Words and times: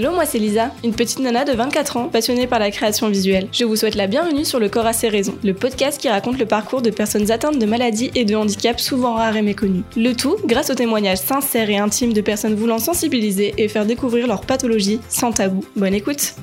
Hello, 0.00 0.12
moi 0.12 0.24
c'est 0.24 0.38
Lisa, 0.38 0.70
une 0.82 0.94
petite 0.94 1.18
nana 1.18 1.44
de 1.44 1.52
24 1.52 1.98
ans 1.98 2.08
passionnée 2.08 2.46
par 2.46 2.58
la 2.58 2.70
création 2.70 3.10
visuelle. 3.10 3.48
Je 3.52 3.66
vous 3.66 3.76
souhaite 3.76 3.96
la 3.96 4.06
bienvenue 4.06 4.46
sur 4.46 4.58
Le 4.58 4.70
Corps 4.70 4.86
à 4.86 4.94
ses 4.94 5.10
raisons, 5.10 5.34
le 5.44 5.52
podcast 5.52 6.00
qui 6.00 6.08
raconte 6.08 6.38
le 6.38 6.46
parcours 6.46 6.80
de 6.80 6.88
personnes 6.88 7.30
atteintes 7.30 7.58
de 7.58 7.66
maladies 7.66 8.10
et 8.14 8.24
de 8.24 8.34
handicaps 8.34 8.82
souvent 8.82 9.12
rares 9.12 9.36
et 9.36 9.42
méconnus. 9.42 9.82
Le 9.98 10.14
tout 10.14 10.36
grâce 10.46 10.70
aux 10.70 10.74
témoignages 10.74 11.18
sincères 11.18 11.68
et 11.68 11.76
intimes 11.76 12.14
de 12.14 12.22
personnes 12.22 12.54
voulant 12.54 12.78
sensibiliser 12.78 13.52
et 13.58 13.68
faire 13.68 13.84
découvrir 13.84 14.26
leur 14.26 14.40
pathologie 14.40 15.00
sans 15.10 15.32
tabou. 15.32 15.62
Bonne 15.76 15.92
écoute 15.92 16.34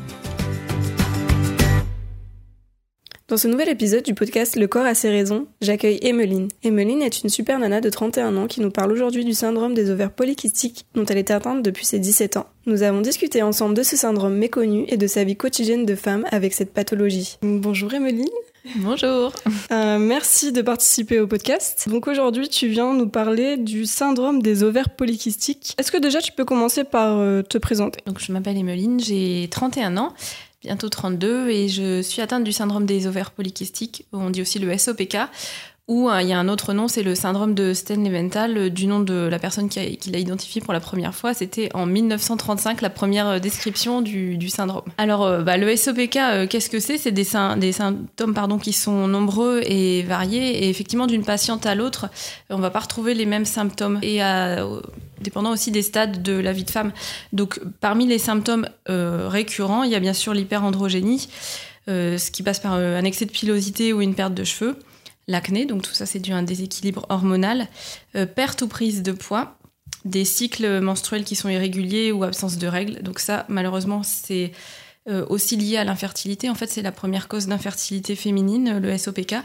Dans 3.29 3.35
ce 3.35 3.49
nouvel 3.49 3.67
épisode 3.67 4.03
du 4.03 4.13
podcast 4.13 4.55
Le 4.55 4.67
corps 4.67 4.85
a 4.85 4.95
ses 4.95 5.09
raisons, 5.09 5.47
j'accueille 5.59 5.99
Emmeline. 6.01 6.47
Emmeline 6.63 7.01
est 7.01 7.23
une 7.23 7.29
super 7.29 7.59
nana 7.59 7.81
de 7.81 7.89
31 7.89 8.37
ans 8.37 8.47
qui 8.47 8.61
nous 8.61 8.71
parle 8.71 8.93
aujourd'hui 8.93 9.25
du 9.25 9.33
syndrome 9.33 9.73
des 9.73 9.91
ovaires 9.91 10.13
polykystiques 10.13 10.85
dont 10.95 11.03
elle 11.03 11.17
est 11.17 11.29
atteinte 11.29 11.61
depuis 11.61 11.85
ses 11.85 11.99
17 11.99 12.37
ans. 12.37 12.45
Nous 12.67 12.83
avons 12.83 13.01
discuté 13.01 13.41
ensemble 13.41 13.75
de 13.75 13.83
ce 13.83 13.97
syndrome 13.97 14.37
méconnu 14.37 14.85
et 14.87 14.95
de 14.95 15.07
sa 15.07 15.25
vie 15.25 15.35
quotidienne 15.35 15.85
de 15.85 15.95
femme 15.95 16.23
avec 16.31 16.53
cette 16.53 16.71
pathologie. 16.71 17.37
Bonjour 17.41 17.93
Emmeline. 17.93 18.29
Bonjour. 18.77 19.33
Euh, 19.71 19.97
merci 19.97 20.51
de 20.51 20.61
participer 20.61 21.19
au 21.19 21.27
podcast. 21.27 21.87
Donc 21.89 22.07
aujourd'hui, 22.07 22.47
tu 22.47 22.67
viens 22.67 22.93
nous 22.93 23.07
parler 23.07 23.57
du 23.57 23.85
syndrome 23.85 24.41
des 24.41 24.63
ovaires 24.63 24.89
polykystiques. 24.89 25.73
Est-ce 25.77 25.91
que 25.91 25.97
déjà 25.97 26.21
tu 26.21 26.31
peux 26.31 26.45
commencer 26.45 26.83
par 26.83 27.17
euh, 27.17 27.41
te 27.41 27.57
présenter? 27.57 27.99
Donc 28.05 28.19
je 28.19 28.31
m'appelle 28.31 28.57
Emmeline, 28.57 28.99
j'ai 28.99 29.47
31 29.51 29.97
ans 29.97 30.13
bientôt 30.61 30.89
32, 30.89 31.49
et 31.49 31.67
je 31.67 32.01
suis 32.01 32.21
atteinte 32.21 32.43
du 32.43 32.51
syndrome 32.51 32.85
des 32.85 33.07
ovaires 33.07 33.31
polykystiques, 33.31 34.05
on 34.11 34.29
dit 34.29 34.41
aussi 34.41 34.59
le 34.59 34.75
SOPK, 34.77 35.17
ou 35.87 36.09
euh, 36.09 36.21
il 36.21 36.27
y 36.27 36.33
a 36.33 36.39
un 36.39 36.49
autre 36.49 36.73
nom, 36.73 36.89
c'est 36.89 37.01
le 37.01 37.15
syndrome 37.15 37.53
de 37.53 37.73
Sten-Leventhal, 37.73 38.57
euh, 38.57 38.69
du 38.69 38.87
nom 38.87 38.99
de 38.99 39.13
la 39.13 39.39
personne 39.39 39.69
qui, 39.69 39.97
l'a 40.11 40.19
identifié 40.19 40.59
pour 40.59 40.73
la 40.73 40.81
première 40.81 41.15
fois. 41.15 41.33
C'était 41.33 41.69
en 41.73 41.85
1935 41.85 42.81
la 42.81 42.89
première 42.89 43.27
euh, 43.27 43.39
description 43.39 44.01
du, 44.01 44.49
syndrome. 44.49 44.83
Alors, 44.97 45.43
bah, 45.43 45.55
le 45.55 45.73
SOPK, 45.75 46.47
qu'est-ce 46.49 46.69
que 46.69 46.79
c'est? 46.79 46.97
C'est 46.97 47.11
des, 47.11 47.23
symptômes 47.23 48.33
pardon, 48.33 48.57
qui 48.57 48.73
sont 48.73 49.07
nombreux 49.07 49.61
et 49.63 50.03
variés. 50.03 50.65
Et 50.65 50.69
effectivement, 50.69 51.07
d'une 51.07 51.23
patiente 51.23 51.65
à 51.65 51.75
l'autre, 51.75 52.07
on 52.49 52.59
va 52.59 52.69
pas 52.69 52.79
retrouver 52.79 53.13
les 53.13 53.25
mêmes 53.25 53.45
symptômes. 53.45 53.99
Et 54.01 54.19
dépendant 55.21 55.51
aussi 55.51 55.71
des 55.71 55.81
stades 55.81 56.23
de 56.23 56.33
la 56.33 56.53
vie 56.53 56.63
de 56.63 56.71
femme. 56.71 56.91
Donc, 57.33 57.59
parmi 57.81 58.07
les 58.07 58.19
symptômes 58.19 58.67
récurrents, 58.87 59.83
il 59.83 59.91
y 59.91 59.95
a 59.95 59.99
bien 59.99 60.13
sûr 60.13 60.33
l'hyperandrogénie, 60.33 61.27
ce 61.87 62.31
qui 62.31 62.43
passe 62.43 62.59
par 62.59 62.73
un 62.73 63.03
excès 63.03 63.25
de 63.25 63.31
pilosité 63.31 63.91
ou 63.93 64.01
une 64.01 64.15
perte 64.15 64.33
de 64.33 64.43
cheveux 64.43 64.77
l'acné, 65.27 65.65
donc 65.65 65.81
tout 65.81 65.93
ça 65.93 66.05
c'est 66.05 66.19
dû 66.19 66.31
à 66.31 66.37
un 66.37 66.43
déséquilibre 66.43 67.05
hormonal, 67.09 67.67
euh, 68.15 68.25
perte 68.25 68.61
ou 68.61 68.67
prise 68.67 69.03
de 69.03 69.11
poids, 69.11 69.57
des 70.05 70.25
cycles 70.25 70.79
menstruels 70.79 71.23
qui 71.23 71.35
sont 71.35 71.49
irréguliers 71.49 72.11
ou 72.11 72.23
absence 72.23 72.57
de 72.57 72.67
règles. 72.67 73.01
Donc 73.03 73.19
ça 73.19 73.45
malheureusement 73.49 74.03
c'est 74.03 74.51
euh, 75.09 75.25
aussi 75.29 75.57
lié 75.57 75.77
à 75.77 75.83
l'infertilité. 75.83 76.49
En 76.49 76.55
fait 76.55 76.67
c'est 76.67 76.81
la 76.81 76.91
première 76.91 77.27
cause 77.27 77.47
d'infertilité 77.47 78.15
féminine, 78.15 78.79
le 78.79 78.97
SOPK. 78.97 79.35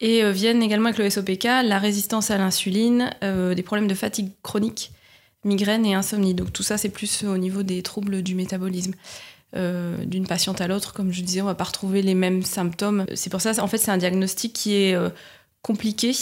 Et 0.00 0.22
euh, 0.22 0.30
viennent 0.30 0.62
également 0.62 0.90
avec 0.90 0.98
le 0.98 1.10
SOPK 1.10 1.44
la 1.64 1.78
résistance 1.78 2.30
à 2.30 2.38
l'insuline, 2.38 3.10
des 3.22 3.62
problèmes 3.62 3.88
de 3.88 3.94
fatigue 3.94 4.30
chronique, 4.42 4.92
migraine 5.44 5.84
et 5.84 5.94
insomnie. 5.94 6.34
Donc 6.34 6.52
tout 6.52 6.62
ça 6.62 6.78
c'est 6.78 6.90
plus 6.90 7.24
au 7.24 7.38
niveau 7.38 7.64
des 7.64 7.82
troubles 7.82 8.22
du 8.22 8.36
métabolisme. 8.36 8.94
Euh, 9.56 10.04
d'une 10.04 10.26
patiente 10.26 10.60
à 10.60 10.68
l'autre. 10.68 10.92
Comme 10.92 11.10
je 11.10 11.22
disais, 11.22 11.40
on 11.40 11.46
va 11.46 11.54
pas 11.54 11.64
retrouver 11.64 12.02
les 12.02 12.14
mêmes 12.14 12.42
symptômes. 12.42 13.06
C'est 13.14 13.30
pour 13.30 13.40
ça, 13.40 13.52
en 13.62 13.66
fait, 13.66 13.78
c'est 13.78 13.90
un 13.90 13.96
diagnostic 13.96 14.52
qui 14.52 14.74
est 14.74 14.94
euh, 14.94 15.08
compliqué, 15.62 16.12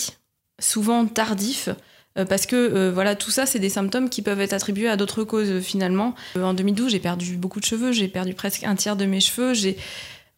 souvent 0.61 1.07
tardif. 1.07 1.69
Euh, 2.17 2.25
parce 2.25 2.47
que 2.47 2.89
voilà, 2.91 3.17
tout 3.17 3.33
ça, 3.33 3.45
c'est 3.45 3.59
des 3.59 3.69
symptômes 3.69 4.11
qui 4.11 4.23
peuvent 4.23 4.41
être 4.41 4.53
attribués 4.53 4.89
à 4.89 4.97
d'autres 4.97 5.25
causes 5.25 5.59
finalement. 5.61 6.15
en 6.41 6.55
2012, 6.55 6.93
j'ai 6.93 7.01
perdu 7.01 7.37
beaucoup 7.37 7.59
de 7.59 7.65
cheveux, 7.65 7.91
j'ai 7.91 8.07
perdu 8.07 8.33
presque 8.33 8.63
un 8.63 8.77
tiers 8.77 8.95
de 8.95 9.07
mes 9.07 9.21
cheveux. 9.21 9.55
J'ai 9.55 9.77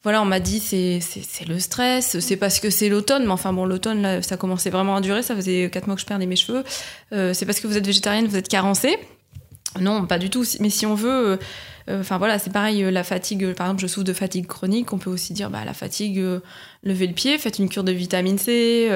voilà, 0.03 0.23
on 0.23 0.25
m'a 0.25 0.41
dit 0.41 0.59
c'est 0.59 1.01
c'est 1.01 1.47
le 1.47 1.59
stress, 1.59 2.21
c'est 2.21 2.37
parce 2.37 2.59
que 2.59 2.71
c'est 2.71 2.89
l'automne, 2.89 3.25
mais 3.25 3.33
enfin 3.33 3.53
bon, 3.53 3.67
l'automne 3.67 4.01
là, 4.01 4.23
ça 4.23 4.37
commençait 4.39 4.71
vraiment 4.71 4.97
à 4.97 5.01
durer, 5.03 5.23
ça 5.23 5.37
faisait 5.37 5.69
quatre 5.71 5.89
mois 5.89 5.97
que 5.97 6.01
je 6.01 6.07
perdais 6.07 6.25
mes 6.25 6.37
cheveux. 6.37 6.65
c'est 7.11 7.45
parce 7.45 7.61
que 7.61 7.67
vous 7.67 7.77
êtes 7.77 7.87
végétarienne, 7.87 8.27
vous 8.27 8.37
êtes 8.37 8.49
carencée. 8.49 8.99
Non, 9.79 10.07
pas 10.07 10.19
du 10.19 10.31
tout. 10.31 10.45
Mais 10.61 10.71
si 10.71 10.87
on 10.87 10.95
veut 10.95 11.39
enfin 11.89 12.19
voilà, 12.19 12.39
c'est 12.39 12.53
pareil, 12.53 12.83
euh, 12.85 12.91
la 12.91 13.05
fatigue, 13.05 13.55
par 13.55 13.67
exemple, 13.67 13.83
je 13.83 13.87
souffre 13.87 14.05
de 14.05 14.13
fatigue 14.13 14.47
chronique, 14.47 14.93
on 14.93 14.99
peut 14.99 15.11
aussi 15.11 15.33
dire 15.33 15.51
bah, 15.51 15.65
la 15.65 15.75
fatigue, 15.75 16.19
euh, 16.19 16.41
levez 16.83 17.07
le 17.07 17.15
pied, 17.15 17.39
faites 17.39 17.59
une 17.59 17.69
cure 17.69 17.85
de 17.85 17.93
vitamine 17.93 18.39
C. 18.39 18.91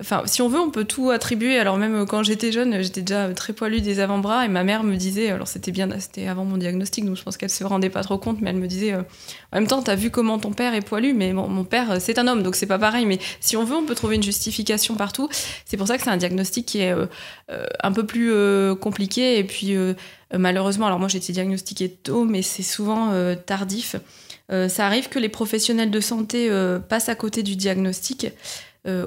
Enfin, 0.00 0.22
si 0.26 0.42
on 0.42 0.48
veut, 0.48 0.60
on 0.60 0.70
peut 0.70 0.84
tout 0.84 1.10
attribuer. 1.10 1.58
Alors 1.58 1.76
même 1.76 2.06
quand 2.06 2.22
j'étais 2.22 2.52
jeune, 2.52 2.82
j'étais 2.82 3.02
déjà 3.02 3.32
très 3.34 3.52
poilue 3.52 3.80
des 3.80 4.00
avant-bras 4.00 4.44
et 4.44 4.48
ma 4.48 4.64
mère 4.64 4.84
me 4.84 4.96
disait, 4.96 5.30
alors 5.30 5.48
c'était 5.48 5.72
bien, 5.72 5.88
c'était 5.98 6.28
avant 6.28 6.44
mon 6.44 6.56
diagnostic, 6.56 7.04
donc 7.04 7.16
je 7.16 7.22
pense 7.22 7.36
qu'elle 7.36 7.50
se 7.50 7.64
rendait 7.64 7.90
pas 7.90 8.02
trop 8.02 8.18
compte, 8.18 8.40
mais 8.40 8.50
elle 8.50 8.56
me 8.56 8.68
disait, 8.68 8.94
en 8.94 9.04
même 9.54 9.66
temps, 9.66 9.82
t'as 9.82 9.96
vu 9.96 10.10
comment 10.10 10.38
ton 10.38 10.52
père 10.52 10.74
est 10.74 10.82
poilu, 10.82 11.14
mais 11.14 11.32
mon 11.32 11.64
père, 11.64 12.00
c'est 12.00 12.18
un 12.18 12.28
homme, 12.28 12.42
donc 12.42 12.54
c'est 12.54 12.66
pas 12.66 12.78
pareil. 12.78 13.06
Mais 13.06 13.18
si 13.40 13.56
on 13.56 13.64
veut, 13.64 13.76
on 13.76 13.84
peut 13.84 13.94
trouver 13.94 14.16
une 14.16 14.22
justification 14.22 14.94
partout. 14.94 15.28
C'est 15.64 15.76
pour 15.76 15.88
ça 15.88 15.96
que 15.96 16.04
c'est 16.04 16.10
un 16.10 16.16
diagnostic 16.16 16.66
qui 16.66 16.80
est 16.80 16.94
un 17.82 17.92
peu 17.92 18.06
plus 18.06 18.32
compliqué 18.80 19.38
et 19.38 19.44
puis 19.44 19.74
euh, 19.74 19.94
malheureusement, 20.32 20.86
alors 20.86 20.98
moi 20.98 21.08
j'ai 21.08 21.18
été 21.18 21.32
diagnostiquée 21.32 21.90
tôt, 21.90 22.24
mais 22.24 22.42
c'est 22.42 22.62
souvent 22.62 23.12
euh, 23.12 23.34
tardif. 23.34 23.96
Euh, 24.50 24.68
ça 24.68 24.86
arrive 24.86 25.08
que 25.08 25.18
les 25.18 25.28
professionnels 25.28 25.90
de 25.90 26.00
santé 26.00 26.50
passent 26.88 27.08
à 27.08 27.14
côté 27.14 27.42
du 27.42 27.56
diagnostic 27.56 28.28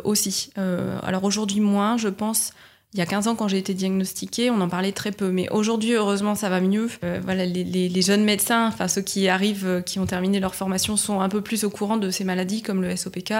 aussi. 0.03 0.51
alors 0.57 1.23
aujourd'hui 1.23 1.61
moins, 1.61 1.97
je 1.97 2.09
pense 2.09 2.51
il 2.93 2.97
y 2.97 3.03
a 3.03 3.05
15 3.05 3.27
ans, 3.27 3.35
quand 3.35 3.47
j'ai 3.47 3.59
été 3.59 3.75
diagnostiquée, 3.75 4.49
on 4.49 4.59
en 4.61 4.67
parlait 4.67 4.91
très 4.91 5.11
peu. 5.11 5.29
Mais 5.29 5.47
aujourd'hui, 5.49 5.93
heureusement, 5.93 6.33
ça 6.33 6.49
va 6.49 6.59
mieux. 6.59 6.89
Euh, 7.03 7.19
voilà, 7.23 7.45
les, 7.45 8.01
jeunes 8.01 8.23
médecins, 8.23 8.67
enfin 8.67 8.87
ceux 8.87 9.03
qui 9.03 9.27
arrivent, 9.27 9.67
euh, 9.67 9.81
qui 9.81 9.99
ont 9.99 10.07
terminé 10.07 10.39
leur 10.39 10.55
formation, 10.55 10.97
sont 10.97 11.21
un 11.21 11.29
peu 11.29 11.41
plus 11.41 11.63
au 11.63 11.69
courant 11.69 11.97
de 11.97 12.09
ces 12.09 12.23
maladies 12.23 12.63
comme 12.63 12.81
le 12.81 12.95
SOPK, 12.95 13.33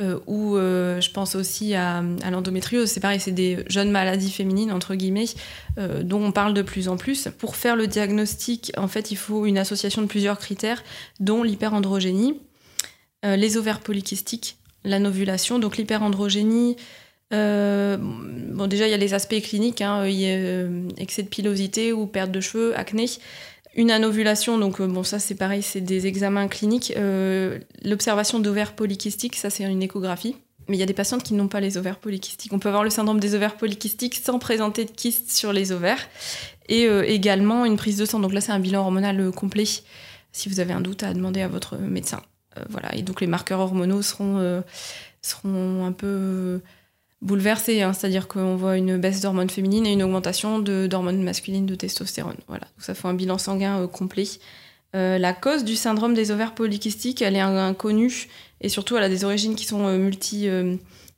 euh, 0.00 0.18
ou 0.26 0.56
je 0.56 1.10
pense 1.12 1.36
aussi 1.36 1.74
à, 1.74 2.02
l'endométriose. 2.32 2.90
C'est 2.90 2.98
pareil, 2.98 3.20
c'est 3.20 3.30
des 3.30 3.64
jeunes 3.68 3.92
maladies 3.92 4.32
féminines, 4.32 4.72
entre 4.72 4.96
guillemets, 4.96 5.26
dont 5.78 6.24
on 6.24 6.32
parle 6.32 6.52
de 6.52 6.62
plus 6.62 6.88
en 6.88 6.96
plus. 6.96 7.28
Pour 7.38 7.54
faire 7.54 7.76
le 7.76 7.86
diagnostic, 7.86 8.72
en 8.76 8.88
fait, 8.88 9.12
il 9.12 9.16
faut 9.16 9.46
une 9.46 9.58
association 9.58 10.02
de 10.02 10.08
plusieurs 10.08 10.38
critères, 10.38 10.82
dont 11.20 11.44
l'hyperandrogénie, 11.44 12.40
les 13.22 13.56
ovaires 13.56 13.80
polykystiques, 13.80 14.56
la 14.84 14.98
novulation. 14.98 15.58
Donc 15.58 15.76
l'hyperandrogénie, 15.76 16.76
euh, 17.32 17.96
bon, 18.00 18.66
déjà, 18.66 18.86
il 18.86 18.90
y 18.90 18.94
a 18.94 18.98
les 18.98 19.14
aspects 19.14 19.40
cliniques, 19.40 19.80
hein, 19.80 20.06
il 20.06 20.14
y 20.14 20.26
a 20.26 20.34
euh, 20.34 20.88
excès 20.96 21.22
de 21.22 21.28
pilosité 21.28 21.92
ou 21.92 22.06
perte 22.06 22.30
de 22.30 22.40
cheveux, 22.40 22.76
acné. 22.76 23.06
Une 23.76 23.90
anovulation, 23.90 24.58
donc 24.58 24.80
euh, 24.80 24.86
bon, 24.86 25.04
ça 25.04 25.20
c'est 25.20 25.36
pareil, 25.36 25.62
c'est 25.62 25.80
des 25.80 26.06
examens 26.06 26.48
cliniques. 26.48 26.92
L'observation 27.84 28.40
d'ovaires 28.40 28.74
polykystiques, 28.74 29.36
ça 29.36 29.50
c'est 29.50 29.64
une 29.64 29.82
échographie. 29.82 30.36
Mais 30.68 30.76
il 30.76 30.80
y 30.80 30.84
a 30.84 30.86
des 30.86 30.94
patientes 30.94 31.24
qui 31.24 31.34
n'ont 31.34 31.48
pas 31.48 31.60
les 31.60 31.78
ovaires 31.78 31.98
polykystiques. 31.98 32.52
On 32.52 32.60
peut 32.60 32.68
avoir 32.68 32.84
le 32.84 32.90
syndrome 32.90 33.18
des 33.18 33.34
ovaires 33.34 33.56
polykystiques 33.56 34.14
sans 34.14 34.38
présenter 34.38 34.84
de 34.84 34.90
kystes 34.90 35.32
sur 35.32 35.52
les 35.52 35.72
ovaires. 35.72 36.08
Et 36.68 36.84
également 36.84 37.64
une 37.64 37.76
prise 37.76 37.96
de 37.96 38.04
sang. 38.04 38.20
Donc 38.20 38.32
là, 38.32 38.40
c'est 38.40 38.52
un 38.52 38.60
bilan 38.60 38.82
hormonal 38.82 39.32
complet. 39.32 39.64
Si 40.30 40.48
vous 40.48 40.60
avez 40.60 40.72
un 40.72 40.80
doute, 40.80 41.02
à 41.02 41.12
demander 41.12 41.40
à 41.40 41.48
votre 41.48 41.76
médecin. 41.76 42.22
voilà. 42.68 42.94
Et 42.94 43.02
donc 43.02 43.20
les 43.20 43.26
marqueurs 43.26 43.58
hormonaux 43.58 44.02
seront, 44.02 44.62
seront 45.22 45.84
un 45.84 45.90
peu 45.90 46.60
bouleversé, 47.22 47.82
hein. 47.82 47.92
c'est-à-dire 47.92 48.28
qu'on 48.28 48.56
voit 48.56 48.76
une 48.76 48.96
baisse 48.96 49.20
d'hormones 49.20 49.50
féminines 49.50 49.86
et 49.86 49.92
une 49.92 50.02
augmentation 50.02 50.58
d'hormones 50.58 51.22
masculines 51.22 51.66
de 51.66 51.74
testostérone. 51.74 52.36
Voilà, 52.48 52.66
ça 52.78 52.94
fait 52.94 53.08
un 53.08 53.14
bilan 53.14 53.38
sanguin 53.38 53.82
euh, 53.82 53.86
complet. 53.86 54.26
Euh, 54.96 55.18
la 55.18 55.32
cause 55.32 55.64
du 55.64 55.76
syndrome 55.76 56.14
des 56.14 56.30
ovaires 56.30 56.54
polykystiques, 56.54 57.22
elle 57.22 57.36
est 57.36 57.40
inconnue 57.40 58.28
et 58.60 58.68
surtout 58.68 58.96
elle 58.96 59.04
a 59.04 59.08
des 59.08 59.24
origines 59.24 59.54
qui 59.54 59.64
sont 59.64 59.86
euh, 59.86 59.98
multi, 59.98 60.48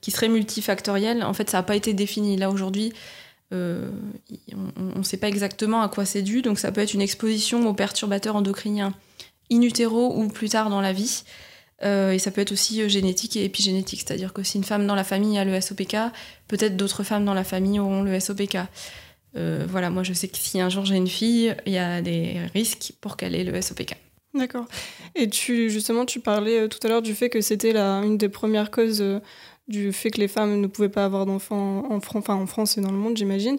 qui 0.01 0.11
seraient 0.11 0.29
multifactorielles. 0.29 1.23
En 1.23 1.33
fait, 1.33 1.49
ça 1.49 1.59
n'a 1.59 1.63
pas 1.63 1.77
été 1.77 1.95
défini. 1.95 2.37
Là 2.37 2.51
aujourd'hui, 2.51 2.93
on 3.53 4.99
ne 4.99 5.03
sait 5.03 5.19
pas 5.19 5.29
exactement 5.29 5.83
à 5.83 5.89
quoi 5.89 6.05
c'est 6.05 6.23
dû, 6.23 6.43
donc 6.43 6.59
ça 6.59 6.73
peut 6.73 6.81
être 6.81 6.95
une 6.95 7.03
exposition 7.03 7.67
aux 7.69 7.75
perturbateurs 7.75 8.35
endocriniens 8.35 8.95
in 9.51 9.61
utero 9.61 10.17
ou 10.17 10.29
plus 10.29 10.49
tard 10.49 10.71
dans 10.71 10.81
la 10.81 10.93
vie. 10.93 11.23
Euh, 11.85 12.13
et 12.13 12.19
ça 12.19 12.31
peut 12.31 12.41
être 12.41 12.53
aussi 12.53 12.81
euh, 12.83 12.89
génétique 12.89 13.37
et 13.37 13.45
épigénétique, 13.45 14.05
c'est-à-dire 14.07 14.33
que 14.33 14.43
si 14.43 14.57
une 14.57 14.65
femme 14.65 14.87
dans 14.87 14.95
la 14.95 15.05
famille 15.05 15.39
a 15.39 15.45
le 15.45 15.61
SOPK, 15.61 15.97
peut-être 16.49 16.77
d'autres 16.77 17.03
femmes 17.03 17.25
dans 17.25 17.35
la 17.35 17.45
famille 17.45 17.81
auront 17.81 18.03
le 18.03 18.19
SOPK. 18.19 18.59
Euh, 19.37 19.67
voilà, 19.69 19.91
moi 19.91 20.03
je 20.03 20.13
sais 20.13 20.29
que 20.29 20.37
si 20.37 20.61
un 20.61 20.69
jour 20.69 20.85
j'ai 20.85 20.97
une 20.97 21.09
fille, 21.09 21.55
il 21.67 21.73
y 21.73 21.79
a 21.79 22.03
des 22.03 22.41
risques 22.55 22.93
pour 23.01 23.17
qu'elle 23.17 23.35
ait 23.35 23.45
le 23.45 23.61
SOPK. 23.61 23.97
D'accord. 24.35 24.67
Et 25.15 25.29
tu 25.29 25.71
justement, 25.71 26.07
tu 26.07 26.21
parlais 26.21 26.69
tout 26.69 26.79
à 26.85 26.89
l'heure 26.89 27.03
du 27.03 27.15
fait 27.15 27.29
que 27.29 27.41
c'était 27.41 27.77
une 27.77 28.17
des 28.17 28.29
premières 28.29 28.71
causes 28.71 29.05
du 29.69 29.93
fait 29.93 30.11
que 30.11 30.21
les 30.21 30.29
femmes 30.29 30.61
ne 30.61 30.67
pouvaient 30.67 30.89
pas 30.89 31.05
avoir 31.05 31.27
d'enfants 31.27 31.85
en, 31.91 31.97
enfin, 31.97 32.35
en 32.35 32.47
France 32.47 32.79
et 32.79 32.81
dans 32.81 32.91
le 32.91 32.99
monde, 32.99 33.17
j'imagine. 33.17 33.59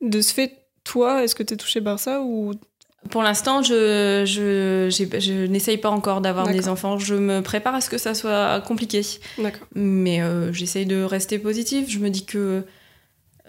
De 0.00 0.20
ce 0.20 0.32
fait, 0.32 0.60
toi, 0.84 1.22
est-ce 1.24 1.34
que 1.34 1.42
tu 1.42 1.54
es 1.54 1.56
touchée 1.56 1.80
par 1.80 1.98
ça 1.98 2.22
ou 2.22 2.52
pour 3.08 3.22
l'instant, 3.22 3.62
je, 3.62 4.24
je, 4.26 4.88
je 4.90 5.46
n'essaye 5.46 5.78
pas 5.78 5.88
encore 5.88 6.20
d'avoir 6.20 6.48
des 6.48 6.68
enfants. 6.68 6.98
Je 6.98 7.14
me 7.14 7.40
prépare 7.40 7.74
à 7.74 7.80
ce 7.80 7.88
que 7.88 7.98
ça 7.98 8.14
soit 8.14 8.60
compliqué. 8.60 9.02
Mais 9.74 10.20
euh, 10.20 10.52
j'essaye 10.52 10.84
de 10.84 11.02
rester 11.02 11.38
positive. 11.38 11.88
Je 11.88 11.98
me 11.98 12.10
dis 12.10 12.26
que 12.26 12.64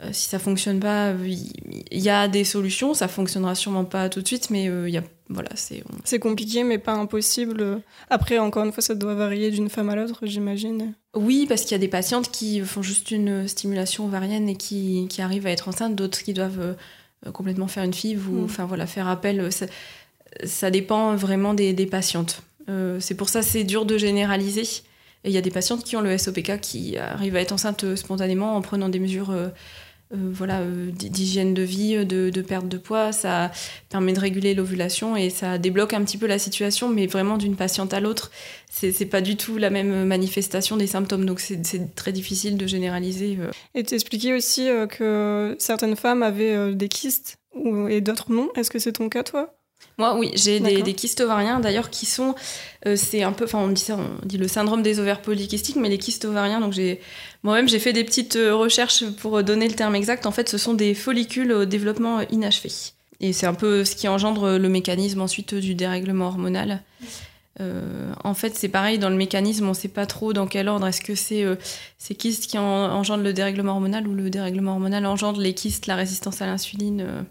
euh, 0.03 0.09
si 0.13 0.29
ça 0.29 0.39
fonctionne 0.39 0.79
pas, 0.79 1.13
il 1.21 1.99
y, 1.99 2.09
a 2.09 2.29
des 2.29 2.45
solutions. 2.45 2.93
Ça 2.93 3.09
fonctionnera 3.09 3.53
sûrement 3.53 3.83
pas 3.83 4.07
tout 4.07 4.21
de 4.21 4.27
suite, 4.27 4.49
mais 4.51 4.69
euh, 4.69 4.87
il 4.87 4.93
y 4.93 4.97
a 4.97 5.03
voilà, 5.29 5.49
c'est. 5.55 5.83
C'est 6.03 6.19
compliqué, 6.19 6.63
mais 6.63 6.77
pas 6.77 6.93
impossible. 6.93 7.81
Après, 8.09 8.37
encore 8.37 8.65
une 8.65 8.73
fois, 8.73 8.83
ça 8.83 8.95
doit 8.95 9.13
varier 9.13 9.49
d'une 9.49 9.69
femme 9.69 9.89
à 9.89 9.95
l'autre, 9.95 10.19
j'imagine. 10.23 10.93
Oui, 11.13 11.45
parce 11.47 11.61
qu'il 11.61 11.71
y 11.71 11.75
a 11.75 11.77
des 11.77 11.87
patientes 11.87 12.31
qui 12.31 12.59
font 12.61 12.81
juste 12.81 13.11
une 13.11 13.47
stimulation 13.47 14.05
ovarienne 14.05 14.49
et 14.49 14.55
qui, 14.55 15.07
qui 15.09 15.21
arrivent 15.21 15.47
à 15.47 15.51
être 15.51 15.69
enceintes, 15.69 15.95
d'autres 15.95 16.23
qui 16.23 16.33
doivent 16.33 16.75
complètement 17.33 17.67
faire 17.67 17.83
une 17.83 17.93
FIV 17.93 18.29
ou 18.29 18.41
mm. 18.41 18.43
enfin 18.45 18.65
voilà 18.65 18.87
faire 18.87 19.07
appel. 19.07 19.49
Ça, 20.43 20.71
dépend 20.71 21.15
vraiment 21.15 21.53
des, 21.53 21.73
des 21.73 21.85
patientes. 21.85 22.43
Euh, 22.69 22.99
c'est 22.99 23.15
pour 23.15 23.29
ça 23.29 23.41
c'est 23.41 23.63
dur 23.63 23.85
de 23.85 23.97
généraliser. 23.97 24.63
Et 25.23 25.29
il 25.29 25.31
y 25.31 25.37
a 25.37 25.41
des 25.41 25.51
patientes 25.51 25.83
qui 25.83 25.95
ont 25.95 26.01
le 26.01 26.17
SOPK 26.17 26.59
qui 26.61 26.97
arrivent 26.97 27.35
à 27.35 27.41
être 27.41 27.51
enceintes 27.51 27.95
spontanément 27.95 28.55
en 28.55 28.61
prenant 28.61 28.89
des 28.89 28.99
mesures 28.99 29.29
euh, 29.29 29.49
voilà, 30.13 30.59
euh, 30.59 30.91
d'hygiène 30.91 31.53
de 31.53 31.61
vie, 31.61 32.05
de, 32.05 32.41
perte 32.41 32.67
de 32.67 32.77
poids. 32.77 33.11
Ça 33.11 33.51
permet 33.89 34.13
de 34.13 34.19
réguler 34.19 34.53
l'ovulation 34.53 35.15
et 35.15 35.29
ça 35.29 35.57
débloque 35.57 35.93
un 35.93 36.03
petit 36.03 36.17
peu 36.17 36.27
la 36.27 36.39
situation, 36.39 36.89
mais 36.89 37.07
vraiment 37.07 37.37
d'une 37.37 37.55
patiente 37.55 37.93
à 37.93 37.99
l'autre, 37.99 38.31
c'est 38.69 39.05
pas 39.05 39.21
du 39.21 39.37
tout 39.37 39.57
la 39.57 39.69
même 39.69 40.05
manifestation 40.05 40.77
des 40.77 40.87
symptômes. 40.87 41.25
Donc 41.25 41.39
c'est 41.39 41.95
très 41.95 42.11
difficile 42.11 42.57
de 42.57 42.67
généraliser. 42.67 43.37
Euh. 43.39 43.51
Et 43.75 43.83
t'expliquais 43.83 44.33
aussi 44.33 44.67
que 44.89 45.55
certaines 45.59 45.95
femmes 45.95 46.23
avaient 46.23 46.73
des 46.73 46.87
kystes 46.87 47.37
et 47.89 48.01
d'autres 48.01 48.31
non. 48.31 48.49
Est-ce 48.55 48.71
que 48.71 48.79
c'est 48.79 48.93
ton 48.93 49.09
cas, 49.09 49.23
toi? 49.23 49.53
Moi, 49.97 50.15
oui, 50.17 50.31
j'ai 50.33 50.59
des, 50.59 50.93
kystes 50.93 51.21
ovariens 51.21 51.59
d'ailleurs 51.59 51.89
qui 51.89 52.05
sont, 52.05 52.35
euh, 52.85 52.95
c'est 52.95 53.23
un 53.23 53.31
peu, 53.31 53.45
enfin 53.45 53.59
on 53.59 53.67
dit 53.67 53.81
ça, 53.81 53.97
on 53.97 54.25
dit 54.25 54.37
le 54.37 54.47
syndrome 54.47 54.81
des 54.81 54.99
ovaires 54.99 55.21
polykystiques, 55.21 55.75
mais 55.75 55.89
les 55.89 55.97
kystes 55.97 56.25
ovariens, 56.25 56.59
donc 56.59 56.73
j'ai, 56.73 57.01
moi-même 57.43 57.67
j'ai 57.67 57.79
fait 57.79 57.93
des 57.93 58.03
petites 58.03 58.35
euh, 58.35 58.55
recherches 58.55 59.05
pour 59.21 59.43
donner 59.43 59.67
le 59.67 59.75
terme 59.75 59.95
exact. 59.95 60.25
En 60.25 60.31
fait, 60.31 60.49
ce 60.49 60.57
sont 60.57 60.73
des 60.73 60.93
follicules 60.93 61.51
au 61.51 61.65
développement 61.65 62.21
inachevé. 62.31 62.71
Et 63.19 63.33
c'est 63.33 63.45
un 63.45 63.53
peu 63.53 63.85
ce 63.85 63.95
qui 63.95 64.07
engendre 64.07 64.57
le 64.57 64.69
mécanisme 64.69 65.21
ensuite 65.21 65.53
du 65.53 65.75
dérèglement 65.75 66.27
hormonal. 66.27 66.81
Euh, 67.59 68.13
en 68.23 68.33
fait, 68.33 68.55
c'est 68.55 68.69
pareil 68.69 68.97
dans 68.97 69.09
le 69.09 69.17
mécanisme, 69.17 69.65
on 69.65 69.69
ne 69.69 69.73
sait 69.73 69.89
pas 69.89 70.05
trop 70.05 70.31
dans 70.33 70.47
quel 70.47 70.69
ordre. 70.69 70.87
Est-ce 70.87 71.01
que 71.01 71.15
c'est 71.15 71.45
ces 71.97 72.15
kystes 72.15 72.47
qui 72.47 72.57
engendrent 72.57 73.23
le 73.23 73.33
dérèglement 73.33 73.73
hormonal 73.73 74.07
ou 74.07 74.13
le 74.13 74.29
dérèglement 74.29 74.73
hormonal 74.73 75.05
engendre 75.05 75.41
les 75.41 75.53
kystes, 75.53 75.87
la 75.87 75.95
résistance 75.95 76.41
à 76.41 76.45
l'insuline 76.45 77.25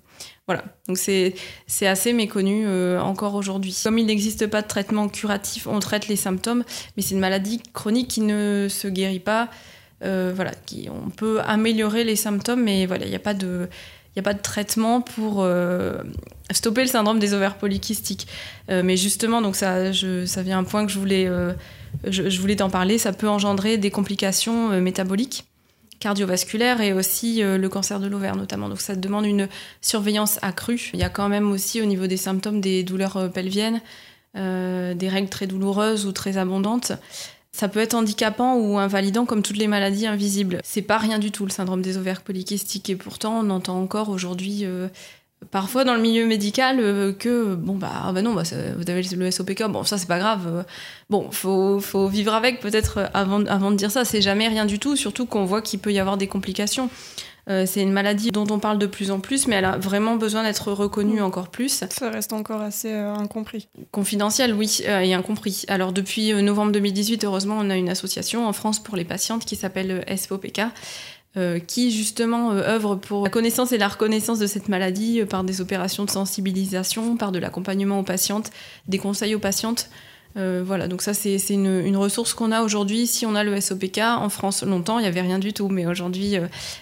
voilà, 0.51 0.65
donc 0.89 0.99
c'est 0.99 1.87
assez 1.87 2.13
méconnu 2.13 2.65
euh, 2.67 3.01
encore 3.01 3.37
aujourd'hui. 3.37 3.77
Comme 3.85 3.99
il 3.99 4.07
n'existe 4.07 4.49
pas 4.49 4.63
de 4.63 4.67
traitement 4.67 5.09
curatif, 5.09 5.69
on 5.69 5.79
traite 5.79 6.09
les 6.09 6.17
symptômes, 6.17 6.65
mais 6.97 7.05
c'est 7.05 7.15
une 7.15 7.21
maladie 7.21 7.63
chronique 7.73 8.09
qui 8.09 8.21
ne 8.21 8.67
se 8.69 8.89
guérit 8.89 9.21
pas. 9.21 9.49
Euh, 10.03 10.33
voilà, 10.35 10.51
on 10.89 11.11
peut 11.11 11.41
améliorer 11.43 12.03
les 12.03 12.17
symptômes, 12.17 12.65
mais 12.65 12.87
voilà, 12.87 13.05
il 13.05 13.11
n'y 13.11 13.17
a 13.17 13.21
pas 13.21 13.35
de 13.35 13.69
il 14.17 14.21
a 14.21 14.23
pas 14.23 14.35
de 14.35 14.43
traitement 14.43 15.01
pour 15.01 15.37
euh, 15.39 15.99
stopper 16.51 16.83
le 16.83 16.89
syndrome 16.89 17.19
des 17.19 17.35
ovaires 17.35 17.57
polykystiques. 17.57 18.27
mais 18.69 18.97
justement, 18.97 19.41
donc 19.41 19.57
ça, 19.57 19.93
ça 19.93 20.43
vient 20.43 20.59
un 20.59 20.65
point 20.65 20.85
que 20.85 20.93
je 20.93 20.99
voulais, 20.99 21.29
je, 22.05 22.29
je 22.29 22.41
voulais 22.41 22.57
t'en 22.57 22.71
parler. 22.71 22.99
Ça 22.99 23.13
peut 23.13 23.29
engendrer 23.29 23.79
des 23.79 23.91
complications 23.91 24.81
métaboliques 24.81 25.45
cardiovasculaire 26.01 26.81
et 26.81 26.93
aussi 26.93 27.43
euh, 27.43 27.59
le 27.59 27.69
cancer 27.69 28.01
de 28.01 28.09
l'ovaire 28.09 28.35
notamment. 28.35 28.69
Donc 28.69 28.81
ça 28.81 28.97
demande 28.97 29.27
une 29.27 29.49
surveillance 29.81 30.39
accrue. 30.43 30.91
Il 30.95 30.99
y 30.99 31.05
a 31.05 31.11
quand 31.11 31.29
même 31.29 31.53
aussi 31.53 31.81
au 31.81 31.85
niveau 31.85 32.07
des 32.07 32.17
symptômes 32.17 32.61
des 32.61 32.83
douleurs 32.83 33.19
euh, 33.19 33.29
pelviennes, 33.29 33.81
euh, 34.37 34.95
des 34.95 35.09
règles 35.09 35.29
très 35.29 35.47
douloureuses 35.47 36.07
ou 36.07 36.13
très 36.13 36.39
abondantes. 36.39 36.93
Ça 37.53 37.69
peut 37.69 37.81
être 37.81 37.95
handicapant 37.95 38.57
ou 38.57 38.79
invalidant 38.79 39.27
comme 39.27 39.43
toutes 39.43 39.57
les 39.57 39.67
maladies 39.67 40.07
invisibles. 40.07 40.61
C'est 40.63 40.83
pas 40.83 40.99
rien 40.99 41.19
du 41.19 41.31
tout 41.31 41.45
le 41.45 41.51
syndrome 41.51 41.83
des 41.83 41.97
ovaires 41.97 42.23
polykystiques. 42.23 42.91
Et 42.91 42.97
pourtant 42.97 43.41
on 43.41 43.51
entend 43.51 43.81
encore 43.81 44.09
aujourd'hui 44.09 44.65
parfois 45.51 45.85
dans 45.85 45.95
le 45.95 46.01
milieu 46.01 46.27
médical 46.27 46.79
euh, 46.81 47.13
que 47.13 47.55
bon 47.55 47.75
bah, 47.75 47.91
ah 48.05 48.13
bah 48.13 48.23
non 48.23 48.35
bah, 48.35 48.43
vous 48.77 48.91
avez 48.91 49.03
le 49.03 49.31
SOPK 49.31 49.65
bon 49.69 49.85
ça 49.85 49.99
c'est 49.99 50.09
pas 50.09 50.19
grave. 50.19 50.47
Euh, 50.47 50.63
bon 51.09 51.31
faut, 51.31 51.81
faut 51.81 52.09
vivre 52.09 52.35
avec 52.35 52.61
peut-être 52.61 52.99
euh, 52.99 53.07
avant, 53.15 53.45
avant 53.47 53.71
de 53.71 53.77
dire 53.77 53.91
ça. 53.91 54.05
C'est 54.05 54.21
jamais 54.21 54.49
rien 54.49 54.67
du 54.67 54.79
tout 54.79 54.97
surtout 54.97 55.27
qu'on 55.27 55.45
voit 55.45 55.63
qu'il 55.63 55.81
peut 55.81 55.93
y 55.93 55.99
avoir 55.99 56.17
des 56.17 56.27
complications 56.27 56.91
c'est 57.47 57.83
une 57.83 57.93
maladie 57.93 58.31
dont 58.31 58.47
on 58.51 58.59
parle 58.59 58.79
de 58.79 58.87
plus 58.87 59.11
en 59.11 59.19
plus, 59.19 59.47
mais 59.47 59.57
elle 59.57 59.65
a 59.65 59.77
vraiment 59.77 60.17
besoin 60.17 60.45
d'être 60.45 60.73
reconnue 60.73 61.21
mm. 61.21 61.25
encore 61.25 61.49
plus. 61.49 61.85
Ça 61.91 62.11
reste 62.11 62.33
encore 62.33 62.61
assez 62.61 62.93
incompris. 62.93 63.69
Confidentiel, 63.91 64.55
oui, 64.55 64.83
et 64.87 65.15
incompris. 65.15 65.65
Alors 65.69 65.93
depuis 65.93 66.33
novembre 66.43 66.73
2018, 66.73 67.25
heureusement, 67.25 67.57
on 67.59 67.71
a 67.71 67.77
une 67.77 67.89
association 67.89 68.47
en 68.47 68.53
France 68.53 68.81
pour 68.81 68.97
les 68.97 69.05
patientes 69.05 69.45
qui 69.45 69.57
s'appelle 69.57 70.05
SOPK, 70.17 70.61
euh, 71.37 71.61
qui 71.61 71.93
justement 71.93 72.51
euh, 72.51 72.63
œuvre 72.63 72.97
pour 72.97 73.23
la 73.23 73.31
connaissance 73.31 73.71
et 73.71 73.79
la 73.79 73.87
reconnaissance 73.87 74.41
de 74.41 74.49
cette 74.49 74.69
maladie 74.69 75.21
euh, 75.21 75.27
par 75.27 75.45
des 75.45 75.61
opérations 75.61 76.05
de 76.05 76.11
sensibilisation, 76.11 77.17
par 77.17 77.31
de 77.31 77.39
l'accompagnement 77.39 78.01
aux 78.01 78.03
patientes, 78.03 78.51
des 78.89 78.99
conseils 78.99 79.37
aux 79.37 79.39
patientes. 79.39 79.91
Voilà, 80.37 80.89
donc 80.89 81.03
ça 81.03 81.15
c'est 81.15 81.37
une, 81.51 81.83
une, 81.85 81.97
ressource 81.97 82.35
qu'on 82.35 82.53
a 82.53 82.63
aujourd'hui. 82.63 83.07
Si 83.07 83.27
on 83.27 83.35
a 83.35 83.45
le 83.45 83.61
SOPK 83.61 83.99
en 83.99 84.29
France, 84.29 84.63
longtemps 84.63 84.99
il 84.99 85.03
n'y 85.03 85.09
avait 85.09 85.21
rien 85.21 85.39
du 85.39 85.53
tout, 85.53 85.69
mais 85.69 85.87
aujourd'hui 85.87 86.37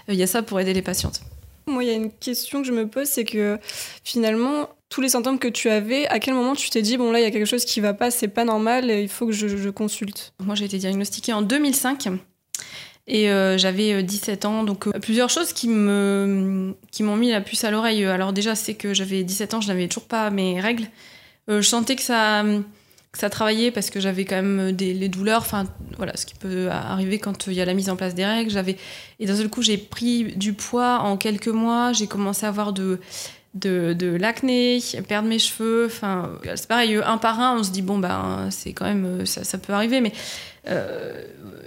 il 0.08 0.14
y 0.14 0.22
a 0.22 0.26
ça 0.26 0.42
pour 0.42 0.60
aider 0.60 0.74
les 0.74 0.82
patientes. 0.82 1.22
Moi, 1.68 1.84
il 1.84 1.86
y 1.88 1.90
a 1.90 1.94
une 1.94 2.10
question 2.10 2.62
que 2.62 2.66
je 2.66 2.72
me 2.72 2.88
pose, 2.88 3.06
c'est 3.08 3.24
que 3.24 3.58
finalement, 4.02 4.68
tous 4.88 5.00
les 5.00 5.10
symptômes 5.10 5.38
que 5.38 5.48
tu 5.48 5.68
avais, 5.68 6.06
à 6.08 6.18
quel 6.18 6.34
moment 6.34 6.54
tu 6.54 6.70
t'es 6.70 6.82
dit, 6.82 6.96
bon 6.96 7.12
là, 7.12 7.20
il 7.20 7.22
y 7.22 7.26
a 7.26 7.30
quelque 7.30 7.46
chose 7.46 7.64
qui 7.64 7.80
va 7.80 7.94
pas, 7.94 8.10
c'est 8.10 8.28
pas 8.28 8.44
normal, 8.44 8.90
et 8.90 9.02
il 9.02 9.08
faut 9.08 9.26
que 9.26 9.32
je, 9.32 9.48
je 9.48 9.68
consulte? 9.68 10.32
Moi, 10.40 10.54
j'ai 10.54 10.64
été 10.64 10.78
diagnostiquée 10.78 11.32
en 11.32 11.42
2005. 11.42 12.08
Et 13.06 13.30
euh, 13.30 13.56
j'avais 13.56 14.02
17 14.02 14.44
euh, 14.44 14.48
ans, 14.48 14.64
donc 14.64 14.86
euh, 14.86 14.92
plusieurs 15.00 15.30
choses 15.30 15.54
qui 15.54 15.68
me 15.68 16.74
qui 16.90 17.02
m'ont 17.02 17.16
mis 17.16 17.30
la 17.30 17.40
puce 17.40 17.64
à 17.64 17.70
l'oreille. 17.70 18.04
Alors 18.04 18.34
déjà, 18.34 18.54
c'est 18.54 18.74
que 18.74 18.92
j'avais 18.92 19.24
17 19.24 19.54
ans, 19.54 19.60
je 19.62 19.68
n'avais 19.68 19.88
toujours 19.88 20.08
pas 20.08 20.28
mes 20.28 20.60
règles. 20.60 20.84
je 21.48 21.62
sentais 21.62 21.96
que 21.96 22.02
ça 22.02 22.44
ça 23.18 23.30
travaillait 23.30 23.70
parce 23.72 23.90
que 23.90 23.98
j'avais 23.98 24.24
quand 24.24 24.36
même 24.36 24.72
des 24.72 24.94
les 24.94 25.08
douleurs, 25.08 25.40
enfin 25.40 25.64
voilà, 25.96 26.16
ce 26.16 26.24
qui 26.24 26.34
peut 26.34 26.68
arriver 26.70 27.18
quand 27.18 27.48
il 27.48 27.54
y 27.54 27.60
a 27.60 27.64
la 27.64 27.74
mise 27.74 27.90
en 27.90 27.96
place 27.96 28.14
des 28.14 28.24
règles. 28.24 28.50
J'avais 28.50 28.76
et 29.18 29.26
d'un 29.26 29.34
seul 29.34 29.48
coup, 29.48 29.60
j'ai 29.60 29.76
pris 29.76 30.24
du 30.36 30.52
poids 30.52 31.00
en 31.00 31.16
quelques 31.16 31.48
mois. 31.48 31.92
J'ai 31.92 32.06
commencé 32.06 32.46
à 32.46 32.50
avoir 32.50 32.72
de 32.72 33.00
de, 33.54 34.16
l'acné, 34.16 34.80
perdre 35.08 35.28
mes 35.28 35.38
cheveux. 35.38 35.86
Enfin, 35.86 36.30
c'est 36.54 36.68
pareil, 36.68 37.00
un 37.04 37.18
par 37.18 37.40
un, 37.40 37.58
on 37.58 37.64
se 37.64 37.70
dit 37.70 37.82
bon 37.82 37.98
ben 37.98 38.48
c'est 38.50 38.72
quand 38.72 38.84
même 38.84 39.26
ça, 39.26 39.58
peut 39.58 39.72
arriver, 39.72 40.00
mais 40.00 40.12
euh, 40.68 41.24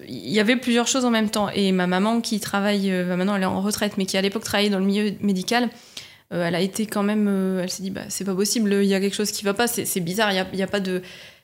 il 0.07 0.29
y 0.29 0.39
avait 0.39 0.55
plusieurs 0.55 0.87
choses 0.87 1.05
en 1.05 1.11
même 1.11 1.29
temps. 1.29 1.49
Et 1.49 1.71
ma 1.71 1.87
maman 1.87 2.21
qui 2.21 2.39
travaille, 2.39 2.91
euh, 2.91 3.17
maintenant 3.17 3.35
elle 3.35 3.43
est 3.43 3.45
en 3.45 3.61
retraite, 3.61 3.97
mais 3.97 4.05
qui 4.05 4.17
à 4.17 4.21
l'époque 4.21 4.43
travaillait 4.43 4.69
dans 4.69 4.79
le 4.79 4.85
milieu 4.85 5.11
médical, 5.21 5.69
euh, 6.33 6.45
elle 6.47 6.55
a 6.55 6.61
été 6.61 6.85
quand 6.85 7.03
même, 7.03 7.59
elle 7.61 7.69
s'est 7.69 7.83
dit, 7.83 7.91
bah, 7.91 8.03
c'est 8.07 8.23
pas 8.23 8.35
possible, 8.35 8.73
il 8.73 8.87
y 8.87 8.95
a 8.95 9.01
quelque 9.01 9.15
chose 9.15 9.31
qui 9.31 9.43
va 9.43 9.53
pas, 9.53 9.67
c'est 9.67 9.99
bizarre, 9.99 10.31
il 10.31 10.55
n'y 10.55 10.63
a, 10.63 10.67
pas 10.67 10.79
de... 10.79 11.01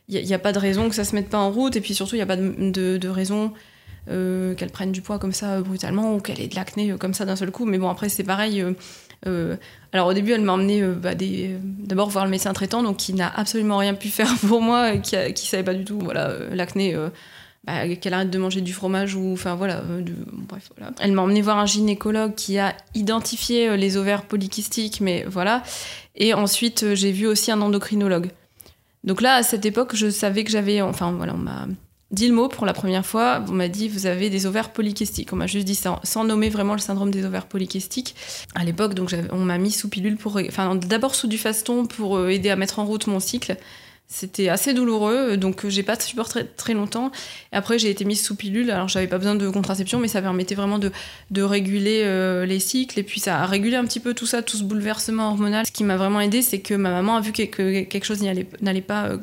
Il 0.09 0.23
n'y 0.23 0.33
a, 0.33 0.39
pas 0.39 0.53
de 0.53 0.59
raison 0.59 0.87
que 0.87 0.95
ça 0.95 1.03
se 1.03 1.15
mette 1.15 1.29
pas 1.29 1.37
en 1.37 1.51
route, 1.51 1.75
et 1.75 1.81
puis 1.81 1.93
surtout, 1.93 2.15
il 2.15 2.19
n'y 2.19 2.23
a 2.23 2.27
pas 2.27 2.37
de, 2.37 3.07
raison 3.07 3.51
qu'elle 4.05 4.71
prenne 4.71 4.93
du 4.93 5.01
poids 5.01 5.19
comme 5.19 5.33
ça 5.33 5.59
brutalement, 5.61 6.15
ou 6.15 6.21
qu'elle 6.21 6.39
ait 6.39 6.47
de 6.47 6.55
l'acné 6.55 6.95
comme 6.97 7.13
ça 7.13 7.25
d'un 7.25 7.35
seul 7.35 7.51
coup. 7.51 7.65
Mais 7.65 7.77
bon, 7.77 7.89
après, 7.89 8.07
c'est 8.07 8.23
pareil. 8.23 8.63
alors 9.25 10.07
au 10.07 10.13
début, 10.13 10.31
elle 10.31 10.41
m'a 10.41 10.53
emmené 10.53 10.81
bah, 10.81 11.11
d'abord 11.13 12.09
voir 12.09 12.23
le 12.23 12.31
médecin 12.31 12.53
traitant, 12.53 12.83
donc 12.83 12.97
qui 12.97 13.13
n'a 13.13 13.27
absolument 13.27 13.77
rien 13.77 13.95
pu 13.95 14.07
faire 14.09 14.33
pour 14.47 14.61
moi, 14.61 14.97
qui, 14.97 15.17
ne 15.17 15.35
savait 15.35 15.63
pas 15.63 15.73
du 15.73 15.83
tout, 15.83 15.99
voilà, 15.99 16.33
l'acné 16.51 16.95
bah, 17.67 17.85
qu'elle 17.95 18.13
arrête 18.13 18.29
de 18.29 18.37
manger 18.37 18.61
du 18.61 18.71
fromage 18.71 19.13
ou 19.13 19.33
enfin 19.33 19.55
voilà, 19.55 19.81
euh, 19.89 20.01
bref. 20.31 20.71
Elle 21.01 21.11
m'a 21.11 21.21
emmené 21.21 21.41
voir 21.41 21.57
un 21.57 21.65
gynécologue 21.65 22.33
qui 22.33 22.57
a 22.59 22.73
identifié 22.95 23.67
euh, 23.67 23.75
les 23.75 23.97
ovaires 23.97 24.23
polykystiques, 24.23 25.01
mais 25.01 25.25
voilà. 25.27 25.63
Et 26.15 26.33
ensuite 26.33 26.83
euh, 26.83 26.95
j'ai 26.95 27.11
vu 27.11 27.27
aussi 27.27 27.51
un 27.51 27.59
endocrinologue. 27.59 28.29
Donc 29.07 29.21
là 29.21 29.35
à 29.35 29.43
cette 29.43 29.65
époque 29.65 29.95
je 29.95 30.09
savais 30.09 30.43
que 30.43 30.51
j'avais, 30.51 30.81
enfin 30.81 31.13
voilà, 31.13 31.33
on 31.33 31.37
m'a 31.37 31.65
dit 32.11 32.27
le 32.27 32.33
mot 32.35 32.49
pour 32.49 32.65
la 32.65 32.73
première 32.73 33.05
fois. 33.05 33.41
On 33.47 33.53
m'a 33.53 33.69
dit 33.69 33.87
vous 33.87 34.05
avez 34.05 34.29
des 34.29 34.45
ovaires 34.45 34.71
polykystiques. 34.71 35.31
On 35.31 35.37
m'a 35.37 35.47
juste 35.47 35.65
dit 35.65 35.75
ça 35.75 35.99
sans 36.03 36.25
nommer 36.25 36.49
vraiment 36.49 36.73
le 36.73 36.79
syndrome 36.79 37.09
des 37.09 37.25
ovaires 37.25 37.47
polykystiques. 37.47 38.15
À 38.53 38.65
l'époque 38.65 38.93
donc 38.93 39.15
on 39.31 39.39
m'a 39.39 39.57
mis 39.57 39.71
sous 39.71 39.89
pilule 39.89 40.17
pour, 40.17 40.39
enfin 40.47 40.75
d'abord 40.75 41.15
sous 41.15 41.27
du 41.27 41.37
faston 41.37 41.85
pour 41.85 42.27
aider 42.27 42.49
à 42.49 42.57
mettre 42.57 42.79
en 42.79 42.85
route 42.85 43.07
mon 43.07 43.21
cycle. 43.21 43.55
C'était 44.09 44.47
assez 44.47 44.73
douloureux, 44.73 45.35
donc 45.35 45.67
j'ai 45.67 45.83
pas 45.83 45.99
supporté 45.99 46.45
très 46.55 46.73
longtemps. 46.73 47.11
après, 47.51 47.77
j'ai 47.77 47.89
été 47.89 48.05
mise 48.05 48.23
sous 48.23 48.35
pilule. 48.35 48.71
Alors, 48.71 48.87
j'avais 48.87 49.07
pas 49.07 49.17
besoin 49.17 49.35
de 49.35 49.49
contraception, 49.49 49.99
mais 49.99 50.07
ça 50.07 50.21
permettait 50.21 50.55
vraiment 50.55 50.79
de, 50.79 51.41
réguler 51.41 52.03
euh, 52.05 52.45
les 52.45 52.59
cycles. 52.59 52.99
Et 52.99 53.03
puis, 53.03 53.19
ça 53.19 53.41
a 53.41 53.45
régulé 53.45 53.75
un 53.75 53.83
petit 53.83 53.99
peu 53.99 54.13
tout 54.13 54.25
ça, 54.25 54.41
tout 54.41 54.55
ce 54.55 54.63
bouleversement 54.63 55.31
hormonal. 55.31 55.65
Ce 55.65 55.73
qui 55.73 55.83
m'a 55.83 55.97
vraiment 55.97 56.21
aidé, 56.21 56.41
c'est 56.41 56.59
que 56.59 56.73
ma 56.73 56.89
maman 56.89 57.17
a 57.17 57.21
vu 57.21 57.33
que, 57.33 57.43
quelque 57.43 58.05
chose 58.05 58.21
n'allait 58.21 58.81
pas 58.81 59.07
euh, 59.07 59.17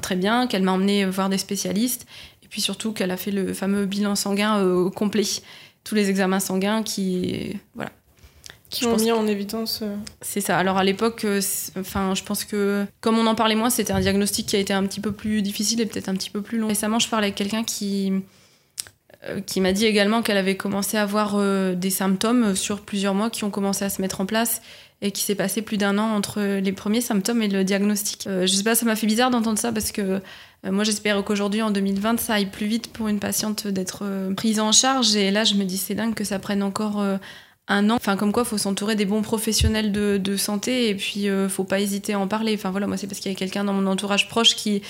très 0.00 0.16
bien, 0.16 0.46
qu'elle 0.46 0.62
m'a 0.62 0.72
emmené 0.72 1.04
voir 1.04 1.28
des 1.28 1.38
spécialistes. 1.38 2.06
Et 2.42 2.48
puis 2.48 2.62
surtout, 2.62 2.92
qu'elle 2.92 3.10
a 3.10 3.18
fait 3.18 3.30
le 3.30 3.52
fameux 3.52 3.84
bilan 3.84 4.14
sanguin 4.14 4.58
euh, 4.58 4.88
complet. 4.88 5.24
Tous 5.84 5.94
les 5.94 6.08
examens 6.08 6.40
sanguins 6.40 6.82
qui. 6.82 7.58
Voilà 7.74 7.92
qui 8.74 8.86
ont 8.86 8.96
mis 8.96 9.12
en 9.12 9.26
évidence. 9.26 9.80
Euh, 9.82 9.94
c'est 10.20 10.40
ça. 10.40 10.58
Alors 10.58 10.76
à 10.76 10.84
l'époque, 10.84 11.24
euh, 11.24 11.40
enfin, 11.78 12.14
je 12.14 12.22
pense 12.22 12.44
que 12.44 12.84
comme 13.00 13.18
on 13.18 13.26
en 13.26 13.34
parlait 13.34 13.54
moins, 13.54 13.70
c'était 13.70 13.92
un 13.92 14.00
diagnostic 14.00 14.46
qui 14.46 14.56
a 14.56 14.58
été 14.58 14.72
un 14.72 14.84
petit 14.84 15.00
peu 15.00 15.12
plus 15.12 15.42
difficile 15.42 15.80
et 15.80 15.86
peut-être 15.86 16.08
un 16.08 16.14
petit 16.14 16.30
peu 16.30 16.42
plus 16.42 16.58
long. 16.58 16.68
Récemment, 16.68 16.98
je 16.98 17.08
parlais 17.08 17.28
avec 17.28 17.36
quelqu'un 17.36 17.64
qui 17.64 18.12
euh, 19.28 19.40
qui 19.40 19.60
m'a 19.60 19.72
dit 19.72 19.86
également 19.86 20.22
qu'elle 20.22 20.36
avait 20.36 20.56
commencé 20.56 20.96
à 20.96 21.02
avoir 21.02 21.38
des 21.74 21.90
symptômes 21.90 22.54
sur 22.54 22.80
plusieurs 22.80 23.14
mois 23.14 23.30
qui 23.30 23.44
ont 23.44 23.50
commencé 23.50 23.84
à 23.84 23.88
se 23.88 24.02
mettre 24.02 24.20
en 24.20 24.26
place 24.26 24.60
et 25.02 25.10
qu'il 25.10 25.24
s'est 25.24 25.34
passé 25.34 25.60
plus 25.60 25.76
d'un 25.76 25.98
an 25.98 26.14
entre 26.14 26.40
les 26.40 26.72
premiers 26.72 27.00
symptômes 27.00 27.42
et 27.42 27.48
le 27.48 27.64
diagnostic. 27.64 28.26
je 28.26 28.46
sais 28.46 28.62
pas, 28.62 28.74
ça 28.74 28.86
m'a 28.86 28.96
fait 28.96 29.06
bizarre 29.06 29.30
d'entendre 29.30 29.58
ça 29.58 29.70
parce 29.70 29.92
que 29.92 30.20
moi 30.64 30.82
j'espère 30.82 31.22
qu'aujourd'hui 31.24 31.60
en 31.60 31.70
2020 31.70 32.20
ça 32.20 32.34
aille 32.34 32.46
plus 32.46 32.66
vite 32.66 32.90
pour 32.90 33.08
une 33.08 33.18
patiente 33.18 33.66
d'être 33.66 34.04
prise 34.34 34.60
en 34.60 34.72
charge 34.72 35.14
et 35.14 35.30
là 35.30 35.44
je 35.44 35.54
me 35.54 35.64
dis 35.64 35.76
c'est 35.76 35.94
dingue 35.94 36.14
que 36.14 36.24
ça 36.24 36.38
prenne 36.38 36.62
encore 36.62 37.04
un 37.68 37.90
an. 37.90 37.96
Enfin, 37.96 38.16
comme 38.16 38.32
quoi, 38.32 38.44
faut 38.44 38.58
s'entourer 38.58 38.94
des 38.94 39.04
bons 39.04 39.22
professionnels 39.22 39.92
de, 39.92 40.36
santé 40.36 40.88
et 40.88 40.94
puis 40.94 41.28
euh, 41.28 41.48
faut 41.48 41.64
pas 41.64 41.80
hésiter 41.80 42.14
à 42.14 42.18
en 42.18 42.28
parler. 42.28 42.54
Enfin 42.54 42.70
voilà, 42.70 42.86
moi 42.86 42.96
c'est 42.96 43.06
parce 43.06 43.20
qu'il 43.20 43.30
y 43.30 43.34
a 43.34 43.38
quelqu'un 43.38 43.64
dans 43.64 43.72
mon 43.72 43.86
entourage 43.86 44.28
proche 44.28 44.56
qui 44.56 44.82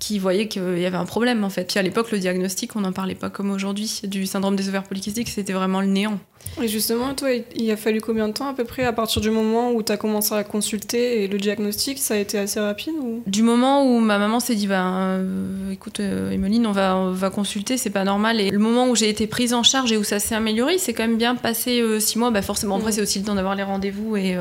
qui 0.00 0.18
voyait 0.18 0.48
qu'il 0.48 0.78
y 0.78 0.86
avait 0.86 0.96
un 0.96 1.04
problème 1.04 1.44
en 1.44 1.50
fait. 1.50 1.64
Puis 1.64 1.78
à 1.78 1.82
l'époque, 1.82 2.10
le 2.10 2.18
diagnostic, 2.18 2.74
on 2.74 2.80
n'en 2.80 2.90
parlait 2.90 3.14
pas 3.14 3.30
comme 3.30 3.50
aujourd'hui. 3.52 4.00
Du 4.04 4.26
syndrome 4.26 4.56
des 4.56 4.68
ovaires 4.68 4.82
polykystiques, 4.82 5.28
c'était 5.28 5.52
vraiment 5.52 5.80
le 5.80 5.86
néant. 5.86 6.18
Et 6.60 6.68
justement, 6.68 7.14
toi, 7.14 7.28
il 7.54 7.70
a 7.70 7.76
fallu 7.76 8.00
combien 8.00 8.26
de 8.26 8.32
temps 8.32 8.48
à 8.48 8.54
peu 8.54 8.64
près 8.64 8.84
à 8.84 8.94
partir 8.94 9.20
du 9.20 9.30
moment 9.30 9.72
où 9.72 9.82
tu 9.82 9.92
as 9.92 9.98
commencé 9.98 10.34
à 10.34 10.42
consulter 10.42 11.22
et 11.22 11.28
le 11.28 11.38
diagnostic, 11.38 11.98
ça 11.98 12.14
a 12.14 12.16
été 12.16 12.38
assez 12.38 12.58
rapide 12.58 12.94
ou... 12.98 13.22
Du 13.26 13.42
moment 13.42 13.84
où 13.84 14.00
ma 14.00 14.18
maman 14.18 14.40
s'est 14.40 14.54
dit, 14.54 14.66
bah, 14.66 14.86
euh, 14.86 15.70
écoute, 15.70 16.00
euh, 16.00 16.30
Emeline, 16.30 16.66
on 16.66 16.72
va, 16.72 16.96
on 16.96 17.12
va 17.12 17.28
consulter, 17.28 17.76
c'est 17.76 17.90
pas 17.90 18.04
normal. 18.04 18.40
Et 18.40 18.50
le 18.50 18.58
moment 18.58 18.88
où 18.88 18.96
j'ai 18.96 19.10
été 19.10 19.26
prise 19.26 19.52
en 19.52 19.62
charge 19.62 19.92
et 19.92 19.98
où 19.98 20.02
ça 20.02 20.18
s'est 20.18 20.34
amélioré, 20.34 20.78
c'est 20.78 20.94
quand 20.94 21.06
même 21.06 21.18
bien 21.18 21.36
passé 21.36 21.82
euh, 21.82 22.00
six 22.00 22.18
mois. 22.18 22.30
Bah, 22.30 22.40
forcément, 22.40 22.76
après, 22.76 22.92
c'est 22.92 23.02
aussi 23.02 23.18
le 23.18 23.26
temps 23.26 23.34
d'avoir 23.34 23.54
les 23.54 23.62
rendez-vous 23.62 24.16
et. 24.16 24.36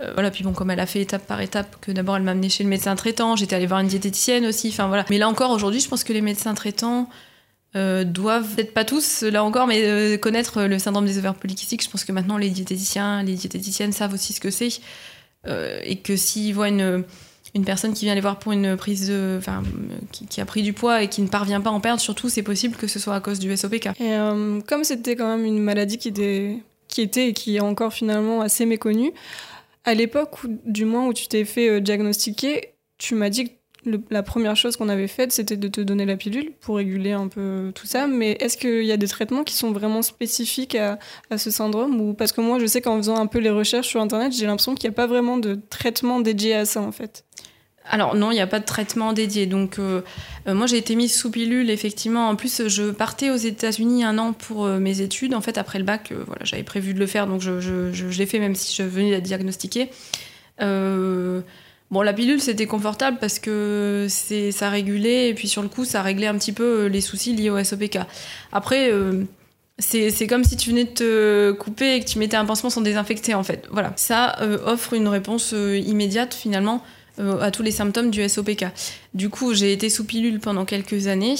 Euh, 0.00 0.12
voilà, 0.14 0.30
puis 0.30 0.44
bon, 0.44 0.52
comme 0.52 0.70
elle 0.70 0.80
a 0.80 0.86
fait 0.86 1.00
étape 1.00 1.26
par 1.26 1.40
étape, 1.40 1.76
que 1.80 1.90
d'abord 1.92 2.16
elle 2.16 2.22
m'a 2.22 2.32
amené 2.32 2.48
chez 2.48 2.64
le 2.64 2.68
médecin 2.68 2.94
traitant, 2.96 3.36
j'étais 3.36 3.56
allée 3.56 3.66
voir 3.66 3.80
une 3.80 3.88
diététicienne 3.88 4.44
aussi, 4.46 4.68
enfin 4.68 4.88
voilà. 4.88 5.04
Mais 5.10 5.18
là 5.18 5.28
encore, 5.28 5.50
aujourd'hui, 5.50 5.80
je 5.80 5.88
pense 5.88 6.04
que 6.04 6.12
les 6.12 6.20
médecins 6.20 6.54
traitants 6.54 7.08
euh, 7.76 8.04
doivent, 8.04 8.54
peut-être 8.54 8.74
pas 8.74 8.84
tous, 8.84 9.22
là 9.22 9.42
encore, 9.42 9.66
mais 9.66 9.82
euh, 9.84 10.18
connaître 10.18 10.62
le 10.62 10.78
syndrome 10.78 11.06
des 11.06 11.18
ovaires 11.18 11.34
polykystiques. 11.34 11.82
Je 11.82 11.90
pense 11.90 12.04
que 12.04 12.12
maintenant, 12.12 12.36
les 12.36 12.50
diététiciens, 12.50 13.22
les 13.22 13.34
diététiciennes 13.34 13.92
savent 13.92 14.12
aussi 14.14 14.32
ce 14.32 14.40
que 14.40 14.50
c'est. 14.50 14.80
et 15.46 15.96
que 15.96 16.16
s'ils 16.16 16.54
voient 16.54 16.68
une, 16.68 17.04
une 17.54 17.64
personne 17.64 17.94
qui 17.94 18.04
vient 18.04 18.14
les 18.14 18.20
voir 18.20 18.38
pour 18.38 18.52
une 18.52 18.76
prise 18.76 19.08
de. 19.08 19.36
Enfin, 19.38 19.62
qui, 20.10 20.40
a 20.40 20.44
pris 20.44 20.62
du 20.62 20.74
poids 20.74 21.02
et 21.02 21.08
qui 21.08 21.22
ne 21.22 21.28
parvient 21.28 21.60
pas 21.62 21.70
à 21.70 21.72
en 21.72 21.80
perdre, 21.80 22.00
surtout, 22.00 22.28
c'est 22.28 22.42
possible 22.42 22.76
que 22.76 22.86
ce 22.86 22.98
soit 22.98 23.14
à 23.14 23.20
cause 23.20 23.38
du 23.38 23.56
SOPK. 23.56 23.88
Et 24.00 24.16
comme 24.66 24.84
c'était 24.84 25.16
quand 25.16 25.36
même 25.36 25.46
une 25.46 25.60
maladie 25.60 25.96
qui 25.96 26.08
était, 26.08 26.58
qui 26.88 27.00
était 27.00 27.28
et 27.28 27.32
qui 27.32 27.56
est 27.56 27.60
encore 27.60 27.92
finalement 27.92 28.40
assez 28.42 28.66
méconnue, 28.66 29.12
à 29.86 29.94
l'époque, 29.94 30.34
du 30.64 30.84
moins 30.84 31.06
où 31.06 31.12
tu 31.12 31.28
t'es 31.28 31.44
fait 31.44 31.70
euh, 31.70 31.80
diagnostiquer, 31.80 32.74
tu 32.98 33.14
m'as 33.14 33.30
dit 33.30 33.48
que 33.48 33.52
la 34.10 34.24
première 34.24 34.56
chose 34.56 34.76
qu'on 34.76 34.88
avait 34.88 35.06
faite, 35.06 35.30
c'était 35.30 35.56
de 35.56 35.68
te 35.68 35.80
donner 35.80 36.04
la 36.04 36.16
pilule 36.16 36.52
pour 36.60 36.76
réguler 36.76 37.12
un 37.12 37.28
peu 37.28 37.70
tout 37.72 37.86
ça. 37.86 38.08
Mais 38.08 38.32
est-ce 38.40 38.56
qu'il 38.56 38.84
y 38.84 38.90
a 38.90 38.96
des 38.96 39.06
traitements 39.06 39.44
qui 39.44 39.54
sont 39.54 39.70
vraiment 39.70 40.02
spécifiques 40.02 40.74
à, 40.74 40.98
ce 41.36 41.52
syndrome 41.52 42.00
ou 42.00 42.12
Parce 42.12 42.32
que 42.32 42.40
moi, 42.40 42.58
je 42.58 42.66
sais 42.66 42.80
qu'en 42.80 42.96
faisant 42.96 43.16
un 43.16 43.26
peu 43.26 43.38
les 43.38 43.50
recherches 43.50 43.86
sur 43.86 44.00
Internet, 44.00 44.32
j'ai 44.32 44.46
l'impression 44.46 44.74
qu'il 44.74 44.90
n'y 44.90 44.94
a 44.94 44.96
pas 44.96 45.06
vraiment 45.06 45.38
de 45.38 45.56
traitement 45.70 46.20
dédié 46.20 46.54
à 46.54 46.64
ça, 46.64 46.82
en 46.82 46.90
fait. 46.90 47.24
Alors 47.88 48.14
non, 48.14 48.30
il 48.30 48.34
n'y 48.34 48.40
a 48.40 48.46
pas 48.46 48.60
de 48.60 48.64
traitement 48.64 49.12
dédié. 49.12 49.46
Donc 49.46 49.78
euh, 49.78 50.02
euh, 50.48 50.54
moi 50.54 50.66
j'ai 50.66 50.76
été 50.76 50.94
mise 50.96 51.14
sous 51.14 51.30
pilule 51.30 51.70
effectivement. 51.70 52.28
En 52.28 52.36
plus 52.36 52.68
je 52.68 52.90
partais 52.90 53.30
aux 53.30 53.36
États-Unis 53.36 54.04
un 54.04 54.18
an 54.18 54.32
pour 54.32 54.66
euh, 54.66 54.78
mes 54.78 55.00
études. 55.00 55.34
En 55.34 55.40
fait 55.40 55.58
après 55.58 55.78
le 55.78 55.84
bac, 55.84 56.12
voilà 56.26 56.44
j'avais 56.44 56.62
prévu 56.62 56.94
de 56.94 56.98
le 56.98 57.06
faire 57.06 57.26
donc 57.26 57.40
je, 57.40 58.18
l'ai 58.18 58.26
fait 58.26 58.38
même 58.38 58.54
si 58.54 58.74
je 58.74 58.82
venais 58.82 59.10
d'être 59.10 59.24
diagnostiquée. 59.24 59.90
bon 60.58 62.02
la 62.02 62.12
pilule 62.12 62.40
c'était 62.40 62.66
confortable 62.66 63.18
parce 63.20 63.38
que 63.38 64.06
c'est 64.08 64.50
ça 64.50 64.70
régulait 64.70 65.28
et 65.28 65.34
puis 65.34 65.48
sur 65.48 65.62
le 65.62 65.68
coup 65.68 65.84
ça 65.84 66.02
réglait 66.02 66.26
un 66.26 66.36
petit 66.36 66.52
peu 66.52 66.86
les 66.86 67.00
soucis 67.00 67.34
liés 67.34 67.50
au 67.50 67.62
SOPK. 67.62 67.98
Après 68.52 68.90
c'est 69.78 70.26
comme 70.26 70.42
si 70.42 70.56
tu 70.56 70.70
venais 70.70 70.84
de 70.84 70.90
te 70.90 71.52
couper 71.52 71.96
et 71.96 72.00
que 72.00 72.06
tu 72.06 72.18
mettais 72.18 72.36
un 72.36 72.46
pansement 72.46 72.70
sans 72.70 72.80
désinfecter 72.80 73.34
en 73.34 73.44
fait. 73.44 73.66
Voilà, 73.70 73.92
ça 73.94 74.38
offre 74.64 74.94
une 74.94 75.06
réponse 75.06 75.52
immédiate 75.52 76.34
finalement 76.34 76.82
euh, 77.18 77.40
à 77.40 77.50
tous 77.50 77.62
les 77.62 77.70
symptômes 77.70 78.10
du 78.10 78.26
SOPK. 78.26 78.66
Du 79.14 79.30
coup, 79.30 79.54
j'ai 79.54 79.72
été 79.72 79.88
sous 79.88 80.04
pilule 80.04 80.40
pendant 80.40 80.64
quelques 80.64 81.06
années. 81.06 81.36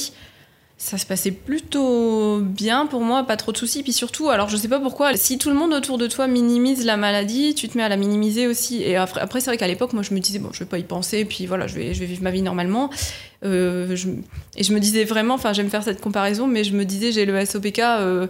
Ça 0.79 0.99
se 0.99 1.07
passait 1.07 1.31
plutôt 1.31 2.41
bien 2.41 2.85
pour 2.85 3.01
moi, 3.01 3.25
pas 3.25 3.39
trop 3.39 3.51
de 3.51 3.57
soucis. 3.57 3.83
Puis 3.83 3.95
surtout, 3.95 4.29
alors 4.29 4.51
je 4.51 4.59
sais 4.59 4.69
pas 4.69 4.79
pourquoi, 4.79 5.17
si 5.17 5.39
tout 5.39 5.49
le 5.49 5.55
monde 5.55 5.73
autour 5.73 5.97
de 5.97 6.07
toi 6.07 6.27
minimise 6.27 6.85
la 6.85 6.99
maladie, 6.99 7.55
tu 7.55 7.67
te 7.69 7.79
mets 7.79 7.85
à 7.85 7.89
la 7.89 7.97
minimiser 7.97 8.47
aussi. 8.47 8.83
Et 8.83 8.97
après, 8.97 9.23
après 9.23 9.41
c'est 9.41 9.49
vrai 9.49 9.57
qu'à 9.57 9.69
l'époque, 9.69 9.95
moi 9.95 10.03
je 10.03 10.13
me 10.13 10.21
disais, 10.21 10.39
bon, 10.39 10.51
je 10.53 10.59
vais 10.61 10.67
pas 10.67 10.79
y 10.79 10.83
penser, 10.83 11.25
puis 11.25 11.47
voilà, 11.47 11.67
je 11.67 11.75
vais, 11.77 11.95
je 11.95 12.01
vais 12.01 12.07
vivre 12.07 12.23
ma 12.23 12.31
vie 12.31 12.43
normalement. 12.43 12.91
Euh, 13.45 13.97
et 14.57 14.63
je 14.63 14.73
me 14.75 14.79
disais 14.79 15.05
vraiment, 15.05 15.35
enfin 15.35 15.55
j'aime 15.55 15.71
faire 15.71 15.83
cette 15.83 16.03
comparaison, 16.03 16.47
mais 16.47 16.63
je 16.63 16.75
me 16.75 16.85
disais, 16.85 17.11
j'ai 17.11 17.25
le 17.25 17.43
SOPK. 17.43 17.79
Euh, 17.79 18.27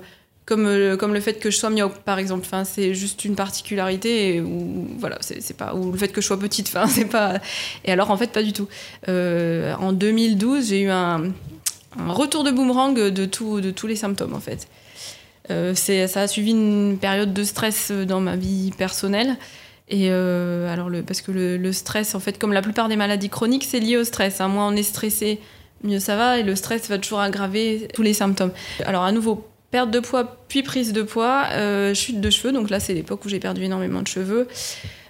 comme, 0.46 0.66
euh, 0.66 0.96
comme 0.96 1.12
le 1.12 1.20
fait 1.20 1.34
que 1.34 1.50
je 1.50 1.58
sois 1.58 1.70
myope 1.70 1.98
par 2.04 2.18
exemple. 2.18 2.44
Enfin 2.46 2.64
c'est 2.64 2.94
juste 2.94 3.24
une 3.24 3.34
particularité 3.34 4.40
ou 4.40 4.86
voilà 4.98 5.18
c'est 5.20 5.56
pas 5.56 5.74
ou 5.74 5.92
le 5.92 5.98
fait 5.98 6.08
que 6.08 6.20
je 6.20 6.26
sois 6.26 6.38
petite 6.38 6.68
enfin 6.68 6.86
c'est 6.88 7.04
pas 7.04 7.40
et 7.84 7.92
alors 7.92 8.10
en 8.10 8.16
fait 8.16 8.30
pas 8.32 8.42
du 8.42 8.52
tout. 8.52 8.68
Euh, 9.08 9.74
en 9.74 9.92
2012 9.92 10.68
j'ai 10.68 10.80
eu 10.82 10.88
un, 10.88 11.32
retour 12.08 12.44
de 12.44 12.50
boomerang 12.50 12.94
de 12.94 13.24
tout 13.24 13.60
de 13.60 13.70
tous 13.70 13.88
les 13.88 13.96
symptômes 13.96 14.34
en 14.34 14.40
fait. 14.40 14.68
Euh, 15.50 15.74
ça 15.74 16.20
a 16.20 16.26
suivi 16.26 16.52
une 16.52 16.98
période 16.98 17.32
de 17.32 17.44
stress 17.44 17.90
dans 17.90 18.20
ma 18.20 18.36
vie 18.36 18.72
personnelle. 18.78 19.36
Et 19.88 20.10
alors 20.10 20.90
le, 20.90 21.02
parce 21.02 21.20
que 21.20 21.30
le, 21.30 21.72
stress 21.72 22.16
en 22.16 22.20
fait 22.20 22.38
comme 22.38 22.52
la 22.52 22.62
plupart 22.62 22.88
des 22.88 22.96
maladies 22.96 23.28
chroniques 23.28 23.64
c'est 23.64 23.78
lié 23.78 23.96
au 23.96 24.02
stress 24.02 24.40
hein. 24.40 24.48
moins 24.48 24.66
on 24.66 24.74
est 24.74 24.82
stressé 24.82 25.38
mieux 25.84 26.00
ça 26.00 26.16
va 26.16 26.40
et 26.40 26.42
le 26.42 26.56
stress 26.56 26.88
va 26.88 26.98
toujours 26.98 27.20
aggraver 27.20 27.86
tous 27.94 28.02
les 28.02 28.12
symptômes. 28.12 28.50
Alors 28.84 29.04
à 29.04 29.12
nouveau 29.12 29.46
perte 29.70 29.90
de 29.90 30.00
poids 30.00 30.36
puis 30.48 30.62
prise 30.62 30.92
de 30.92 31.02
poids, 31.02 31.46
euh, 31.52 31.94
chute 31.94 32.20
de 32.20 32.30
cheveux, 32.30 32.52
donc 32.52 32.70
là 32.70 32.80
c'est 32.80 32.94
l'époque 32.94 33.24
où 33.24 33.28
j'ai 33.28 33.40
perdu 33.40 33.64
énormément 33.64 34.02
de 34.02 34.08
cheveux, 34.08 34.48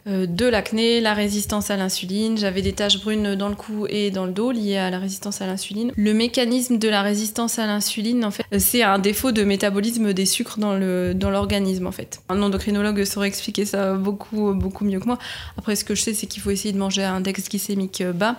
euh, 0.07 0.27
de 0.27 0.47
l'acné, 0.47 1.01
la 1.01 1.15
résistance 1.15 1.71
à 1.71 1.77
l'insuline, 1.77 2.39
j'avais 2.39 2.63
des 2.63 2.73
taches 2.73 3.01
brunes 3.01 3.35
dans 3.35 3.49
le 3.49 3.57
cou 3.57 3.87
et 3.89 4.11
dans 4.11 4.25
le 4.25 4.33
dos 4.33 4.53
liées 4.53 4.77
à 4.77 4.89
la 4.91 4.99
résistance 4.99 5.43
à 5.43 5.47
l'insuline. 5.47 5.93
Le 5.97 6.15
mécanisme 6.15 6.79
de 6.79 6.89
la 6.89 7.03
résistance 7.03 7.59
à 7.59 7.67
l'insuline, 7.67 8.25
en 8.25 8.31
fait, 8.31 8.45
c'est 8.59 8.83
un 8.83 9.01
défaut 9.01 9.33
de 9.33 9.43
métabolisme 9.43 10.13
des 10.13 10.27
sucres 10.27 10.59
dans 10.59 10.75
l'organisme 10.75 11.83
dans 11.83 11.89
en 11.89 11.93
fait. 11.93 12.21
Un 12.29 12.41
endocrinologue 12.43 13.05
saurait 13.05 13.29
expliquer 13.29 13.65
ça 13.65 13.95
beaucoup, 13.95 14.55
beaucoup 14.55 14.85
mieux 14.85 15.01
que 15.01 15.07
moi. 15.07 15.19
Après 15.59 15.75
ce 15.75 15.85
que 15.85 15.95
je 15.95 16.03
sais 16.03 16.15
c'est 16.15 16.27
qu'il 16.27 16.43
faut 16.43 16.51
essayer 16.51 16.73
de 16.73 16.79
manger 16.79 17.05
un 17.05 17.17
index 17.17 17.49
glycémique 17.49 18.03
bas 18.15 18.37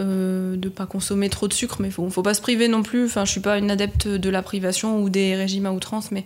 euh, 0.00 0.56
de 0.56 0.68
pas 0.68 0.86
consommer 0.86 1.28
trop 1.28 1.46
de 1.46 1.52
sucre, 1.52 1.76
mais 1.80 1.90
faut, 1.90 2.08
faut 2.10 2.22
pas 2.22 2.34
se 2.34 2.40
priver 2.40 2.68
non 2.68 2.82
plus. 2.82 3.04
Enfin, 3.04 3.24
je 3.24 3.30
suis 3.30 3.40
pas 3.40 3.58
une 3.58 3.70
adepte 3.70 4.08
de 4.08 4.30
la 4.30 4.42
privation 4.42 5.02
ou 5.02 5.10
des 5.10 5.36
régimes 5.36 5.66
à 5.66 5.72
outrance, 5.72 6.10
mais 6.10 6.24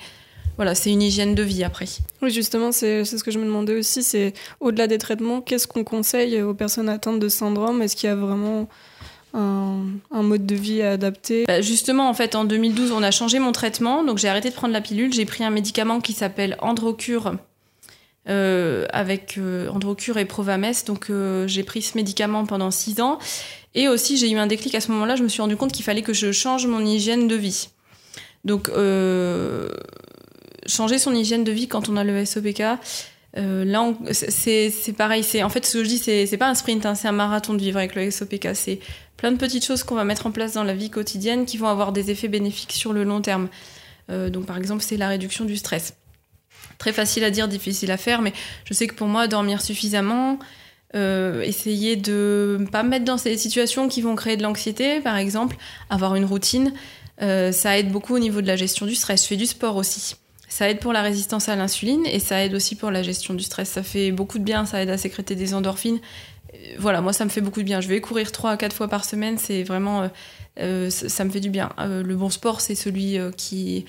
voilà, 0.57 0.75
c'est 0.75 0.91
une 0.91 1.03
hygiène 1.03 1.35
de 1.35 1.43
vie 1.43 1.65
après. 1.65 1.87
Oui, 2.23 2.31
justement, 2.31 2.71
c'est 2.71 3.05
ce 3.05 3.23
que 3.25 3.31
je 3.31 3.39
me 3.39 3.45
demandais 3.45 3.77
aussi. 3.77 4.03
C'est 4.03 4.33
au-delà 4.61 4.87
des 4.87 4.99
traitements, 4.99 5.41
qu'est-ce 5.41 5.67
qu'on 5.67 5.85
conseille 5.85 6.41
aux 6.43 6.55
personnes 6.55 6.89
atteintes 6.89 7.19
de 7.19 7.29
syndrome? 7.29 7.83
Est-ce 7.83 7.97
qu'il 7.97 8.09
y 8.09 8.13
a 8.13 8.17
vraiment 8.17 8.69
un, 9.33 9.83
mode 10.13 10.47
de 10.47 10.55
vie 10.55 10.81
adapté 10.81 11.45
bah, 11.49 11.61
Justement, 11.61 12.09
en 12.09 12.15
fait, 12.15 12.37
en 12.37 12.45
2012, 12.45 12.93
on 12.93 13.03
a 13.03 13.11
changé 13.11 13.41
mon 13.41 13.51
traitement. 13.51 14.05
Donc, 14.05 14.19
j'ai 14.19 14.29
arrêté 14.29 14.51
de 14.51 14.55
prendre 14.55 14.73
la 14.73 14.81
pilule. 14.81 15.13
J'ai 15.13 15.25
pris 15.25 15.43
un 15.43 15.51
médicament 15.51 16.01
qui 16.01 16.13
s'appelle 16.13 16.57
Androcure. 16.61 17.35
Euh, 18.27 18.87
avec 18.91 19.37
euh, 19.37 19.69
Androcure 19.69 20.17
et 20.17 20.25
Provames. 20.25 20.73
Donc 20.87 21.11
euh, 21.11 21.47
j'ai 21.47 21.63
pris 21.63 21.83
ce 21.83 21.95
médicament 21.95 22.47
pendant 22.47 22.71
six 22.71 23.03
ans. 23.03 23.19
Et 23.75 23.89
aussi 23.89 24.17
j'ai 24.17 24.31
eu 24.31 24.37
un 24.37 24.47
déclic 24.47 24.75
à 24.75 24.81
ce 24.81 24.91
moment-là, 24.93 25.17
je 25.17 25.23
me 25.23 25.29
suis 25.29 25.43
rendu 25.43 25.57
compte 25.57 25.73
qu'il 25.73 25.85
fallait 25.85 26.03
que 26.03 26.13
je 26.13 26.33
change 26.33 26.67
mon 26.67 26.85
hygiène 26.85 27.29
de 27.29 27.35
vie. 27.35 27.69
Donc 28.45 28.71
changer 30.67 30.99
son 30.99 31.15
hygiène 31.15 31.45
de 31.45 31.53
vie 31.53 31.69
quand 31.69 31.89
on 31.89 31.97
a 31.97 32.05
le 32.05 32.25
SOPK, 32.25 32.63
là 33.37 33.95
c'est 34.13 34.95
pareil. 34.97 35.25
En 35.43 35.49
fait 35.49 35.67
ce 35.67 35.79
que 35.79 35.85
je 35.85 35.89
dis, 35.89 35.99
c'est 35.99 36.37
pas 36.37 36.49
un 36.49 36.55
sprint, 36.55 36.87
hein, 36.87 36.95
c'est 36.95 37.09
un 37.09 37.13
marathon 37.13 37.55
de 37.55 37.61
vivre 37.61 37.79
avec 37.79 37.95
le 37.95 38.11
SOPK. 38.11 38.49
C'est 38.55 38.81
plein 39.17 39.33
de 39.33 39.37
petites 39.37 39.65
choses 39.65 39.83
qu'on 39.83 39.95
va 39.95 40.05
mettre 40.05 40.27
en 40.27 40.31
place 40.31 40.53
dans 40.53 40.65
la 40.65 40.75
vie 40.75 40.91
quotidienne 40.91 41.47
qui 41.47 41.57
vont 41.57 41.69
avoir 41.69 41.93
des 41.93 42.11
effets 42.11 42.29
bénéfiques 42.29 42.73
sur 42.73 42.93
le 42.93 43.05
long 43.05 43.21
terme. 43.21 43.49
donc 44.09 44.47
par 44.47 44.57
exemple 44.57 44.83
c'est 44.83 44.97
la 44.97 45.09
réduction 45.09 45.45
du 45.45 45.57
stress 45.57 45.95
très 46.79 46.93
facile 46.93 47.25
à 47.25 47.31
dire, 47.31 47.49
difficile 47.49 47.91
à 47.91 47.97
faire, 47.97 48.21
mais 48.21 48.33
je 48.65 48.75
sais 48.75 48.87
que 48.87 48.95
pour 48.95 49.07
moi, 49.07 49.27
dormir 49.29 49.63
suffisamment, 49.63 50.39
euh, 50.95 51.43
essayer 51.43 51.97
de 51.97 52.57
ne 52.61 52.67
pas 52.67 52.85
me 52.85 52.89
mettre 52.89 53.05
dans 53.05 53.19
ces 53.19 53.37
situations 53.37 53.89
qui 53.89 54.01
vont 54.01 54.15
créer 54.15 54.37
de 54.37 54.43
l'anxiété, 54.43 55.01
par 55.01 55.17
exemple, 55.17 55.57
avoir 55.91 56.15
une 56.15 56.25
routine, 56.25 56.73
euh, 57.21 57.51
ça 57.51 57.77
aide 57.79 57.91
beaucoup 57.91 58.15
au 58.15 58.19
niveau 58.21 58.41
de 58.41 58.47
la 58.47 58.55
gestion 58.55 58.87
du 58.87 58.95
stress. 58.95 59.23
Je 59.23 59.29
fais 59.29 59.37
du 59.37 59.47
sport 59.47 59.77
aussi. 59.77 60.15
Ça 60.49 60.71
aide 60.71 60.79
pour 60.79 60.93
la 60.93 61.03
résistance 61.03 61.49
à 61.49 61.57
l'insuline 61.57 62.07
et 62.07 62.21
ça 62.21 62.45
aide 62.45 62.55
aussi 62.55 62.77
pour 62.77 62.93
la 62.93 63.03
gestion 63.03 63.35
du 63.35 63.43
stress. 63.43 63.71
Ça 63.71 63.83
fait 63.83 64.13
beaucoup 64.13 64.39
de 64.39 64.45
bien, 64.45 64.67
ça 64.67 64.83
aide 64.83 64.91
à 64.91 64.99
sécréter 64.99 65.35
des 65.35 65.53
endorphines. 65.53 65.99
Euh, 66.55 66.57
voilà, 66.79 67.01
moi 67.01 67.13
ça 67.13 67.25
me 67.25 67.31
fait 67.31 67.41
beaucoup 67.41 67.61
de 67.61 67.67
bien. 67.67 67.81
Je 67.81 67.89
vais 67.89 68.01
courir 68.01 68.31
3 68.31 68.53
à 68.53 68.57
4 68.57 68.73
fois 68.73 68.87
par 68.87 69.05
semaine, 69.05 69.37
c'est 69.37 69.65
vraiment. 69.65 70.09
ça, 70.57 71.25
me 71.25 71.31
fait 71.31 71.41
du 71.41 71.51
bien. 71.51 71.71
le 71.79 72.15
bon 72.15 72.31
sport, 72.31 72.61
c'est 72.61 72.77
celui 72.77 73.19
qui 73.37 73.85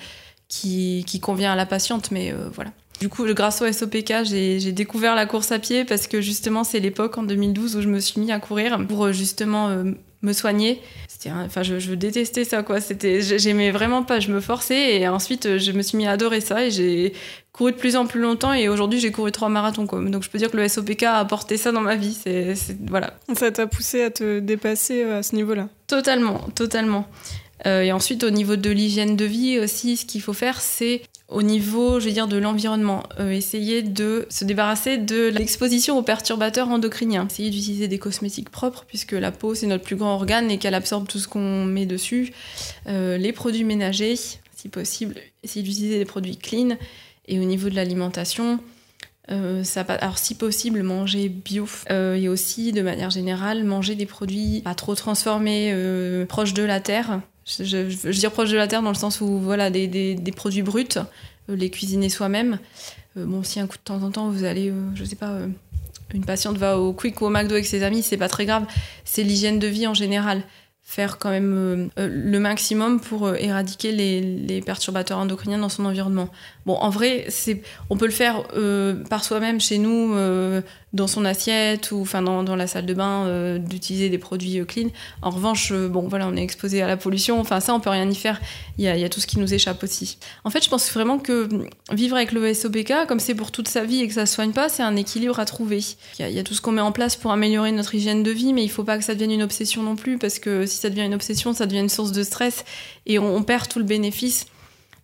qui, 0.48 1.20
convient 1.22 1.52
à 1.52 1.56
la 1.56 1.66
patiente, 1.66 2.10
mais 2.10 2.34
voilà. 2.52 2.72
Du 3.00 3.08
coup, 3.08 3.24
grâce 3.34 3.60
au 3.60 3.70
SOPK, 3.70 4.24
j'ai 4.24 4.72
découvert 4.72 5.14
la 5.14 5.26
course 5.26 5.52
à 5.52 5.58
pied 5.58 5.84
parce 5.84 6.06
que 6.06 6.20
justement, 6.20 6.64
c'est 6.64 6.80
l'époque 6.80 7.18
en 7.18 7.22
2012 7.22 7.76
où 7.76 7.82
je 7.82 7.88
me 7.88 8.00
suis 8.00 8.20
mis 8.20 8.32
à 8.32 8.40
courir 8.40 8.78
pour 8.86 9.06
euh, 9.06 9.12
justement 9.12 9.68
euh, 9.68 9.84
me 10.22 10.32
soigner. 10.32 10.80
Enfin, 11.26 11.62
je, 11.62 11.78
je, 11.78 11.92
détestais 11.94 12.44
ça, 12.44 12.62
quoi. 12.62 12.80
C'était, 12.80 13.20
j'aimais 13.20 13.70
vraiment 13.70 14.02
pas. 14.02 14.20
Je 14.20 14.30
me 14.30 14.40
forçais 14.40 14.96
et 14.96 15.08
ensuite, 15.08 15.58
je 15.58 15.72
me 15.72 15.82
suis 15.82 15.98
mis 15.98 16.06
à 16.06 16.12
adorer 16.12 16.40
ça 16.40 16.64
et 16.64 16.70
j'ai 16.70 17.12
couru 17.52 17.72
de 17.72 17.76
plus 17.76 17.96
en 17.96 18.06
plus 18.06 18.20
longtemps 18.20 18.52
et 18.52 18.68
aujourd'hui, 18.68 19.00
j'ai 19.00 19.10
couru 19.10 19.32
trois 19.32 19.48
marathons, 19.48 19.86
quoi. 19.86 20.00
Donc, 20.02 20.22
je 20.22 20.30
peux 20.30 20.38
dire 20.38 20.50
que 20.50 20.56
le 20.56 20.68
SOPK 20.68 21.02
a 21.02 21.18
apporté 21.18 21.56
ça 21.56 21.72
dans 21.72 21.80
ma 21.80 21.96
vie. 21.96 22.16
C'est, 22.22 22.54
voilà. 22.86 23.14
Ça 23.34 23.50
t'a 23.50 23.66
poussé 23.66 24.02
à 24.02 24.10
te 24.10 24.38
dépasser 24.38 25.02
à 25.02 25.22
ce 25.22 25.34
niveau-là? 25.34 25.68
Totalement, 25.86 26.38
totalement. 26.54 27.06
Euh, 27.66 27.82
et 27.82 27.92
ensuite, 27.92 28.22
au 28.22 28.30
niveau 28.30 28.56
de 28.56 28.70
l'hygiène 28.70 29.16
de 29.16 29.24
vie 29.24 29.58
aussi, 29.58 29.96
ce 29.96 30.04
qu'il 30.04 30.22
faut 30.22 30.34
faire, 30.34 30.60
c'est 30.60 31.02
au 31.28 31.42
niveau, 31.42 31.98
je 31.98 32.08
dire, 32.08 32.28
de 32.28 32.36
l'environnement, 32.36 33.02
euh, 33.18 33.30
essayer 33.30 33.82
de 33.82 34.26
se 34.30 34.44
débarrasser 34.44 34.96
de 34.96 35.26
l'exposition 35.26 35.98
aux 35.98 36.02
perturbateurs 36.02 36.68
endocriniens. 36.68 37.26
Essayer 37.28 37.50
d'utiliser 37.50 37.88
des 37.88 37.98
cosmétiques 37.98 38.50
propres, 38.50 38.84
puisque 38.86 39.12
la 39.12 39.32
peau, 39.32 39.54
c'est 39.54 39.66
notre 39.66 39.82
plus 39.82 39.96
grand 39.96 40.14
organe 40.14 40.50
et 40.52 40.58
qu'elle 40.58 40.74
absorbe 40.74 41.08
tout 41.08 41.18
ce 41.18 41.26
qu'on 41.26 41.64
met 41.64 41.84
dessus. 41.84 42.32
Euh, 42.86 43.16
les 43.18 43.32
produits 43.32 43.64
ménagers, 43.64 44.14
si 44.16 44.68
possible, 44.68 45.16
essayer 45.42 45.64
d'utiliser 45.64 45.98
des 45.98 46.04
produits 46.04 46.36
clean. 46.36 46.76
Et 47.26 47.40
au 47.40 47.44
niveau 47.44 47.68
de 47.68 47.74
l'alimentation, 47.74 48.60
ça, 49.64 49.80
alors 49.80 50.18
si 50.18 50.36
possible 50.36 50.84
manger 50.84 51.28
bio 51.28 51.66
et 51.90 52.28
aussi 52.28 52.70
de 52.70 52.80
manière 52.82 53.10
générale 53.10 53.64
manger 53.64 53.96
des 53.96 54.06
produits 54.06 54.60
pas 54.60 54.76
trop 54.76 54.94
transformés 54.94 55.74
proches 56.28 56.54
de 56.54 56.62
la 56.62 56.78
terre 56.78 57.20
je, 57.46 57.88
je, 57.88 58.10
dire 58.10 58.32
proche 58.32 58.50
de 58.50 58.56
la 58.56 58.66
terre 58.66 58.82
dans 58.82 58.90
le 58.90 58.96
sens 58.96 59.20
où 59.20 59.38
voilà 59.38 59.70
des 59.70 60.32
produits 60.34 60.62
bruts, 60.62 60.98
euh, 61.48 61.56
les 61.56 61.70
cuisiner 61.70 62.08
soi-même. 62.08 62.58
Euh, 63.16 63.24
bon, 63.24 63.42
si 63.42 63.60
un 63.60 63.66
coup 63.66 63.76
de 63.76 63.82
temps 63.82 64.02
en 64.02 64.10
temps 64.10 64.30
vous 64.30 64.44
allez, 64.44 64.70
euh, 64.70 64.90
je 64.94 65.04
sais 65.04 65.16
pas, 65.16 65.30
euh, 65.30 65.48
une 66.12 66.24
patiente 66.24 66.56
va 66.58 66.78
au 66.78 66.92
Quick 66.92 67.20
ou 67.20 67.26
au 67.26 67.30
McDo 67.30 67.54
avec 67.54 67.66
ses 67.66 67.82
amis, 67.82 68.02
c'est 68.02 68.16
pas 68.16 68.28
très 68.28 68.46
grave. 68.46 68.66
C'est 69.04 69.22
l'hygiène 69.22 69.58
de 69.58 69.66
vie 69.66 69.86
en 69.86 69.94
général 69.94 70.42
faire 70.88 71.18
quand 71.18 71.30
même 71.30 71.52
euh, 71.52 71.88
euh, 71.98 72.08
le 72.08 72.38
maximum 72.38 73.00
pour 73.00 73.26
euh, 73.26 73.34
éradiquer 73.34 73.90
les, 73.90 74.62
perturbateurs 74.64 75.18
endocriniens 75.18 75.58
dans 75.58 75.68
son 75.68 75.84
environnement. 75.84 76.28
Bon, 76.64 76.74
en 76.74 76.90
vrai, 76.90 77.26
c'est, 77.28 77.60
on 77.90 77.96
peut 77.96 78.06
le 78.06 78.12
faire 78.12 78.42
par 79.08 79.22
soi-même 79.22 79.60
chez 79.60 79.78
nous, 79.78 80.16
dans 80.92 81.06
son 81.06 81.24
assiette 81.24 81.92
ou 81.92 82.00
enfin 82.00 82.22
dans, 82.22 82.56
la 82.56 82.66
salle 82.66 82.86
de 82.86 82.94
bain, 82.94 83.58
d'utiliser 83.58 84.08
des 84.08 84.18
produits 84.18 84.64
clean. 84.66 84.88
En 85.22 85.30
revanche, 85.30 85.72
bon 85.72 86.08
voilà, 86.08 86.26
on 86.26 86.36
est 86.36 86.42
exposé 86.42 86.82
à 86.82 86.88
la 86.88 86.96
pollution. 86.96 87.38
Enfin 87.38 87.60
ça, 87.60 87.72
on 87.72 87.78
peut 87.78 87.90
rien 87.90 88.10
y 88.10 88.14
faire. 88.16 88.40
Il 88.78 88.84
y 88.84 88.88
a, 88.88 89.08
tout 89.08 89.20
ce 89.20 89.28
qui 89.28 89.38
nous 89.38 89.54
échappe 89.54 89.84
aussi. 89.84 90.18
En 90.42 90.50
fait, 90.50 90.64
je 90.64 90.68
pense 90.68 90.90
vraiment 90.92 91.18
que 91.18 91.48
vivre 91.92 92.16
avec 92.16 92.32
le 92.32 92.52
SOPK, 92.52 93.06
comme 93.06 93.20
c'est 93.20 93.36
pour 93.36 93.52
toute 93.52 93.68
sa 93.68 93.84
vie 93.84 94.00
et 94.02 94.08
que 94.08 94.14
ça 94.14 94.26
se 94.26 94.34
soigne 94.34 94.52
pas, 94.52 94.68
c'est 94.68 94.82
un 94.82 94.96
équilibre 94.96 95.38
à 95.38 95.44
trouver. 95.44 95.84
Il 96.18 96.28
y 96.28 96.38
a, 96.38 96.42
tout 96.42 96.54
ce 96.54 96.60
qu'on 96.60 96.72
met 96.72 96.80
en 96.80 96.92
place 96.92 97.14
pour 97.14 97.30
améliorer 97.30 97.70
notre 97.70 97.94
hygiène 97.94 98.24
de 98.24 98.32
vie, 98.32 98.52
mais 98.52 98.64
il 98.64 98.70
faut 98.70 98.84
pas 98.84 98.98
que 98.98 99.04
ça 99.04 99.14
devienne 99.14 99.32
une 99.32 99.42
obsession 99.44 99.84
non 99.84 99.94
plus 99.94 100.18
parce 100.18 100.40
que 100.40 100.66
ça 100.76 100.90
devient 100.90 101.04
une 101.04 101.14
obsession, 101.14 101.52
ça 101.52 101.66
devient 101.66 101.80
une 101.80 101.88
source 101.88 102.12
de 102.12 102.22
stress 102.22 102.64
et 103.06 103.18
on, 103.18 103.36
on 103.36 103.42
perd 103.42 103.68
tout 103.68 103.78
le 103.78 103.84
bénéfice 103.84 104.46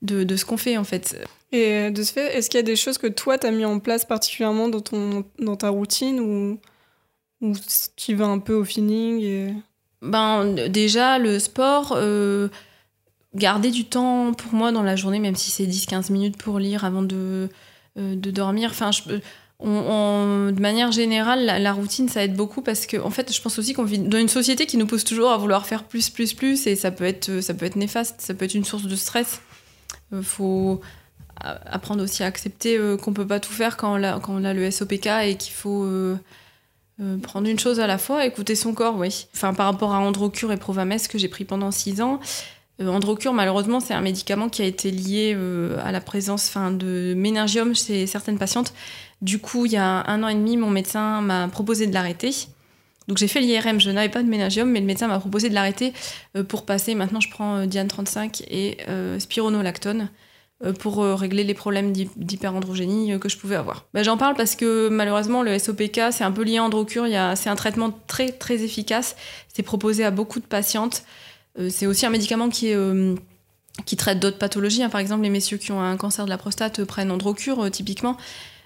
de, 0.03 0.25
de 0.25 0.37
ce 0.37 0.45
qu'on 0.45 0.57
fait 0.57 0.77
en 0.77 0.85
fait. 0.85 1.17
Et 1.53 1.91
de 1.91 2.03
ce 2.03 2.13
fait, 2.13 2.37
est-ce 2.37 2.49
qu'il 2.49 2.59
y 2.59 2.63
a 2.63 2.65
des 2.65 2.77
choses 2.77 2.99
que 2.99 3.07
toi, 3.07 3.39
tu 3.39 3.47
as 3.47 3.51
mis 3.51 3.65
en 3.65 3.79
place 3.79 4.05
particulièrement 4.05 4.69
dans, 4.69 4.81
ton, 4.81 5.25
dans 5.39 5.57
ta 5.57 5.69
routine 5.69 6.19
ou, 6.21 6.59
ou 7.43 7.55
tu 7.97 8.15
vas 8.15 8.27
un 8.27 8.39
peu 8.39 8.55
au 8.55 8.65
feeling 8.65 9.21
et... 9.23 9.55
Ben, 10.03 10.69
déjà, 10.69 11.19
le 11.19 11.39
sport, 11.39 11.93
euh, 11.97 12.49
garder 13.37 13.71
du 13.71 13.85
temps 13.85 14.33
pour 14.33 14.53
moi 14.53 14.73
dans 14.73 14.83
la 14.83 14.97
journée, 14.97 15.21
même 15.21 15.37
si 15.37 15.53
c'est 15.53 15.65
10-15 15.65 16.11
minutes 16.11 16.37
pour 16.37 16.59
lire 16.59 16.85
avant 16.85 17.03
de, 17.03 17.49
euh, 17.97 18.17
de 18.17 18.31
dormir. 18.33 18.71
Enfin, 18.73 18.91
je, 18.91 19.21
de 19.63 20.61
manière 20.61 20.93
générale, 20.93 21.45
la, 21.45 21.73
routine, 21.73 22.09
ça 22.09 22.25
aide 22.25 22.35
beaucoup 22.35 22.63
parce 22.63 22.87
que, 22.87 22.97
en 22.97 23.11
fait, 23.11 23.33
je 23.33 23.41
pense 23.41 23.59
aussi 23.59 23.73
qu'on 23.75 23.85
vit 23.85 23.99
dans 23.99 24.19
une 24.19 24.29
société 24.29 24.67
qui 24.67 24.77
nous 24.77 24.87
pousse 24.87 25.05
toujours 25.05 25.31
à 25.31 25.37
vouloir 25.37 25.67
faire 25.67 25.85
plus, 25.85 26.11
plus, 26.11 26.35
plus, 26.35 26.67
et 26.67 26.75
ça 26.75 26.91
peut 26.91 27.05
être, 27.05 27.41
ça 27.41 27.55
peut 27.55 27.67
être 27.67 27.77
néfaste, 27.77 28.21
ça 28.21 28.35
peut 28.35 28.45
être 28.45 28.55
une 28.55 28.65
source 28.65 28.85
de 28.85 28.97
stress. 28.97 29.41
Euh, 30.13 30.23
faut 30.23 30.81
apprendre 31.45 32.05
aussi 32.05 32.23
à 32.23 32.27
accepter 32.27 32.77
euh, 32.77 32.97
qu'on 32.97 33.13
peut 33.13 33.27
pas 33.27 33.41
tout 33.41 33.53
faire 33.53 33.77
quand 33.77 33.99
on 34.29 34.45
a, 34.45 34.55
le 34.55 34.71
SOPK 34.71 35.07
et 35.25 35.37
qu'il 35.37 35.53
faut 35.53 35.83
euh, 35.85 36.17
euh, 37.01 37.19
prendre 37.19 37.49
une 37.49 37.59
chose 37.59 37.81
à 37.81 37.87
la 37.87 37.99
fois, 37.99 38.27
écouter 38.27 38.55
son 38.55 38.75
corps, 38.75 38.97
oui. 38.97 39.27
Enfin, 39.35 39.55
par 39.55 39.67
rapport 39.67 39.95
à 39.95 39.99
Androcure 39.99 40.53
et 40.53 40.57
Provamès 40.57 41.09
que 41.09 41.19
j'ai 41.19 41.29
pris 41.29 41.45
pendant 41.45 41.71
six 41.71 42.01
ans, 42.03 42.21
euh, 42.21 42.62
Androcure, 42.81 43.33
malheureusement, 43.33 43.81
c'est 43.81 43.95
un 43.95 44.01
médicament 44.01 44.49
qui 44.49 44.63
a 44.63 44.65
été 44.65 44.91
lié 44.91 45.35
euh, 45.37 45.79
à 45.85 45.93
la 45.93 46.01
présence 46.01 46.49
fin, 46.49 46.71
de 46.71 47.15
méningium 47.17 47.75
chez 47.75 48.07
certaines 48.07 48.39
patientes. 48.39 48.73
Du 49.21 49.39
coup, 49.39 49.67
il 49.67 49.73
y 49.73 49.77
a 49.77 50.05
un 50.09 50.23
an 50.23 50.29
et 50.29 50.35
demi, 50.35 50.57
mon 50.57 50.71
médecin 50.71 51.21
m'a 51.21 51.49
proposé 51.49 51.87
de 51.87 51.95
l'arrêter. 51.95 52.33
Donc 53.09 53.19
j'ai 53.19 53.29
fait 53.29 53.41
l'IRM, 53.41 53.81
je 53.81 53.91
n'avais 53.91 54.09
pas 54.09 54.23
de 54.23 54.29
méningium, 54.29 54.69
mais 54.69 54.81
le 54.81 54.87
médecin 54.87 55.09
m'a 55.09 55.19
proposé 55.19 55.49
de 55.49 55.55
l'arrêter 55.55 55.93
euh, 56.37 56.45
pour 56.45 56.65
passer. 56.65 56.95
Maintenant, 56.95 57.21
je 57.21 57.31
prends 57.31 57.57
euh, 57.57 57.67
Diane 57.67 57.89
35 57.89 58.43
et 58.49 58.79
euh, 58.89 59.19
spironolactone 59.19 60.09
euh, 60.65 60.73
pour 60.73 61.03
euh, 61.03 61.17
régler 61.17 61.43
les 61.43 61.55
problèmes 61.55 61.93
d'hyperandrogénie 61.93 63.13
euh, 63.13 63.19
que 63.19 63.29
je 63.29 63.37
pouvais 63.37 63.57
avoir. 63.57 63.87
Ben, 63.95 64.05
J'en 64.05 64.17
parle 64.17 64.35
parce 64.35 64.55
que 64.55 64.89
malheureusement 64.89 65.43
le 65.43 65.59
SOPK 65.59 66.13
c'est 66.13 66.23
un 66.23 66.31
peu 66.31 66.43
lié 66.43 66.59
à 66.59 66.65
Androcure, 66.65 67.07
c'est 67.35 67.51
un 67.51 67.57
traitement 67.57 67.91
très 68.07 68.31
très 68.31 68.63
efficace, 68.63 69.17
c'est 69.53 69.65
proposé 69.65 70.05
à 70.05 70.13
beaucoup 70.13 70.39
de 70.39 70.45
patientes. 70.45 71.03
C'est 71.69 71.87
aussi 71.87 72.07
un 72.07 72.11
médicament 72.11 72.49
qui 72.49 72.69
est 72.69 72.79
qui 73.87 73.97
traite 73.97 74.21
d'autres 74.21 74.39
pathologies. 74.39 74.83
Hein. 74.83 74.91
Par 74.91 75.01
exemple, 75.01 75.23
les 75.23 75.31
messieurs 75.31 75.57
qui 75.57 75.73
ont 75.73 75.81
un 75.81 75.97
cancer 75.97 76.25
de 76.25 76.31
la 76.31 76.39
prostate 76.39 76.85
prennent 76.85 77.11
Androcure 77.11 77.71
typiquement. 77.71 78.17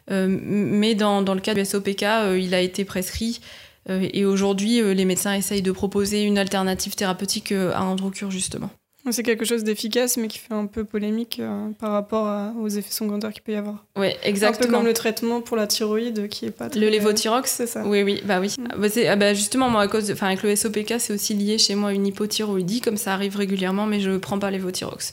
mais 0.08 0.94
dans, 0.94 1.22
dans, 1.22 1.34
le 1.34 1.40
cas 1.40 1.54
du 1.54 1.64
SOPK, 1.64 2.04
il 2.38 2.54
a 2.54 2.60
été 2.60 2.84
prescrit 2.84 3.40
et 3.88 4.24
aujourd'hui, 4.24 4.82
les 4.94 5.04
médecins 5.04 5.34
essayent 5.34 5.62
de 5.62 5.72
proposer 5.72 6.22
une 6.22 6.38
alternative 6.38 6.96
thérapeutique 6.96 7.52
à 7.52 7.82
Androcure 7.82 8.30
justement. 8.30 8.70
C'est 9.10 9.22
quelque 9.22 9.44
chose 9.44 9.64
d'efficace, 9.64 10.16
mais 10.16 10.28
qui 10.28 10.38
fait 10.38 10.54
un 10.54 10.66
peu 10.66 10.84
polémique 10.84 11.38
euh, 11.40 11.70
par 11.78 11.92
rapport 11.92 12.26
à, 12.26 12.52
aux 12.60 12.68
effets 12.68 12.90
secondaires 12.90 13.32
qu'il 13.32 13.42
peut 13.42 13.52
y 13.52 13.56
avoir. 13.56 13.84
Oui, 13.96 14.08
exactement. 14.22 14.64
Un 14.64 14.70
peu 14.70 14.76
comme 14.76 14.86
le 14.86 14.92
traitement 14.94 15.40
pour 15.40 15.56
la 15.56 15.66
thyroïde, 15.66 16.28
qui 16.28 16.46
est 16.46 16.50
pas 16.50 16.68
très... 16.68 16.80
Le 16.80 16.88
lévothyrox 16.88 17.50
C'est 17.50 17.66
ça. 17.66 17.84
Oui, 17.86 18.02
oui, 18.02 18.22
bah 18.24 18.40
oui. 18.40 18.54
Mm. 18.58 18.80
Bah, 18.80 18.88
ah 19.08 19.16
bah 19.16 19.34
justement, 19.34 19.70
moi, 19.70 19.82
à 19.82 19.88
cause 19.88 20.06
de, 20.06 20.14
avec 20.20 20.42
le 20.42 20.54
SOPK, 20.54 20.94
c'est 20.98 21.12
aussi 21.12 21.34
lié 21.34 21.58
chez 21.58 21.74
moi 21.74 21.90
à 21.90 21.92
une 21.92 22.06
hypothyroïdie, 22.06 22.80
comme 22.80 22.96
ça 22.96 23.12
arrive 23.12 23.36
régulièrement, 23.36 23.86
mais 23.86 24.00
je 24.00 24.16
prends 24.16 24.38
pas 24.38 24.50
lévothyrox. 24.50 25.12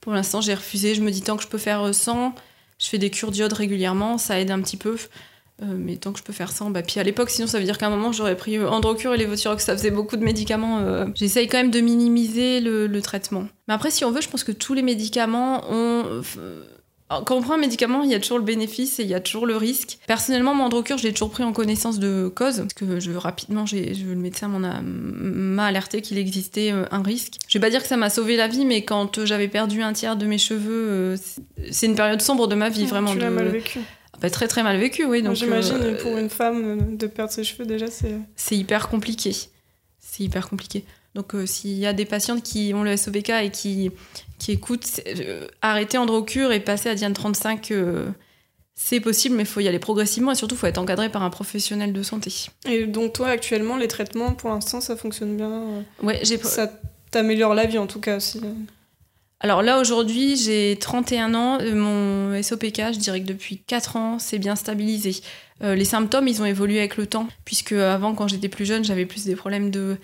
Pour 0.00 0.12
l'instant, 0.12 0.40
j'ai 0.40 0.54
refusé. 0.54 0.94
Je 0.94 1.02
me 1.02 1.10
dis, 1.10 1.22
tant 1.22 1.36
que 1.36 1.42
je 1.42 1.48
peux 1.48 1.58
faire 1.58 1.94
sans, 1.94 2.34
je 2.78 2.86
fais 2.88 2.98
des 2.98 3.10
cures 3.10 3.30
d'iode 3.30 3.52
régulièrement, 3.52 4.18
ça 4.18 4.40
aide 4.40 4.50
un 4.50 4.60
petit 4.60 4.76
peu. 4.76 4.96
Euh, 5.60 5.66
mais 5.76 5.96
tant 5.96 6.12
que 6.12 6.20
je 6.20 6.24
peux 6.24 6.32
faire 6.32 6.52
ça, 6.52 6.64
bah, 6.68 6.82
puis 6.82 7.00
à 7.00 7.02
l'époque, 7.02 7.30
sinon 7.30 7.48
ça 7.48 7.58
veut 7.58 7.64
dire 7.64 7.78
qu'à 7.78 7.88
un 7.88 7.90
moment 7.90 8.12
j'aurais 8.12 8.36
pris 8.36 8.56
euh, 8.58 8.68
Androcure 8.68 9.14
et 9.14 9.18
Levothyrox, 9.18 9.64
ça 9.64 9.76
faisait 9.76 9.90
beaucoup 9.90 10.16
de 10.16 10.24
médicaments. 10.24 10.78
Euh, 10.80 11.06
J'essaye 11.16 11.48
quand 11.48 11.58
même 11.58 11.72
de 11.72 11.80
minimiser 11.80 12.60
le, 12.60 12.86
le, 12.86 13.02
traitement. 13.02 13.46
Mais 13.66 13.74
après, 13.74 13.90
si 13.90 14.04
on 14.04 14.12
veut, 14.12 14.20
je 14.20 14.28
pense 14.28 14.44
que 14.44 14.52
tous 14.52 14.74
les 14.74 14.82
médicaments 14.82 15.64
ont. 15.70 16.22
Quand 17.24 17.36
on 17.36 17.40
prend 17.40 17.54
un 17.54 17.58
médicament, 17.58 18.02
il 18.02 18.10
y 18.10 18.14
a 18.14 18.20
toujours 18.20 18.36
le 18.36 18.44
bénéfice 18.44 19.00
et 19.00 19.02
il 19.02 19.08
y 19.08 19.14
a 19.14 19.20
toujours 19.20 19.46
le 19.46 19.56
risque. 19.56 19.98
Personnellement, 20.06 20.54
mon 20.54 20.64
Androcure, 20.64 20.98
je 20.98 21.04
l'ai 21.04 21.12
toujours 21.12 21.30
pris 21.30 21.42
en 21.42 21.54
connaissance 21.54 21.98
de 21.98 22.28
cause, 22.28 22.58
parce 22.58 22.74
que 22.74 23.00
je, 23.00 23.12
rapidement, 23.12 23.64
je, 23.64 23.76
le 23.76 24.14
médecin 24.14 24.48
m'a 24.48 25.64
alerté 25.64 26.02
qu'il 26.02 26.18
existait 26.18 26.70
un 26.70 27.02
risque. 27.02 27.38
Je 27.48 27.56
vais 27.56 27.62
pas 27.62 27.70
dire 27.70 27.80
que 27.80 27.88
ça 27.88 27.96
m'a 27.96 28.10
sauvé 28.10 28.36
la 28.36 28.46
vie, 28.46 28.66
mais 28.66 28.84
quand 28.84 29.24
j'avais 29.24 29.48
perdu 29.48 29.80
un 29.80 29.94
tiers 29.94 30.16
de 30.16 30.26
mes 30.26 30.36
cheveux, 30.36 31.14
c'est 31.70 31.86
une 31.86 31.94
période 31.94 32.20
sombre 32.20 32.46
de 32.46 32.54
ma 32.54 32.68
vie, 32.68 32.84
vraiment. 32.84 33.12
Tu 33.12 33.18
de... 33.18 33.28
mal 33.28 33.48
vécu 33.48 33.80
bah, 34.20 34.30
très 34.30 34.48
très 34.48 34.62
mal 34.62 34.78
vécu, 34.78 35.04
oui. 35.04 35.22
Donc 35.22 35.34
j'imagine 35.34 35.76
euh, 35.80 36.02
pour 36.02 36.16
une 36.16 36.30
femme 36.30 36.96
de 36.96 37.06
perdre 37.06 37.32
ses 37.32 37.44
cheveux 37.44 37.66
déjà 37.66 37.86
c'est. 37.88 38.16
C'est 38.36 38.56
hyper 38.56 38.88
compliqué. 38.88 39.32
C'est 40.00 40.24
hyper 40.24 40.48
compliqué. 40.48 40.84
Donc 41.14 41.34
euh, 41.34 41.46
s'il 41.46 41.76
y 41.76 41.86
a 41.86 41.92
des 41.92 42.04
patientes 42.04 42.42
qui 42.42 42.72
ont 42.74 42.82
le 42.82 42.96
SOPK 42.96 43.30
et 43.30 43.50
qui 43.50 43.90
qui 44.38 44.52
écoutent, 44.52 45.00
euh, 45.06 45.48
arrêter 45.62 45.98
Androcure 45.98 46.52
et 46.52 46.60
passer 46.60 46.88
à 46.88 46.94
Diane 46.94 47.12
35, 47.12 47.72
euh, 47.72 48.08
c'est 48.76 49.00
possible, 49.00 49.34
mais 49.34 49.42
il 49.42 49.48
faut 49.48 49.58
y 49.58 49.66
aller 49.66 49.80
progressivement 49.80 50.30
et 50.30 50.34
surtout 50.36 50.54
il 50.54 50.58
faut 50.58 50.66
être 50.68 50.78
encadré 50.78 51.08
par 51.08 51.24
un 51.24 51.30
professionnel 51.30 51.92
de 51.92 52.02
santé. 52.04 52.32
Et 52.66 52.86
donc 52.86 53.14
toi 53.14 53.28
actuellement 53.28 53.76
les 53.76 53.88
traitements 53.88 54.32
pour 54.34 54.50
l'instant 54.50 54.80
ça 54.80 54.96
fonctionne 54.96 55.36
bien. 55.36 55.84
Ouais, 56.02 56.20
j'ai. 56.22 56.38
Ça 56.38 56.70
t'améliore 57.10 57.54
la 57.54 57.66
vie 57.66 57.78
en 57.78 57.86
tout 57.86 58.00
cas 58.00 58.18
aussi. 58.18 58.40
Alors 59.40 59.62
là, 59.62 59.80
aujourd'hui, 59.80 60.36
j'ai 60.36 60.76
31 60.80 61.34
ans. 61.34 61.58
Mon 61.72 62.42
SOPK, 62.42 62.92
je 62.92 62.98
dirais 62.98 63.20
que 63.20 63.26
depuis 63.26 63.58
4 63.58 63.96
ans, 63.96 64.18
c'est 64.18 64.38
bien 64.38 64.56
stabilisé. 64.56 65.20
Euh, 65.62 65.76
les 65.76 65.84
symptômes, 65.84 66.26
ils 66.26 66.42
ont 66.42 66.44
évolué 66.44 66.78
avec 66.78 66.96
le 66.96 67.06
temps, 67.06 67.28
puisque 67.44 67.72
avant, 67.72 68.14
quand 68.14 68.26
j'étais 68.26 68.48
plus 68.48 68.64
jeune, 68.64 68.84
j'avais 68.84 69.06
plus 69.06 69.24
des 69.24 69.36
problèmes 69.36 69.70
de, 69.70 69.96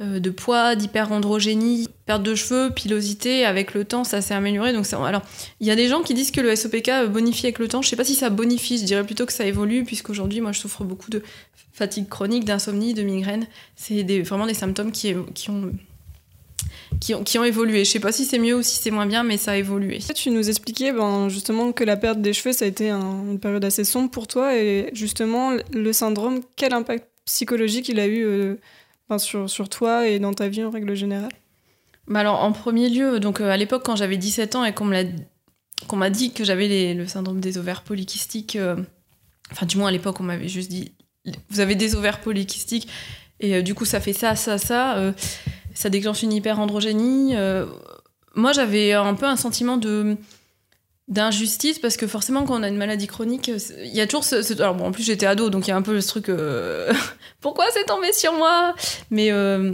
euh, 0.00 0.20
de 0.20 0.30
poids, 0.30 0.76
d'hyperandrogénie, 0.76 1.88
perte 2.06 2.22
de 2.22 2.36
cheveux, 2.36 2.70
pilosité. 2.70 3.44
Avec 3.44 3.74
le 3.74 3.84
temps, 3.84 4.04
ça 4.04 4.20
s'est 4.20 4.34
amélioré. 4.34 4.72
Donc. 4.72 4.86
Alors, 4.92 5.22
il 5.58 5.66
y 5.66 5.72
a 5.72 5.76
des 5.76 5.88
gens 5.88 6.02
qui 6.02 6.14
disent 6.14 6.30
que 6.30 6.40
le 6.40 6.54
SOPK 6.54 7.08
bonifie 7.10 7.46
avec 7.46 7.58
le 7.58 7.66
temps. 7.66 7.82
Je 7.82 7.88
sais 7.88 7.96
pas 7.96 8.04
si 8.04 8.14
ça 8.14 8.30
bonifie, 8.30 8.78
je 8.78 8.84
dirais 8.84 9.04
plutôt 9.04 9.26
que 9.26 9.32
ça 9.32 9.44
évolue, 9.44 9.82
puisqu'aujourd'hui, 9.82 10.40
moi, 10.40 10.52
je 10.52 10.60
souffre 10.60 10.84
beaucoup 10.84 11.10
de 11.10 11.24
fatigue 11.72 12.08
chronique, 12.08 12.44
d'insomnie, 12.44 12.94
de 12.94 13.02
migraine. 13.02 13.48
C'est 13.74 14.04
des, 14.04 14.22
vraiment 14.22 14.46
des 14.46 14.54
symptômes 14.54 14.92
qui, 14.92 15.12
qui 15.34 15.50
ont 15.50 15.72
qui 16.98 17.14
ont, 17.14 17.22
qui 17.22 17.38
ont 17.38 17.44
évolué. 17.44 17.84
Je 17.84 17.90
sais 17.90 18.00
pas 18.00 18.12
si 18.12 18.24
c'est 18.24 18.38
mieux 18.38 18.56
ou 18.56 18.62
si 18.62 18.76
c'est 18.76 18.90
moins 18.90 19.06
bien, 19.06 19.22
mais 19.22 19.36
ça 19.36 19.52
a 19.52 19.56
évolué. 19.56 19.98
Tu 20.14 20.30
nous 20.30 20.48
expliquais 20.48 20.92
ben, 20.92 21.28
justement 21.28 21.72
que 21.72 21.84
la 21.84 21.96
perte 21.96 22.20
des 22.20 22.32
cheveux, 22.32 22.52
ça 22.52 22.64
a 22.64 22.68
été 22.68 22.90
un, 22.90 23.22
une 23.30 23.38
période 23.38 23.64
assez 23.64 23.84
sombre 23.84 24.10
pour 24.10 24.26
toi. 24.26 24.56
Et 24.56 24.90
justement, 24.92 25.52
le 25.72 25.92
syndrome, 25.92 26.40
quel 26.56 26.72
impact 26.72 27.06
psychologique 27.24 27.88
il 27.88 28.00
a 28.00 28.06
eu 28.06 28.24
euh, 28.24 28.56
sur, 29.18 29.48
sur 29.48 29.68
toi 29.68 30.08
et 30.08 30.18
dans 30.18 30.34
ta 30.34 30.48
vie 30.48 30.64
en 30.64 30.70
règle 30.70 30.94
générale? 30.94 31.32
Bah 32.08 32.20
alors, 32.20 32.42
en 32.42 32.52
premier 32.52 32.88
lieu, 32.88 33.20
donc 33.20 33.40
à 33.40 33.56
l'époque, 33.56 33.84
quand 33.84 33.96
j'avais 33.96 34.16
17 34.16 34.56
ans 34.56 34.64
et 34.64 34.74
qu'on 34.74 34.86
m'a 34.86 36.10
dit 36.10 36.32
que 36.32 36.42
j'avais 36.42 36.92
le 36.94 37.06
syndrome 37.06 37.40
des 37.40 37.56
ovaires 37.56 37.82
polykystiques, 37.82 38.58
enfin, 39.52 39.66
du 39.66 39.76
moins 39.76 39.88
à 39.88 39.92
l'époque, 39.92 40.18
on 40.18 40.24
m'avait 40.24 40.48
juste 40.48 40.70
dit 40.70 40.92
vous 41.50 41.60
avez 41.60 41.76
des 41.76 41.94
ovaires 41.94 42.20
polykystiques 42.20 42.88
et 43.38 43.62
du 43.62 43.74
coup, 43.74 43.84
ça 43.84 44.00
fait 44.00 44.12
ça, 44.12 44.34
ça, 44.34 44.58
ça. 44.58 45.12
Ça 45.74 45.90
déclenche 45.90 46.22
une 46.22 46.32
hyperandrogénie. 46.32 47.34
moi, 48.34 48.52
j'avais 48.52 48.92
un 48.92 49.14
peu 49.14 49.26
un 49.26 49.36
sentiment 49.36 49.76
de 49.76 50.16
d'injustice 51.10 51.80
parce 51.80 51.96
que 51.96 52.06
forcément 52.06 52.44
quand 52.44 52.60
on 52.60 52.62
a 52.62 52.68
une 52.68 52.76
maladie 52.76 53.08
chronique 53.08 53.48
il 53.48 53.94
y 53.94 54.00
a 54.00 54.06
toujours 54.06 54.24
ce, 54.24 54.62
alors 54.62 54.76
bon 54.76 54.86
en 54.86 54.92
plus 54.92 55.02
j'étais 55.02 55.26
ado 55.26 55.50
donc 55.50 55.66
il 55.66 55.70
y 55.70 55.72
a 55.72 55.76
un 55.76 55.82
peu 55.82 56.00
ce 56.00 56.06
truc 56.06 56.28
euh, 56.28 56.92
pourquoi 57.40 57.66
c'est 57.72 57.84
tombé 57.84 58.12
sur 58.12 58.32
moi? 58.32 58.74
Mais 59.10 59.32
euh, 59.32 59.72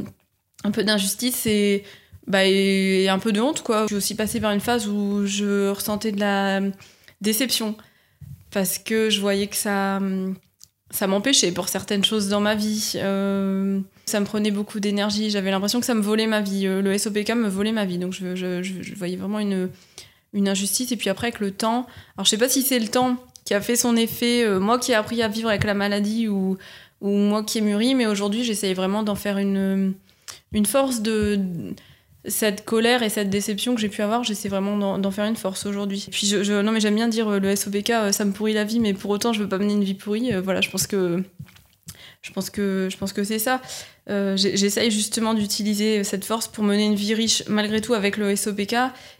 un 0.65 0.71
peu 0.71 0.83
d'injustice 0.83 1.47
et 1.47 1.85
bah 2.27 2.47
et 2.47 3.09
un 3.09 3.19
peu 3.19 3.33
de 3.33 3.41
honte 3.41 3.63
quoi 3.63 3.87
j'ai 3.89 3.97
aussi 3.97 4.15
passé 4.15 4.41
par 4.41 4.51
une 4.53 4.61
phase 4.61 4.89
où 4.89 5.27
je 5.27 5.69
ressentais 5.69 6.11
de 6.11 6.21
la 6.21 6.61
déception 7.21 7.77
parce 8.51 8.79
que 8.79 9.11
je 9.11 9.21
voyais 9.21 9.47
que 9.47 9.57
ça 9.57 10.01
ça 10.91 11.07
m'empêchait 11.07 11.53
pour 11.53 11.69
certaines 11.69 12.05
choses 12.05 12.29
dans 12.29 12.41
ma 12.41 12.55
vie 12.55 12.93
euh, 12.97 13.81
ça 14.07 14.21
me 14.21 14.25
prenait 14.25 14.51
beaucoup 14.53 14.81
d'énergie 14.81 15.31
j'avais 15.31 15.51
l'impression 15.51 15.81
que 15.81 15.87
ça 15.87 15.95
me 15.95 16.01
volait 16.01 16.27
ma 16.27 16.41
vie 16.41 16.67
le 16.67 16.97
SOPK 16.97 17.31
me 17.31 17.49
volait 17.49 17.73
ma 17.73 17.85
vie 17.85 17.99
donc 17.99 18.13
je 18.13 18.95
voyais 18.95 19.17
vraiment 19.17 19.41
une 19.41 19.69
une 20.37 20.49
injustice. 20.49 20.93
Et 20.93 20.97
puis 20.97 21.11
après, 21.11 21.29
avec 21.29 21.41
le 21.41 21.51
temps, 21.51 21.87
alors 22.17 22.25
je 22.25 22.31
sais 22.31 22.39
pas 22.39 22.49
si 22.49 22.63
c'est 22.63 22.79
le 22.79 22.89
temps 22.89 23.17
qui 23.45 23.55
a 23.55 23.61
fait 23.61 23.77
son 23.77 23.97
effet, 23.97 24.45
euh, 24.45 24.61
moi 24.61 24.79
qui 24.79 24.93
ai 24.93 24.95
appris 24.95 25.23
à 25.23 25.29
vivre 25.29 25.49
avec 25.49 25.65
la 25.65 25.75
maladie 25.75 26.29
ou, 26.29 26.59
ou 27.01 27.11
moi 27.11 27.43
qui 27.43 27.59
ai 27.59 27.61
mûri, 27.61 27.95
mais 27.95 28.07
aujourd'hui, 28.07 28.45
j'essaye 28.45 28.75
vraiment 28.75 29.03
d'en 29.03 29.15
faire 29.15 29.39
une, 29.39 29.95
une 30.53 30.67
force 30.67 31.01
de, 31.01 31.41
cette 32.29 32.65
colère 32.65 33.03
et 33.03 33.09
cette 33.09 33.31
déception 33.31 33.75
que 33.75 33.81
j'ai 33.81 33.89
pu 33.89 34.03
avoir, 34.03 34.25
j'essaie 34.25 34.49
vraiment 34.49 34.99
d'en 34.99 35.11
faire 35.11 35.27
une 35.27 35.37
force 35.37 35.67
aujourd'hui. 35.67 36.07
Puis 36.11 36.27
je, 36.27 36.61
non 36.61 36.73
mais 36.73 36.81
j'aime 36.81 36.95
bien 36.95 37.09
dire 37.09 37.29
euh, 37.29 37.39
le 37.39 37.55
SOPK, 37.55 37.91
euh, 37.91 38.13
ça 38.13 38.25
me 38.25 38.33
pourrit 38.33 38.53
la 38.53 38.65
vie, 38.65 38.81
mais 38.81 38.95
pour 38.95 39.11
autant 39.11 39.33
je 39.33 39.43
veux 39.43 39.49
pas 39.49 39.59
mener 39.59 39.75
une 39.75 39.85
vie 39.85 39.95
pourrie. 39.95 40.33
Voilà, 40.43 40.61
je 40.61 40.71
pense 40.71 40.87
que 40.87 41.23
je 42.23 42.33
pense 42.33 42.51
que 42.51 42.89
je 42.91 42.97
pense 42.97 43.13
que 43.13 43.25
c'est 43.25 43.39
ça. 43.39 43.61
J'essaye 44.09 44.91
justement 44.91 45.35
d'utiliser 45.35 46.05
cette 46.05 46.25
force 46.25 46.49
pour 46.49 46.65
mener 46.65 46.85
une 46.85 46.95
vie 46.95 47.15
riche 47.15 47.43
malgré 47.49 47.81
tout 47.81 47.95
avec 47.95 48.17
le 48.17 48.35
SOPK 48.37 48.77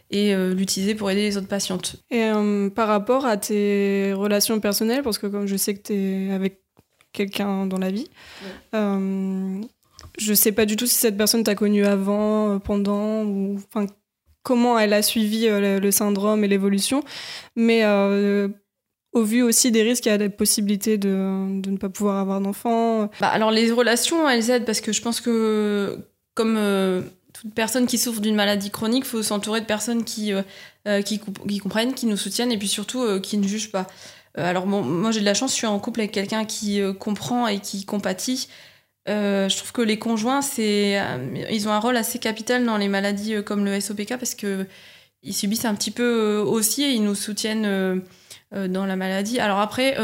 et 0.09 0.33
euh, 0.33 0.53
l'utiliser 0.53 0.95
pour 0.95 1.11
aider 1.11 1.21
les 1.21 1.37
autres 1.37 1.47
patientes. 1.47 1.97
Et 2.09 2.23
euh, 2.23 2.69
par 2.69 2.87
rapport 2.87 3.25
à 3.25 3.37
tes 3.37 4.13
relations 4.13 4.59
personnelles, 4.59 5.03
parce 5.03 5.17
que 5.17 5.27
comme 5.27 5.47
je 5.47 5.57
sais 5.57 5.75
que 5.75 5.81
tu 5.81 5.93
es 5.93 6.31
avec 6.31 6.61
quelqu'un 7.11 7.65
dans 7.65 7.77
la 7.77 7.91
vie, 7.91 8.09
euh, 8.73 9.61
je 10.17 10.33
sais 10.33 10.51
pas 10.51 10.65
du 10.65 10.75
tout 10.75 10.85
si 10.85 10.95
cette 10.95 11.17
personne 11.17 11.43
t'a 11.43 11.55
connu 11.55 11.85
avant, 11.85 12.59
pendant, 12.59 13.23
ou 13.23 13.57
enfin 13.57 13.87
comment 14.43 14.79
elle 14.79 14.93
a 14.93 15.01
suivi 15.01 15.47
le, 15.49 15.91
syndrome 15.91 16.43
et 16.43 16.47
l'évolution, 16.47 17.03
mais 17.55 17.85
au 19.13 19.23
vu 19.23 19.41
aussi 19.41 19.71
des 19.71 19.83
risques, 19.83 20.07
a 20.07 20.17
des 20.17 20.29
possibilités 20.29 20.97
de, 20.97 21.09
ne 21.09 21.77
pas 21.77 21.89
pouvoir 21.89 22.17
avoir 22.17 22.39
d'enfants. 22.39 23.09
Bah, 23.19 23.27
alors 23.27 23.51
les 23.51 23.71
relations, 23.71 24.29
elles 24.29 24.49
aident 24.49 24.65
parce 24.65 24.81
que 24.81 24.93
je 24.93 25.01
pense 25.01 25.21
que 25.21 25.97
comme 26.33 26.57
toute 27.41 27.53
personne 27.53 27.85
qui 27.85 27.97
souffre 27.97 28.21
d'une 28.21 28.35
maladie 28.35 28.71
chronique, 28.71 29.03
il 29.05 29.09
faut 29.09 29.23
s'entourer 29.23 29.61
de 29.61 29.65
personnes 29.65 30.03
qui, 30.03 30.33
euh, 30.33 30.41
euh, 30.87 31.01
qui, 31.01 31.19
comprennent, 31.19 31.93
qui 31.93 32.05
nous 32.05 32.17
soutiennent 32.17 32.51
et 32.51 32.57
puis 32.57 32.67
surtout 32.67 33.01
euh, 33.01 33.19
qui 33.19 33.37
ne 33.37 33.47
jugent 33.47 33.71
pas. 33.71 33.87
alors 34.35 34.65
moi 34.67 35.11
j'ai 35.11 35.19
de 35.19 35.25
la 35.25 35.33
chance, 35.33 35.51
je 35.51 35.57
suis 35.57 35.67
en 35.67 35.79
couple 35.79 36.01
avec 36.01 36.11
quelqu'un 36.11 36.45
qui 36.45 36.79
comprend 36.99 37.47
et 37.47 37.59
qui 37.59 37.85
compatit. 37.85 38.49
Je 39.07 39.57
trouve 39.57 39.71
que 39.71 39.81
les 39.81 39.97
conjoints, 39.97 40.41
c'est, 40.41 41.01
ils 41.51 41.67
ont 41.67 41.71
un 41.71 41.79
rôle 41.79 41.97
assez 41.97 42.19
capital 42.19 42.65
dans 42.65 42.77
les 42.77 42.87
maladies 42.87 43.43
comme 43.43 43.65
le 43.65 43.79
SOPK 43.79 44.17
parce 44.17 44.35
que 44.35 44.65
ils 45.23 45.33
subissent 45.33 45.65
un 45.65 45.75
petit 45.75 45.91
peu 45.91 46.37
aussi 46.37 46.83
et 46.83 46.91
ils 46.91 47.03
nous 47.03 47.15
soutiennent 47.15 48.01
dans 48.51 48.85
la 48.85 48.95
maladie. 48.95 49.39
Alors 49.39 49.59
après, 49.59 49.95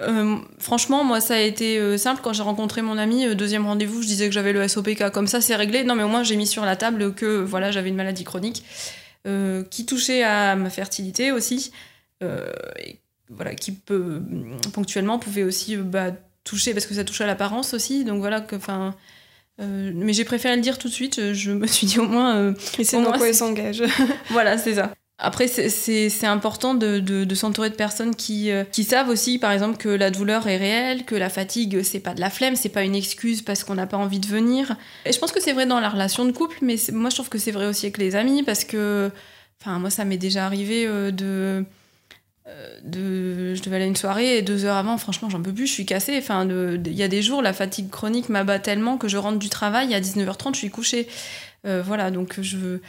euh, 0.00 0.36
franchement, 0.58 1.04
moi, 1.04 1.20
ça 1.20 1.34
a 1.34 1.38
été 1.38 1.78
euh, 1.78 1.96
simple 1.96 2.20
quand 2.22 2.32
j'ai 2.32 2.42
rencontré 2.42 2.82
mon 2.82 2.98
ami. 2.98 3.26
Euh, 3.26 3.34
deuxième 3.34 3.66
rendez-vous, 3.66 4.02
je 4.02 4.08
disais 4.08 4.26
que 4.26 4.34
j'avais 4.34 4.52
le 4.52 4.66
SOPK. 4.66 5.10
Comme 5.10 5.26
ça, 5.26 5.40
c'est 5.40 5.54
réglé. 5.54 5.84
Non, 5.84 5.94
mais 5.94 6.02
au 6.02 6.08
moins, 6.08 6.24
j'ai 6.24 6.36
mis 6.36 6.46
sur 6.46 6.64
la 6.64 6.76
table 6.76 7.14
que 7.14 7.42
voilà, 7.42 7.70
j'avais 7.70 7.88
une 7.88 7.96
maladie 7.96 8.24
chronique 8.24 8.64
qui 9.70 9.86
touchait 9.86 10.22
à 10.22 10.54
ma 10.54 10.68
fertilité 10.68 11.32
aussi. 11.32 11.72
Et, 12.20 12.98
voilà, 13.30 13.54
qui 13.54 13.72
peut 13.72 14.20
ponctuellement 14.74 15.18
pouvait 15.18 15.44
aussi 15.44 15.76
bah, 15.76 16.10
toucher 16.44 16.72
parce 16.72 16.86
que 16.86 16.94
ça 16.94 17.04
touche 17.04 17.20
à 17.20 17.26
l'apparence 17.26 17.74
aussi. 17.74 18.04
Donc 18.04 18.20
voilà, 18.20 18.46
enfin. 18.54 18.94
mais 19.58 20.12
j'ai 20.12 20.24
préféré 20.24 20.56
le 20.56 20.62
dire 20.62 20.78
tout 20.78 20.88
de 20.88 20.92
suite. 20.92 21.32
Je 21.32 21.52
me 21.52 21.66
suis 21.66 21.86
dit 21.86 21.98
au 21.98 22.06
moins. 22.06 22.54
Et 22.78 22.84
c'est 22.84 23.02
dans 23.02 23.12
quoi 23.12 23.28
il 23.28 23.34
s'engage. 23.34 23.82
voilà, 24.30 24.58
c'est 24.58 24.74
ça. 24.74 24.92
Après, 25.18 25.46
c'est 25.46 26.26
important 26.26 26.74
de, 26.74 26.98
de, 26.98 27.34
s'entourer 27.36 27.70
de 27.70 27.76
personnes 27.76 28.16
qui, 28.16 28.50
euh, 28.50 28.64
qui 28.64 28.82
savent 28.82 29.08
aussi, 29.08 29.38
par 29.38 29.52
exemple, 29.52 29.76
que 29.76 29.88
la 29.88 30.10
douleur 30.10 30.48
est 30.48 30.56
réelle, 30.56 31.04
que 31.04 31.14
la 31.14 31.30
fatigue, 31.30 31.82
c'est 31.84 32.00
pas 32.00 32.14
de 32.14 32.20
la 32.20 32.30
flemme, 32.30 32.56
c'est 32.56 32.68
pas 32.68 32.82
une 32.82 32.96
excuse 32.96 33.40
parce 33.40 33.62
qu'on 33.62 33.76
n'a 33.76 33.86
pas 33.86 33.96
envie 33.96 34.18
de 34.18 34.26
venir. 34.26 34.76
Et 35.06 35.12
je 35.12 35.18
pense 35.20 35.30
que 35.30 35.40
c'est 35.40 35.52
vrai 35.52 35.66
dans 35.66 35.78
la 35.78 35.88
relation 35.88 36.24
de 36.24 36.32
couple, 36.32 36.56
mais 36.62 36.74
moi, 36.92 37.10
je 37.10 37.14
trouve 37.14 37.28
que 37.28 37.38
c'est 37.38 37.52
vrai 37.52 37.66
aussi 37.66 37.86
avec 37.86 37.98
les 37.98 38.16
amis 38.16 38.42
parce 38.42 38.64
que, 38.64 39.10
enfin, 39.62 39.78
moi, 39.78 39.88
ça 39.88 40.04
m'est 40.04 40.18
déjà 40.18 40.46
arrivé 40.46 40.84
euh, 40.84 41.12
de, 41.12 41.24
euh, 41.24 41.62
de. 42.82 43.54
Je 43.54 43.62
devais 43.62 43.76
aller 43.76 43.84
à 43.84 43.88
une 43.88 43.96
soirée 43.96 44.38
et 44.38 44.42
deux 44.42 44.64
heures 44.64 44.76
avant, 44.76 44.98
franchement, 44.98 45.30
j'en 45.30 45.42
peux 45.42 45.52
plus, 45.52 45.66
je 45.66 45.72
suis 45.72 45.86
cassée. 45.86 46.16
Enfin, 46.18 46.46
il 46.48 46.92
y 46.92 47.02
a 47.02 47.08
des 47.08 47.22
jours, 47.22 47.42
la 47.42 47.52
fatigue 47.52 47.90
chronique 47.90 48.28
m'abat 48.28 48.58
tellement 48.58 48.98
que 48.98 49.08
je 49.08 49.16
rentre 49.16 49.38
du 49.38 49.48
travail, 49.48 49.94
à 49.94 50.00
19h30, 50.00 50.54
je 50.54 50.58
suis 50.58 50.70
couchée. 50.70 51.08
voilà, 51.64 52.10
donc 52.10 52.40
je 52.40 52.80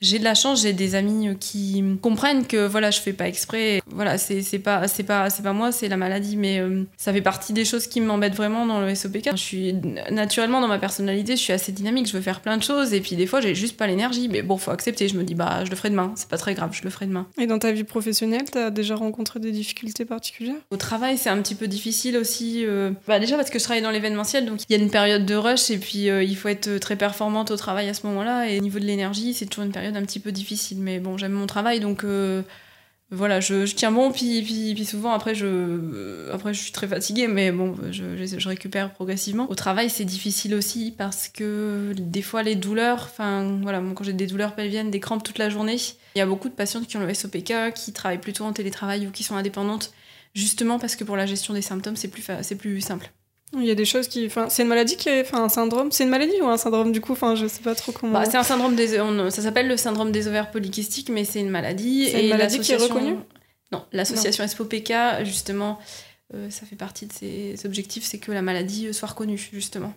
j'ai 0.00 0.18
de 0.18 0.24
la 0.24 0.34
chance, 0.34 0.62
j'ai 0.62 0.72
des 0.72 0.94
amis 0.94 1.28
euh, 1.28 1.34
qui 1.38 1.84
comprennent 2.00 2.46
que 2.46 2.66
voilà, 2.66 2.90
je 2.90 3.00
fais 3.00 3.12
pas 3.12 3.28
exprès. 3.28 3.82
Voilà, 3.86 4.16
c'est 4.18 4.58
pas 4.58 4.88
c'est 4.88 5.02
pas 5.02 5.30
c'est 5.30 5.42
pas 5.42 5.52
moi, 5.52 5.72
c'est 5.72 5.88
la 5.88 5.96
maladie, 5.96 6.36
mais 6.36 6.58
euh, 6.58 6.84
ça 6.96 7.12
fait 7.12 7.20
partie 7.20 7.52
des 7.52 7.64
choses 7.64 7.86
qui 7.86 8.00
m'embêtent 8.00 8.34
vraiment 8.34 8.66
dans 8.66 8.80
le 8.80 8.94
SOPK. 8.94 9.30
Je 9.32 9.36
suis 9.36 9.74
naturellement 10.10 10.60
dans 10.60 10.68
ma 10.68 10.78
personnalité, 10.78 11.36
je 11.36 11.42
suis 11.42 11.52
assez 11.52 11.72
dynamique, 11.72 12.06
je 12.06 12.14
veux 12.14 12.22
faire 12.22 12.40
plein 12.40 12.56
de 12.56 12.62
choses 12.62 12.94
et 12.94 13.00
puis 13.00 13.16
des 13.16 13.26
fois 13.26 13.40
j'ai 13.40 13.54
juste 13.54 13.76
pas 13.76 13.86
l'énergie, 13.86 14.28
mais 14.28 14.42
bon, 14.42 14.56
faut 14.56 14.70
accepter. 14.70 15.08
Je 15.08 15.16
me 15.16 15.24
dis 15.24 15.34
bah 15.34 15.64
je 15.64 15.70
le 15.70 15.76
ferai 15.76 15.90
demain, 15.90 16.12
c'est 16.14 16.28
pas 16.28 16.38
très 16.38 16.54
grave, 16.54 16.70
je 16.72 16.82
le 16.82 16.90
ferai 16.90 17.06
demain. 17.06 17.26
Et 17.38 17.46
dans 17.46 17.58
ta 17.58 17.72
vie 17.72 17.84
professionnelle, 17.84 18.44
t'as 18.50 18.70
déjà 18.70 18.94
rencontré 18.94 19.38
des 19.38 19.52
difficultés 19.52 20.06
particulières? 20.06 20.56
Au 20.70 20.76
travail, 20.76 21.18
c'est 21.18 21.30
un 21.30 21.40
petit 21.42 21.54
peu 21.54 21.66
difficile 21.66 22.16
aussi. 22.16 22.64
Euh, 22.64 22.92
bah 23.06 23.18
déjà 23.18 23.36
parce 23.36 23.50
que 23.50 23.58
je 23.58 23.64
travaille 23.64 23.82
dans 23.82 23.90
l'événementiel, 23.90 24.46
donc 24.46 24.60
il 24.68 24.72
y 24.74 24.80
a 24.80 24.82
une 24.82 24.90
période 24.90 25.26
de 25.26 25.34
rush 25.34 25.70
et 25.70 25.78
puis 25.78 26.06
il 26.06 26.36
faut 26.36 26.48
être 26.48 26.78
très 26.78 26.96
performante 26.96 27.50
au 27.50 27.56
travail 27.56 27.88
à 27.88 27.94
ce 27.94 28.06
moment-là 28.06 28.48
et 28.48 28.58
au 28.58 28.62
niveau 28.62 28.78
de 28.78 28.84
l'énergie, 28.84 29.34
c'est 29.34 29.46
toujours 29.46 29.64
une 29.64 29.72
période 29.72 29.89
un 29.96 30.02
petit 30.02 30.20
peu 30.20 30.32
difficile. 30.32 30.78
Mais 30.78 30.98
bon, 30.98 31.18
j'aime 31.18 31.32
mon 31.32 31.46
travail, 31.46 31.80
donc 31.80 32.04
euh, 32.04 32.42
voilà, 33.10 33.40
je, 33.40 33.64
tiens 33.64 33.90
bon. 33.90 34.12
Puis, 34.12 34.42
puis, 34.42 34.84
souvent, 34.84 35.12
après 35.12 35.34
je, 35.34 35.46
euh, 35.46 36.32
après, 36.32 36.54
je 36.54 36.60
suis 36.60 36.72
très 36.72 36.86
fatiguée, 36.86 37.26
mais 37.26 37.50
bon, 37.50 37.74
je, 37.90 38.48
récupère 38.48 38.92
progressivement. 38.92 39.50
Au 39.50 39.54
travail, 39.54 39.90
c'est 39.90 40.04
difficile 40.04 40.54
aussi 40.54 40.94
parce 40.96 41.28
que 41.28 41.92
des 41.98 42.22
fois, 42.22 42.42
les 42.42 42.54
douleurs, 42.54 43.08
enfin, 43.10 43.58
voilà, 43.62 43.82
quand 43.94 44.04
j'ai 44.04 44.12
des 44.12 44.26
douleurs 44.26 44.54
pelviennes, 44.54 44.90
des 44.90 45.00
crampes 45.00 45.24
toute 45.24 45.38
la 45.38 45.50
journée, 45.50 45.76
il 46.14 46.18
y 46.18 46.22
a 46.22 46.26
beaucoup 46.26 46.48
de 46.48 46.54
patientes 46.54 46.86
qui 46.86 46.96
ont 46.96 47.06
le 47.06 47.12
SOPK, 47.12 47.72
qui 47.74 47.92
travaillent 47.92 48.18
plutôt 48.18 48.44
en 48.44 48.52
télétravail 48.52 49.06
ou 49.06 49.10
qui 49.10 49.22
sont 49.24 49.36
indépendantes, 49.36 49.92
justement 50.34 50.78
parce 50.78 50.96
que 50.96 51.04
pour 51.04 51.16
la 51.16 51.26
gestion 51.26 51.54
des 51.54 51.62
symptômes, 51.62 51.96
c'est 51.96 52.08
plus, 52.08 52.24
c'est 52.42 52.56
plus 52.56 52.80
simple. 52.80 53.10
Il 53.52 53.64
y 53.64 53.70
a 53.70 53.74
des 53.74 53.84
choses 53.84 54.06
qui. 54.06 54.26
Enfin, 54.26 54.48
c'est 54.48 54.62
une 54.62 54.68
maladie 54.68 54.96
qui 54.96 55.08
est. 55.08 55.22
Enfin, 55.22 55.42
un 55.42 55.48
syndrome. 55.48 55.90
C'est 55.90 56.04
une 56.04 56.10
maladie 56.10 56.40
ou 56.40 56.46
un 56.46 56.56
syndrome 56.56 56.92
du 56.92 57.00
coup? 57.00 57.12
Enfin, 57.12 57.34
je 57.34 57.46
sais 57.46 57.62
pas 57.62 57.74
trop 57.74 57.90
comment. 57.90 58.12
Bah, 58.12 58.24
c'est 58.24 58.36
un 58.36 58.44
syndrome 58.44 58.76
des. 58.76 58.98
ça 59.30 59.42
s'appelle 59.42 59.66
le 59.66 59.76
syndrome 59.76 60.12
des 60.12 60.28
ovaires 60.28 60.50
polykystiques, 60.50 61.08
mais 61.08 61.24
c'est 61.24 61.40
une 61.40 61.50
maladie. 61.50 62.08
C'est 62.10 62.22
une 62.24 62.30
maladie 62.30 62.60
qui 62.60 62.72
est 62.72 62.76
reconnue? 62.76 63.16
Non, 63.72 63.84
l'association 63.92 64.46
SPOPK, 64.46 64.92
justement, 65.22 65.78
euh, 66.34 66.50
ça 66.50 66.66
fait 66.66 66.76
partie 66.76 67.06
de 67.06 67.12
ses 67.12 67.54
objectifs, 67.64 68.04
c'est 68.04 68.18
que 68.18 68.32
la 68.32 68.42
maladie 68.42 68.88
euh, 68.88 68.92
soit 68.92 69.08
reconnue, 69.08 69.38
justement. 69.38 69.94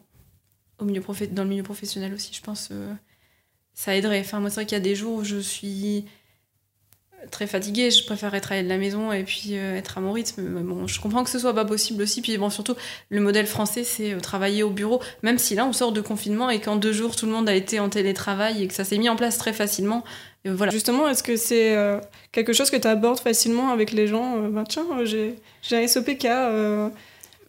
Au 0.80 0.86
milieu 0.86 1.04
Dans 1.32 1.44
le 1.44 1.50
milieu 1.50 1.64
professionnel 1.64 2.14
aussi, 2.14 2.34
je 2.34 2.42
pense. 2.42 2.70
Euh, 2.72 2.94
ça 3.74 3.96
aiderait. 3.96 4.20
Enfin, 4.20 4.40
moi, 4.40 4.50
c'est 4.50 4.56
vrai 4.56 4.66
qu'il 4.66 4.76
y 4.76 4.82
a 4.82 4.84
des 4.84 4.96
jours 4.96 5.16
où 5.16 5.24
je 5.24 5.38
suis 5.38 6.06
très 7.32 7.48
fatiguée, 7.48 7.92
je 7.92 8.06
préférerais 8.06 8.42
travailler 8.42 8.64
de 8.64 8.70
la 8.70 8.78
maison 8.78 9.12
et 9.12 9.24
puis 9.24 9.52
euh, 9.52 9.78
être 9.78 9.98
à 9.98 10.02
mon 10.02 10.12
rythme. 10.12 10.42
Mais 10.42 10.62
bon, 10.62 10.88
je 10.88 11.00
comprends 11.00 11.24
que 11.24 11.30
ce 11.30 11.40
soit 11.40 11.54
pas 11.54 11.66
possible 11.66 12.04
aussi. 12.04 12.22
Puis 12.22 12.38
bon, 12.38 12.50
surtout, 12.50 12.76
le 13.10 13.22
modèle 13.22 13.48
français, 13.48 13.84
c'est 13.84 14.14
euh, 14.14 14.20
travailler 14.20 14.64
au 14.64 14.70
bureau, 14.70 15.02
même 15.22 15.38
si 15.38 15.56
là, 15.56 15.66
on 15.66 15.74
sort 15.74 15.92
de 15.92 16.02
confinement 16.02 16.50
et 16.50 16.60
qu'en 16.60 16.76
deux 16.76 16.94
jours, 16.94 17.16
tout 17.16 17.26
le 17.26 17.32
monde 17.32 17.50
a 17.50 17.56
été 17.56 17.80
en 17.80 17.90
télétravail 17.90 18.64
et 18.64 18.68
que 18.68 18.74
ça 18.74 18.84
s'est 18.84 18.98
mis 18.98 19.10
en 19.10 19.16
place 19.16 19.38
très 19.38 19.54
facilement. 19.54 20.04
voilà. 20.46 20.72
Justement, 20.72 21.08
est-ce 21.08 21.24
que 21.24 21.36
c'est 21.36 21.76
euh, 21.76 22.00
quelque 22.32 22.54
chose 22.54 22.70
que 22.70 22.78
tu 22.78 22.88
abordes 22.88 23.20
facilement 23.20 23.70
avec 23.70 23.92
les 23.92 24.08
gens 24.08 24.40
bah, 24.50 24.64
Tiens, 24.68 24.86
j'ai 25.04 25.36
un 25.72 25.88
SOPK. 25.88 26.26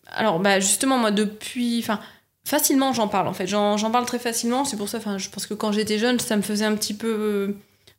Alors, 0.06 0.40
bah, 0.40 0.60
justement, 0.60 0.98
moi, 0.98 1.10
depuis. 1.10 1.78
Enfin, 1.80 2.00
facilement, 2.44 2.92
j'en 2.92 3.08
parle 3.08 3.28
en 3.28 3.32
fait. 3.32 3.46
J'en 3.46 3.90
parle 3.90 4.06
très 4.06 4.18
facilement. 4.18 4.64
C'est 4.64 4.76
pour 4.76 4.88
ça, 4.88 4.98
je 5.16 5.28
pense 5.28 5.46
que 5.46 5.54
quand 5.54 5.72
j'étais 5.72 5.98
jeune, 5.98 6.18
ça 6.20 6.36
me 6.36 6.42
faisait 6.42 6.64
un 6.64 6.74
petit 6.74 6.94
peu 6.94 7.56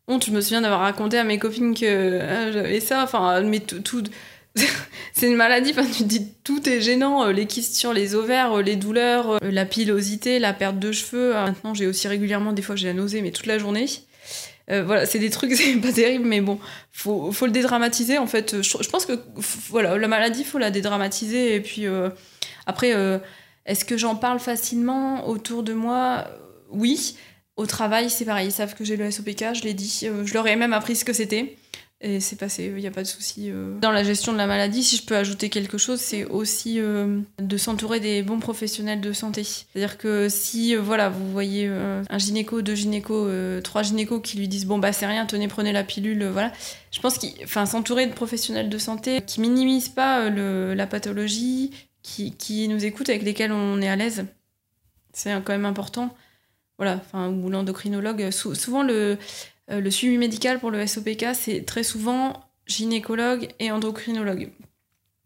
honte. 0.08 0.26
Je 0.26 0.32
me 0.32 0.42
souviens 0.42 0.62
d'avoir 0.62 0.82
raconté 0.82 1.18
à 1.18 1.24
mes 1.24 1.40
copines 1.40 1.76
que 1.76 2.20
ah, 2.22 2.52
j'avais 2.52 2.80
ça. 2.80 3.04
Enfin, 3.04 3.42
mais 3.42 3.60
tout, 3.60 4.04
c'est 5.14 5.28
une 5.28 5.36
maladie, 5.36 5.72
enfin, 5.72 5.86
tu 5.86 6.04
te 6.04 6.08
dis 6.08 6.28
tout 6.44 6.68
est 6.70 6.82
gênant, 6.82 7.28
les 7.28 7.46
kystes 7.46 7.76
sur 7.76 7.94
les 7.94 8.16
ovaires, 8.16 8.62
les 8.62 8.76
douleurs, 8.76 9.40
la 9.42 9.66
pilosité, 9.66 10.40
la 10.40 10.54
perte 10.54 10.80
de 10.80 10.92
cheveux. 10.92 11.34
Maintenant, 11.34 11.74
j'ai 11.74 11.88
aussi 11.88 12.08
régulièrement, 12.08 12.54
des 12.54 12.62
fois, 12.62 12.76
j'ai 12.76 12.88
la 12.88 12.94
nausée, 12.94 13.22
mais 13.22 13.32
toute 13.32 13.48
la 13.48 13.58
journée. 13.58 13.86
voilà, 14.70 15.06
c'est 15.06 15.20
des 15.20 15.30
trucs, 15.30 15.54
c'est 15.56 15.76
pas 15.76 15.92
terrible, 15.92 16.26
mais 16.26 16.42
bon, 16.42 16.60
faut, 16.92 17.32
faut 17.32 17.46
le 17.46 17.52
dédramatiser. 17.52 18.18
En 18.18 18.28
fait, 18.28 18.62
je, 18.62 18.90
pense 18.90 19.06
que 19.06 19.20
voilà, 19.70 19.98
la 19.98 20.08
maladie, 20.08 20.44
faut 20.44 20.58
la 20.58 20.72
dédramatiser. 20.72 21.56
Et 21.56 21.60
puis 21.60 21.86
après, 22.66 22.94
est-ce 23.66 23.84
que 23.84 23.98
j'en 23.98 24.16
parle 24.16 24.40
facilement 24.40 25.28
autour 25.28 25.64
de 25.64 25.74
moi? 25.74 26.26
Oui. 26.70 27.18
Au 27.58 27.66
travail, 27.66 28.10
c'est 28.10 28.26
pareil. 28.26 28.48
Ils 28.50 28.52
savent 28.52 28.76
que 28.76 28.84
j'ai 28.84 28.98
le 28.98 29.10
SOPK, 29.10 29.54
je 29.54 29.64
l'ai 29.64 29.74
dit. 29.74 30.08
je 30.26 30.34
leur 30.34 30.48
ai 30.48 30.56
même 30.56 30.74
appris 30.74 30.96
ce 30.96 31.06
que 31.06 31.14
c'était. 31.14 31.56
Et 32.02 32.20
c'est 32.20 32.36
passé, 32.36 32.66
il 32.66 32.82
n'y 32.82 32.88
a 32.88 32.92
pas 32.92 33.04
de 33.04 33.08
souci. 33.08 33.50
Euh. 33.50 33.80
Dans 33.80 33.92
la 33.92 34.04
gestion 34.04 34.34
de 34.34 34.38
la 34.38 34.48
maladie, 34.48 34.84
si 34.84 34.98
je 34.98 35.04
peux 35.04 35.16
ajouter 35.16 35.50
quelque 35.50 35.78
chose, 35.78 36.00
c'est 36.00 36.26
aussi 36.26 36.80
euh, 36.80 37.22
de 37.40 37.58
s'entourer 37.58 38.02
des 38.02 38.22
bons 38.22 38.40
professionnels 38.40 39.00
de 39.00 39.14
santé. 39.14 39.44
C'est-à-dire 39.44 39.98
que 39.98 40.28
si, 40.28 40.76
euh, 40.76 40.82
voilà, 40.82 41.08
vous 41.08 41.32
voyez 41.32 41.68
un 41.68 42.18
gynéco, 42.18 42.62
deux 42.62 42.76
gynécos, 42.76 43.32
trois 43.64 43.82
gynécos 43.82 44.22
qui 44.22 44.38
lui 44.38 44.48
disent 44.50 44.66
bon 44.66 44.78
bah 44.78 44.92
c'est 44.92 45.06
rien, 45.06 45.26
tenez, 45.26 45.48
prenez 45.48 45.72
la 45.72 45.84
pilule, 45.84 46.28
voilà. 46.28 46.52
Je 46.92 47.00
pense 47.00 47.18
qu'il, 47.18 47.32
enfin, 47.44 47.66
s'entourer 47.66 48.08
de 48.08 48.14
professionnels 48.14 48.70
de 48.70 48.78
santé 48.78 49.22
qui 49.26 49.40
minimisent 49.40 49.90
pas 49.90 50.30
la 50.30 50.88
pathologie, 50.88 51.72
qui, 52.04 52.34
qui 52.34 52.68
nous 52.68 52.84
écoutent, 52.84 53.10
avec 53.10 53.24
lesquels 53.24 53.54
on 53.54 53.82
est 53.82 53.90
à 53.90 53.96
l'aise, 53.96 54.26
c'est 55.14 55.32
quand 55.44 55.54
même 55.54 55.66
important. 55.66 56.14
Voilà, 56.78 56.96
enfin, 56.96 57.30
ou 57.30 57.50
l'endocrinologue. 57.50 58.32
souvent 58.32 58.84
le 58.84 59.18
euh, 59.72 59.80
le 59.80 59.92
suivi 59.92 60.18
médical 60.18 60.60
pour 60.60 60.72
le 60.72 60.86
SOPK, 60.86 61.28
c'est 61.34 61.66
très 61.66 61.84
souvent 61.84 62.44
gynécologue 62.68 63.50
et 63.60 63.72
endocrinologue. 63.72 64.42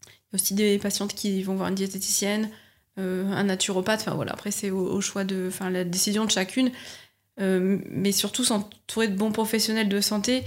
Il 0.06 0.08
y 0.08 0.34
a 0.34 0.34
aussi 0.34 0.54
des 0.54 0.78
patientes 0.78 1.14
qui 1.14 1.42
vont 1.42 1.54
voir 1.54 1.68
une 1.68 1.74
diététicienne, 1.74 2.50
euh, 2.98 3.30
un 3.30 3.44
naturopathe, 3.44 4.00
enfin 4.00 4.14
voilà, 4.14 4.32
après 4.32 4.50
c'est 4.50 4.70
au, 4.70 5.00
choix 5.00 5.24
de, 5.24 5.46
enfin 5.48 5.70
la 5.70 5.84
décision 5.84 6.24
de 6.24 6.30
chacune, 6.30 6.70
euh, 7.40 7.78
mais 7.90 8.12
surtout 8.12 8.44
s'entourer 8.44 9.08
de 9.08 9.16
bons 9.16 9.32
professionnels 9.32 9.88
de 9.88 10.00
santé 10.00 10.44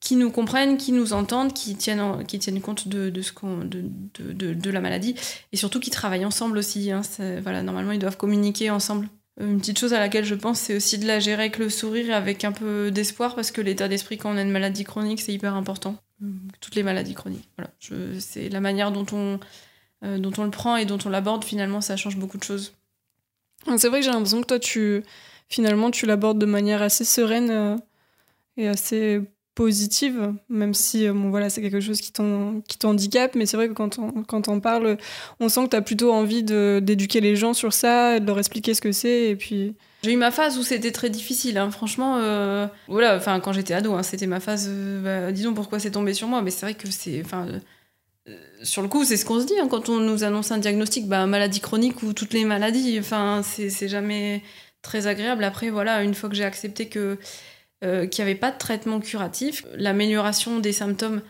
qui 0.00 0.16
nous 0.16 0.30
comprennent, 0.30 0.76
qui 0.76 0.92
nous 0.92 1.12
entendent, 1.12 1.52
qui 1.52 1.76
tiennent, 1.76 2.24
qui 2.26 2.38
tiennent 2.38 2.60
compte 2.60 2.86
de, 2.88 3.22
ce 3.22 3.32
qu'on, 3.32 3.64
de, 3.64 3.82
de, 4.14 4.70
la 4.70 4.80
maladie, 4.80 5.14
et 5.52 5.56
surtout 5.56 5.80
qui 5.80 5.90
travaillent 5.90 6.24
ensemble 6.24 6.58
aussi. 6.58 6.90
Hein, 6.90 7.02
voilà, 7.42 7.62
normalement 7.62 7.92
ils 7.92 7.98
doivent 7.98 8.16
communiquer 8.16 8.70
ensemble 8.70 9.08
une 9.42 9.58
petite 9.58 9.78
chose 9.78 9.92
à 9.92 9.98
laquelle 9.98 10.24
je 10.24 10.34
pense, 10.34 10.60
c'est 10.60 10.76
aussi 10.76 10.98
de 10.98 11.06
la 11.06 11.20
gérer 11.20 11.42
avec 11.42 11.58
le 11.58 11.68
sourire 11.68 12.10
et 12.10 12.14
avec 12.14 12.44
un 12.44 12.52
peu 12.52 12.90
d'espoir, 12.90 13.34
parce 13.34 13.50
que 13.50 13.60
l'état 13.60 13.88
d'esprit 13.88 14.18
quand 14.18 14.32
on 14.32 14.36
a 14.36 14.42
une 14.42 14.50
maladie 14.50 14.84
chronique, 14.84 15.20
c'est 15.20 15.32
hyper 15.32 15.54
important. 15.54 15.96
Toutes 16.60 16.76
les 16.76 16.84
maladies 16.84 17.14
chroniques. 17.14 17.48
Voilà. 17.56 17.70
c'est 18.20 18.48
la 18.48 18.60
manière 18.60 18.92
dont 18.92 19.06
on, 19.12 19.40
euh, 20.04 20.18
dont 20.18 20.32
on 20.38 20.44
le 20.44 20.50
prend 20.50 20.76
et 20.76 20.84
dont 20.84 20.98
on 21.04 21.08
l'aborde, 21.08 21.44
finalement, 21.44 21.80
ça 21.80 21.96
change 21.96 22.16
beaucoup 22.16 22.38
de 22.38 22.44
choses. 22.44 22.74
C'est 23.76 23.88
vrai 23.88 24.00
que 24.00 24.04
j'ai 24.04 24.12
l'impression 24.12 24.40
que 24.40 24.46
toi, 24.46 24.58
tu, 24.58 25.02
finalement, 25.48 25.90
tu 25.90 26.06
l'abordes 26.06 26.38
de 26.38 26.46
manière 26.46 26.82
assez 26.82 27.04
sereine 27.04 27.50
euh, 27.50 27.76
et 28.56 28.68
assez 28.68 29.20
positive, 29.54 30.32
même 30.48 30.72
si 30.72 31.06
euh, 31.06 31.12
bon, 31.12 31.30
voilà, 31.30 31.50
c'est 31.50 31.60
quelque 31.60 31.80
chose 31.80 32.00
qui 32.00 32.12
t'handicape, 32.12 33.34
mais 33.34 33.46
c'est 33.46 33.56
vrai 33.56 33.68
que 33.68 33.74
quand 33.74 33.98
on, 34.48 34.60
parle, 34.60 34.96
on 35.40 35.48
sent 35.48 35.64
que 35.64 35.70
tu 35.70 35.76
as 35.76 35.82
plutôt 35.82 36.12
envie 36.12 36.42
d'éduquer 36.42 37.20
les 37.20 37.36
gens 37.36 37.52
sur 37.52 37.72
ça, 37.72 38.18
de 38.18 38.26
leur 38.26 38.38
expliquer 38.38 38.74
ce 38.74 38.80
que 38.80 38.92
c'est, 38.92 39.36
puis... 39.38 39.74
J'ai 40.04 40.12
eu 40.12 40.16
ma 40.16 40.32
phase 40.32 40.58
où 40.58 40.62
c'était 40.62 40.90
très 40.90 41.10
difficile, 41.10 41.58
hein. 41.58 41.70
franchement, 41.70 42.16
euh, 42.16 42.66
voilà, 42.88 43.20
quand 43.40 43.52
j'étais 43.52 43.74
ado, 43.74 43.94
hein, 43.94 44.02
c'était 44.02 44.26
ma 44.26 44.40
phase, 44.40 44.66
euh, 44.68 45.26
bah, 45.26 45.32
disons 45.32 45.54
pourquoi 45.54 45.78
c'est 45.78 45.92
tombé 45.92 46.14
sur 46.14 46.28
moi, 46.28 46.42
mais 46.42 46.50
c'est 46.50 46.66
vrai 46.66 46.74
que 46.74 46.90
c'est... 46.90 47.22
Sur 48.62 48.82
le 48.82 48.88
coup, 48.88 49.04
c'est 49.04 49.16
ce 49.16 49.24
qu'on 49.24 49.40
se 49.40 49.46
dit 49.46 49.58
hein, 49.60 49.66
quand 49.68 49.88
on 49.88 49.98
nous 49.98 50.22
annonce 50.22 50.52
un 50.52 50.58
diagnostic, 50.58 51.08
bah, 51.08 51.26
maladie 51.26 51.60
chronique 51.60 52.02
ou 52.04 52.12
toutes 52.12 52.32
les 52.32 52.44
maladies, 52.44 52.98
enfin, 53.00 53.42
c'est 53.42 53.88
jamais 53.88 54.42
très 54.80 55.08
agréable. 55.08 55.42
Après, 55.44 55.70
voilà, 55.70 56.02
une 56.02 56.14
fois 56.14 56.28
que 56.28 56.36
j'ai 56.36 56.44
accepté 56.44 56.86
que 56.88 57.18
euh, 57.82 58.06
qu'il 58.06 58.24
n'y 58.24 58.30
avait 58.30 58.38
pas 58.38 58.52
de 58.52 58.58
traitement 58.58 59.00
curatif. 59.00 59.64
L'amélioration 59.74 60.60
des 60.60 60.72
symptômes 60.72 61.20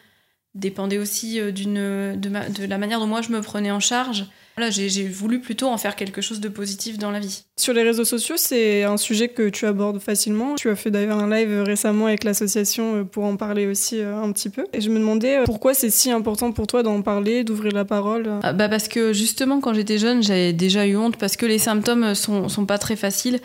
dépendait 0.55 0.99
aussi 0.99 1.41
euh, 1.41 1.51
d'une, 1.51 2.15
de, 2.21 2.67
la 2.67 2.77
manière 2.77 3.01
dont 3.01 3.07
moi 3.07 3.23
je 3.23 3.31
me 3.31 3.41
prenais 3.41 3.71
en 3.71 3.81
charge. 3.81 4.27
Voilà, 4.55 4.71
j'ai, 4.71 5.09
voulu 5.09 5.41
plutôt 5.41 5.69
en 5.69 5.79
faire 5.79 5.97
quelque 5.97 6.21
chose 6.21 6.41
de 6.41 6.51
positif 6.51 6.99
dans 6.99 7.11
la 7.11 7.21
vie. 7.21 7.45
Sur 7.57 7.73
les 7.73 7.83
réseaux 7.83 8.05
sociaux, 8.05 8.35
c'est 8.37 8.83
un 8.83 8.99
sujet 8.99 9.29
que 9.29 9.49
tu 9.49 9.65
abordes 9.65 9.99
facilement. 9.99 10.57
Tu 10.57 10.69
as 10.69 10.77
fait 10.77 10.91
d'ailleurs 10.91 11.21
un 11.21 11.35
live 11.35 11.63
récemment 11.63 12.05
avec 12.05 12.23
l'association 12.23 12.97
euh, 12.97 13.05
pour 13.05 13.25
en 13.25 13.37
parler 13.37 13.67
aussi 13.67 14.03
un 14.03 14.31
petit 14.31 14.51
peu. 14.51 14.67
Et 14.75 14.83
je 14.83 14.91
me 14.91 14.99
demandais 14.99 15.45
pourquoi 15.47 15.73
c'est 15.73 15.89
si 15.89 16.11
important 16.11 16.53
pour 16.53 16.67
toi 16.67 16.83
d'en 16.83 17.01
parler, 17.01 17.45
d'ouvrir 17.45 17.73
la 17.73 17.87
parole. 17.87 18.29
Ah, 18.43 18.53
bah 18.53 18.69
parce 18.69 18.89
que 18.89 19.15
justement, 19.15 19.61
quand 19.61 19.73
j'étais 19.73 19.97
jeune, 19.97 20.23
j'avais 20.23 20.53
déjà 20.53 20.87
eu 20.87 20.97
honte 20.97 21.17
parce 21.17 21.39
que 21.39 21.47
les 21.47 21.59
symptômes 21.59 22.15
sont, 22.15 22.51
sont 22.51 22.67
pas 22.67 22.77
très 22.77 22.97
faciles. 22.97 23.41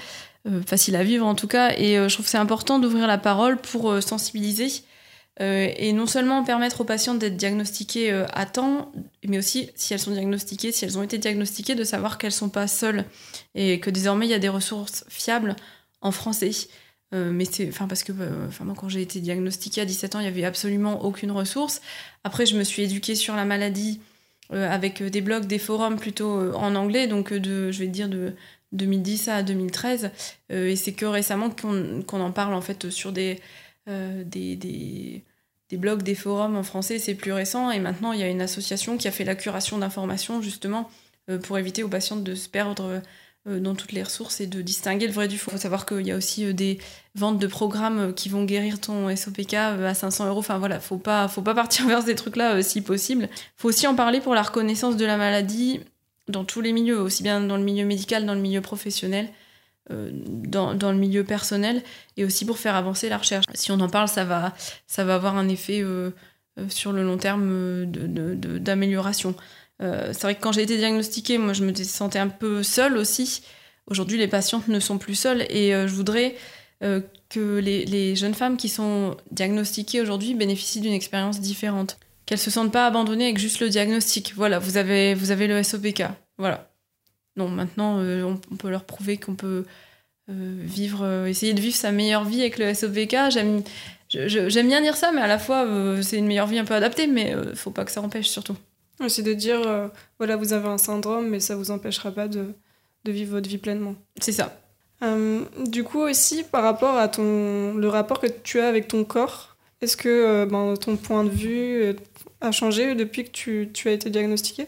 Euh, 0.48 0.62
facile 0.66 0.96
à 0.96 1.04
vivre 1.04 1.26
en 1.26 1.36
tout 1.36 1.48
cas. 1.48 1.74
Et 1.78 1.98
euh, 1.98 2.08
je 2.08 2.14
trouve 2.14 2.26
que 2.26 2.32
c'est 2.32 2.38
important 2.38 2.80
d'ouvrir 2.80 3.08
la 3.08 3.18
parole 3.18 3.58
pour 3.58 3.92
euh, 3.92 4.02
sensibiliser 4.02 4.68
et 5.40 5.94
non 5.94 6.08
seulement 6.08 6.44
permettre 6.44 6.82
aux 6.82 6.84
patients 6.84 7.14
d'être 7.14 7.38
diagnostiquées 7.38 8.12
à 8.34 8.48
temps, 8.48 8.92
mais 9.24 9.38
aussi 9.38 9.70
si 9.76 9.94
elles 9.94 10.00
sont 10.00 10.10
diagnostiquées, 10.10 10.72
si 10.72 10.84
elles 10.84 10.98
ont 10.98 11.04
été 11.04 11.20
diagnostiquées, 11.20 11.76
de 11.76 11.84
savoir 11.84 12.18
qu'elles 12.18 12.32
sont 12.32 12.50
pas 12.50 12.68
seules 12.68 13.06
et 13.54 13.80
que 13.80 13.92
désormais 13.92 14.26
il 14.26 14.32
y 14.32 14.34
a 14.34 14.40
des 14.40 14.50
ressources 14.50 15.06
fiables 15.10 15.56
en 16.02 16.12
français. 16.12 16.50
mais 17.12 17.46
c'est 17.46 17.68
enfin 17.70 17.88
parce 17.88 18.02
que 18.02 18.14
enfin 18.48 18.66
moi 18.66 18.74
quand 18.76 18.90
j'ai 18.90 19.04
été 19.04 19.20
diagnostiquée 19.20 19.82
à 19.82 19.86
17 19.86 20.16
ans 20.16 20.20
il 20.22 20.26
y 20.26 20.28
avait 20.28 20.44
absolument 20.44 21.06
aucune 21.06 21.30
ressource 21.30 21.82
après 22.24 22.48
je 22.48 22.58
me 22.58 22.64
suis 22.64 22.82
éduquée 22.82 23.14
sur 23.14 23.36
la 23.36 23.46
maladie 23.46 24.02
avec 24.50 25.04
des 25.04 25.22
blogs 25.22 25.46
des 25.46 25.60
forums 25.60 25.98
plutôt 25.98 26.52
en 26.56 26.74
anglais 26.74 27.06
donc 27.06 27.32
de 27.32 27.72
je 27.72 27.78
vais 27.78 27.88
dire 27.88 28.10
de 28.10 28.34
2010 28.72 29.28
à 29.30 29.44
2013. 29.44 30.12
Euh, 30.52 30.68
et 30.68 30.76
c'est 30.76 30.94
que 30.94 31.06
récemment 31.06 31.50
qu'on 31.50 32.22
en 32.22 32.32
parle 32.32 32.54
en 32.54 32.62
fait 32.62 32.90
sur 32.90 33.12
des, 33.12 33.40
euh, 33.88 34.24
des, 34.24 34.56
des, 34.56 35.24
des, 35.70 35.78
blogs, 35.78 36.04
des 36.04 36.16
forums 36.16 36.56
en 36.56 36.64
français. 36.64 37.00
C'est 37.00 37.16
plus 37.16 37.32
récent. 37.32 37.72
Et 37.72 37.80
maintenant, 37.80 38.12
il 38.14 38.20
y 38.20 38.24
a 38.24 38.28
une 38.28 38.42
association 38.42 38.98
qui 38.98 39.08
a 39.08 39.12
fait 39.12 39.24
la 39.24 39.36
curation 39.36 39.78
d'informations 39.78 40.42
justement 40.42 40.90
euh, 41.30 41.38
pour 41.38 41.58
éviter 41.58 41.84
aux 41.84 41.90
patients 41.90 42.18
de 42.18 42.36
se 42.36 42.50
perdre 42.50 43.02
dans 43.46 43.76
toutes 43.76 43.94
les 43.94 44.04
ressources 44.04 44.42
et 44.42 44.48
de 44.48 44.62
distinguer 44.62 45.08
le 45.08 45.14
vrai 45.14 45.30
du 45.30 45.38
faux. 45.38 45.52
Il 45.52 45.54
faut 45.54 45.62
savoir 45.62 45.86
qu'il 45.86 46.06
y 46.06 46.12
a 46.12 46.18
aussi 46.18 46.54
des 46.54 46.80
ventes 47.16 47.40
de 47.40 47.48
programmes 47.48 48.14
qui 48.14 48.28
vont 48.28 48.44
guérir 48.44 48.82
ton 48.82 49.16
SOPK 49.16 49.54
à 49.54 49.94
500 49.94 50.28
euros. 50.28 50.40
Enfin 50.40 50.58
voilà, 50.58 50.82
faut 50.82 50.98
pas, 50.98 51.30
faut 51.30 51.42
pas 51.42 51.56
partir 51.56 51.88
vers 51.88 52.02
ces 52.02 52.16
trucs-là 52.16 52.62
si 52.62 52.82
possible. 52.82 53.30
faut 53.56 53.70
aussi 53.70 53.88
en 53.88 53.96
parler 53.96 54.20
pour 54.20 54.36
la 54.36 54.42
reconnaissance 54.42 54.98
de 54.98 55.06
la 55.06 55.16
maladie 55.16 55.80
dans 56.28 56.44
tous 56.44 56.62
les 56.62 56.74
milieux, 56.74 57.00
aussi 57.00 57.24
bien 57.24 57.42
dans 57.42 57.58
le 57.58 57.64
milieu 57.64 57.86
médical, 57.86 58.26
dans 58.26 58.34
le 58.34 58.42
milieu 58.42 58.62
professionnel, 58.62 59.30
euh, 59.92 60.10
dans, 60.14 60.74
dans, 60.74 60.92
le 60.92 60.98
milieu 60.98 61.24
personnel, 61.24 61.82
et 62.18 62.26
aussi 62.26 62.46
pour 62.46 62.58
faire 62.58 62.76
avancer 62.76 63.08
la 63.08 63.18
recherche. 63.18 63.46
Si 63.54 63.72
on 63.72 63.80
en 63.80 63.90
parle, 63.90 64.10
ça 64.10 64.26
va, 64.26 64.54
ça 64.86 65.06
va 65.06 65.16
avoir 65.16 65.38
un 65.38 65.48
effet 65.48 65.82
euh, 65.82 66.12
euh, 66.60 66.68
sur 66.68 66.92
le 66.92 67.04
long 67.04 67.18
terme 67.18 67.86
d'amélioration. 67.86 69.36
c'est 69.80 70.22
vrai 70.22 70.36
que 70.36 70.42
quand 70.42 70.52
j'ai 70.52 70.64
été 70.64 70.78
diagnostiquée, 70.78 71.38
moi 71.38 71.54
je 71.54 71.64
me 71.64 71.74
sentais 71.74 72.20
un 72.20 72.28
peu 72.28 72.64
seule 72.64 72.98
aussi. 72.98 73.44
Aujourd'hui, 73.86 74.18
les 74.18 74.28
patientes 74.28 74.68
ne 74.68 74.80
sont 74.82 74.98
plus 74.98 75.16
seules 75.16 75.44
et 75.50 75.72
je 75.72 75.94
voudrais 75.94 76.36
que 76.82 77.58
les, 77.60 77.86
les, 77.86 78.16
jeunes 78.16 78.34
femmes 78.34 78.58
qui 78.58 78.70
sont 78.70 79.16
diagnostiquées 79.32 80.02
aujourd'hui 80.02 80.34
bénéficient 80.34 80.82
d'une 80.82 80.94
expérience 80.94 81.40
différente 81.40 81.98
qu'elles 82.28 82.38
se 82.38 82.52
sentent 82.52 82.74
pas 82.74 82.86
abandonnées 82.86 83.26
avec 83.26 83.40
juste 83.40 83.62
le 83.62 83.70
diagnostic. 83.70 84.34
Voilà, 84.36 84.60
vous 84.60 84.78
avez, 84.78 85.16
vous 85.16 85.32
avez 85.32 85.48
le 85.48 85.64
SOPK. 85.64 86.04
Voilà. 86.38 86.70
Non, 87.38 87.48
maintenant, 87.48 88.00
euh, 88.00 88.24
on, 88.24 88.56
peut 88.58 88.70
leur 88.70 88.84
prouver 88.84 89.18
qu'on 89.18 89.36
peut 89.36 89.66
euh, 90.30 90.56
vivre, 90.60 91.04
euh, 91.04 91.26
essayer 91.26 91.54
de 91.54 91.62
vivre 91.62 91.76
sa 91.76 91.92
meilleure 91.92 92.26
vie 92.26 92.42
avec 92.42 92.60
le 92.60 92.74
SOPK. 92.74 93.32
J'aime, 93.32 93.64
j'aime 94.10 94.68
bien 94.68 94.82
dire 94.82 94.98
ça, 94.98 95.12
mais 95.14 95.22
à 95.22 95.28
la 95.28 95.40
fois, 95.40 95.66
c'est 96.02 96.18
une 96.18 96.28
meilleure 96.28 96.48
vie 96.48 96.60
un 96.60 96.66
peu 96.66 96.74
adaptée, 96.74 97.08
mais 97.08 97.34
faut 97.56 97.72
pas 97.72 97.86
que 97.86 97.92
ça 97.92 98.02
empêche 98.02 98.28
surtout. 98.28 98.58
C'est 99.08 99.24
de 99.24 99.34
dire, 99.34 99.90
voilà, 100.18 100.36
vous 100.36 100.52
avez 100.52 100.68
un 100.68 100.78
syndrome, 100.78 101.30
mais 101.30 101.40
ça 101.40 101.56
vous 101.56 101.72
empêchera 101.72 102.12
pas 102.12 102.28
de, 102.28 102.54
de 103.06 103.12
vivre 103.12 103.32
votre 103.32 103.48
vie 103.48 103.60
pleinement. 103.60 103.96
C'est 104.20 104.34
ça. 104.34 104.60
du 105.66 105.84
coup 105.84 106.00
aussi, 106.00 106.44
par 106.44 106.64
rapport 106.64 106.98
à 106.98 107.08
ton, 107.08 107.76
le 107.76 107.88
rapport 107.88 108.20
que 108.20 108.28
tu 108.28 108.60
as 108.60 108.68
avec 108.68 108.88
ton 108.88 109.06
corps, 109.06 109.47
est-ce 109.82 109.98
que 109.98 110.46
ben, 110.46 110.76
ton 110.76 110.98
point 110.98 111.24
de 111.24 111.30
vue, 111.30 111.96
a 112.42 112.52
changé 112.52 112.96
depuis 112.96 113.26
que 113.26 113.64
tu, 113.66 113.88
as 113.88 113.92
été 113.92 114.10
diagnostiqué 114.10 114.68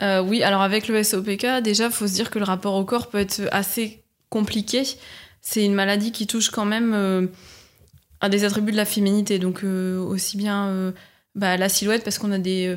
euh, 0.00 0.22
Oui, 0.22 0.42
alors 0.42 0.62
avec 0.62 0.88
le 0.88 1.02
SOPK, 1.02 1.62
déjà, 1.62 1.86
il 1.86 1.92
faut 1.92 2.06
se 2.06 2.14
dire 2.14 2.30
que 2.30 2.38
le 2.38 2.44
rapport 2.44 2.74
au 2.74 2.84
corps 2.84 3.08
peut 3.08 3.18
être 3.18 3.42
assez 3.52 4.02
compliqué. 4.28 4.82
C'est 5.40 5.64
une 5.64 5.74
maladie 5.74 6.12
qui 6.12 6.26
touche 6.26 6.50
quand 6.50 6.64
même 6.64 6.92
euh, 6.94 7.26
à 8.20 8.28
des 8.28 8.44
attributs 8.44 8.72
de 8.72 8.76
la 8.76 8.84
féminité, 8.84 9.38
donc 9.38 9.64
euh, 9.64 9.98
aussi 9.98 10.36
bien 10.36 10.92
bah, 11.34 11.56
la 11.56 11.68
silhouette, 11.68 12.04
parce 12.04 12.18
qu'on 12.18 12.32
a 12.32 12.38
des 12.38 12.76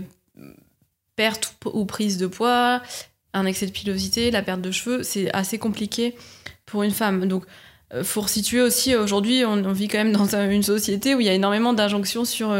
pertes 1.15 1.55
ou 1.65 1.85
prises 1.85 2.17
de 2.17 2.27
poids, 2.27 2.81
un 3.33 3.45
excès 3.45 3.65
de 3.65 3.71
pilosité, 3.71 4.31
la 4.31 4.41
perte 4.41 4.61
de 4.61 4.71
cheveux, 4.71 5.03
c'est 5.03 5.31
assez 5.33 5.57
compliqué 5.57 6.15
pour 6.65 6.83
une 6.83 6.91
femme. 6.91 7.27
Donc, 7.27 7.45
faut 8.03 8.21
resituer 8.21 8.61
aussi, 8.61 8.95
aujourd'hui, 8.95 9.45
on, 9.45 9.71
vit 9.71 9.87
quand 9.87 9.97
même 9.97 10.11
dans 10.11 10.35
une 10.35 10.63
société 10.63 11.15
où 11.15 11.19
il 11.19 11.25
y 11.25 11.29
a 11.29 11.33
énormément 11.33 11.73
d'injonctions 11.73 12.25
sur 12.25 12.53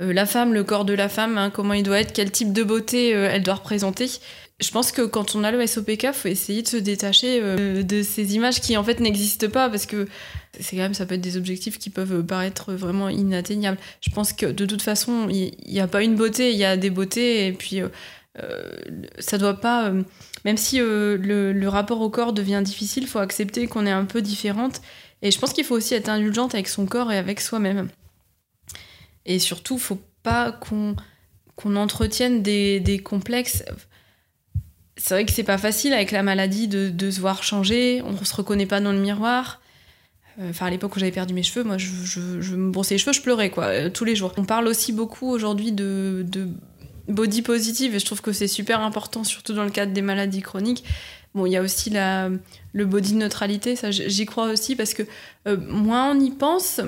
la 0.00 0.26
femme, 0.26 0.54
le 0.54 0.64
corps 0.64 0.84
de 0.84 0.94
la 0.94 1.08
femme, 1.08 1.38
hein, 1.38 1.50
comment 1.50 1.74
il 1.74 1.82
doit 1.82 2.00
être, 2.00 2.12
quel 2.12 2.30
type 2.30 2.52
de 2.52 2.62
beauté 2.62 3.10
elle 3.10 3.42
doit 3.42 3.54
représenter. 3.54 4.08
Je 4.60 4.70
pense 4.70 4.90
que 4.90 5.02
quand 5.02 5.36
on 5.36 5.44
a 5.44 5.52
le 5.52 5.64
SOPK, 5.64 6.12
faut 6.12 6.28
essayer 6.28 6.62
de 6.62 6.68
se 6.68 6.76
détacher 6.76 7.40
de 7.40 8.02
ces 8.02 8.34
images 8.34 8.60
qui 8.60 8.76
en 8.76 8.82
fait 8.82 8.98
n'existent 8.98 9.48
pas 9.48 9.68
parce 9.68 9.86
que 9.86 10.08
c'est 10.58 10.76
quand 10.76 10.82
même 10.82 10.94
ça 10.94 11.06
peut 11.06 11.14
être 11.14 11.20
des 11.20 11.36
objectifs 11.36 11.78
qui 11.78 11.90
peuvent 11.90 12.24
paraître 12.24 12.72
vraiment 12.72 13.08
inatteignables. 13.08 13.78
Je 14.00 14.10
pense 14.10 14.32
que 14.32 14.46
de 14.46 14.66
toute 14.66 14.82
façon, 14.82 15.28
il 15.30 15.52
n'y 15.66 15.80
a 15.80 15.86
pas 15.86 16.02
une 16.02 16.16
beauté, 16.16 16.50
il 16.50 16.58
y 16.58 16.64
a 16.64 16.76
des 16.76 16.90
beautés 16.90 17.46
et 17.46 17.52
puis 17.52 17.80
euh, 17.80 17.88
ça 19.18 19.38
doit 19.38 19.60
pas. 19.60 19.92
Euh, 20.38 20.44
même 20.44 20.56
si 20.56 20.80
euh, 20.80 21.16
le, 21.16 21.68
rapport 21.68 22.00
au 22.00 22.10
corps 22.10 22.32
devient 22.32 22.62
difficile, 22.64 23.04
il 23.04 23.08
faut 23.08 23.18
accepter 23.18 23.66
qu'on 23.66 23.86
est 23.86 23.90
un 23.90 24.04
peu 24.04 24.22
différente. 24.22 24.80
Et 25.22 25.30
je 25.30 25.38
pense 25.38 25.52
qu'il 25.52 25.64
faut 25.64 25.74
aussi 25.74 25.94
être 25.94 26.08
indulgente 26.08 26.54
avec 26.54 26.68
son 26.68 26.86
corps 26.86 27.10
et 27.12 27.18
avec 27.18 27.40
soi-même. 27.40 27.88
Et 29.26 29.38
surtout, 29.38 29.74
il 29.74 29.80
faut 29.80 30.00
pas 30.22 30.52
qu'on 30.52 30.96
entretienne 31.76 32.42
des, 32.42 33.02
complexes. 33.04 33.64
C'est 34.96 35.14
vrai 35.14 35.24
que 35.24 35.32
c'est 35.32 35.44
pas 35.44 35.58
facile 35.58 35.92
avec 35.92 36.12
la 36.12 36.22
maladie 36.22 36.68
de, 36.68 37.10
se 37.10 37.20
voir 37.20 37.42
changer, 37.42 38.02
on 38.04 38.24
se 38.24 38.34
reconnaît 38.34 38.66
pas 38.66 38.80
dans 38.80 38.92
le 38.92 39.00
miroir. 39.00 39.60
Enfin, 40.40 40.66
à 40.66 40.70
l'époque 40.70 40.94
où 40.94 41.00
j'avais 41.00 41.10
perdu 41.10 41.34
mes 41.34 41.42
cheveux, 41.42 41.64
moi, 41.64 41.78
je, 41.78 42.54
me 42.54 42.70
brossais 42.70 42.94
les 42.94 42.98
cheveux, 42.98 43.12
je 43.12 43.22
pleurais, 43.22 43.50
quoi, 43.50 43.90
tous 43.90 44.04
les 44.04 44.14
jours. 44.14 44.32
On 44.36 44.44
parle 44.44 44.68
aussi 44.68 44.92
beaucoup 44.92 45.28
aujourd'hui 45.28 45.72
de 45.72 46.24
body 47.08 47.42
positive 47.42 47.94
et 47.94 47.98
je 47.98 48.04
trouve 48.04 48.20
que 48.20 48.32
c'est 48.32 48.48
super 48.48 48.80
important, 48.80 49.24
surtout 49.24 49.54
dans 49.54 49.64
le 49.64 49.70
cadre 49.70 49.92
des 49.92 50.02
maladies 50.02 50.42
chroniques. 50.42 50.84
Bon, 51.34 51.46
il 51.46 51.52
y 51.52 51.56
a 51.56 51.62
aussi 51.62 51.90
le 51.90 52.84
body 52.84 53.14
neutralité, 53.14 53.76
ça 53.76 53.90
j'y 53.90 54.26
crois 54.26 54.50
aussi 54.50 54.76
parce 54.76 54.94
que 54.94 55.02
euh, 55.46 55.56
moins 55.56 56.12
on 56.12 56.20
y 56.20 56.30
pense, 56.30 56.80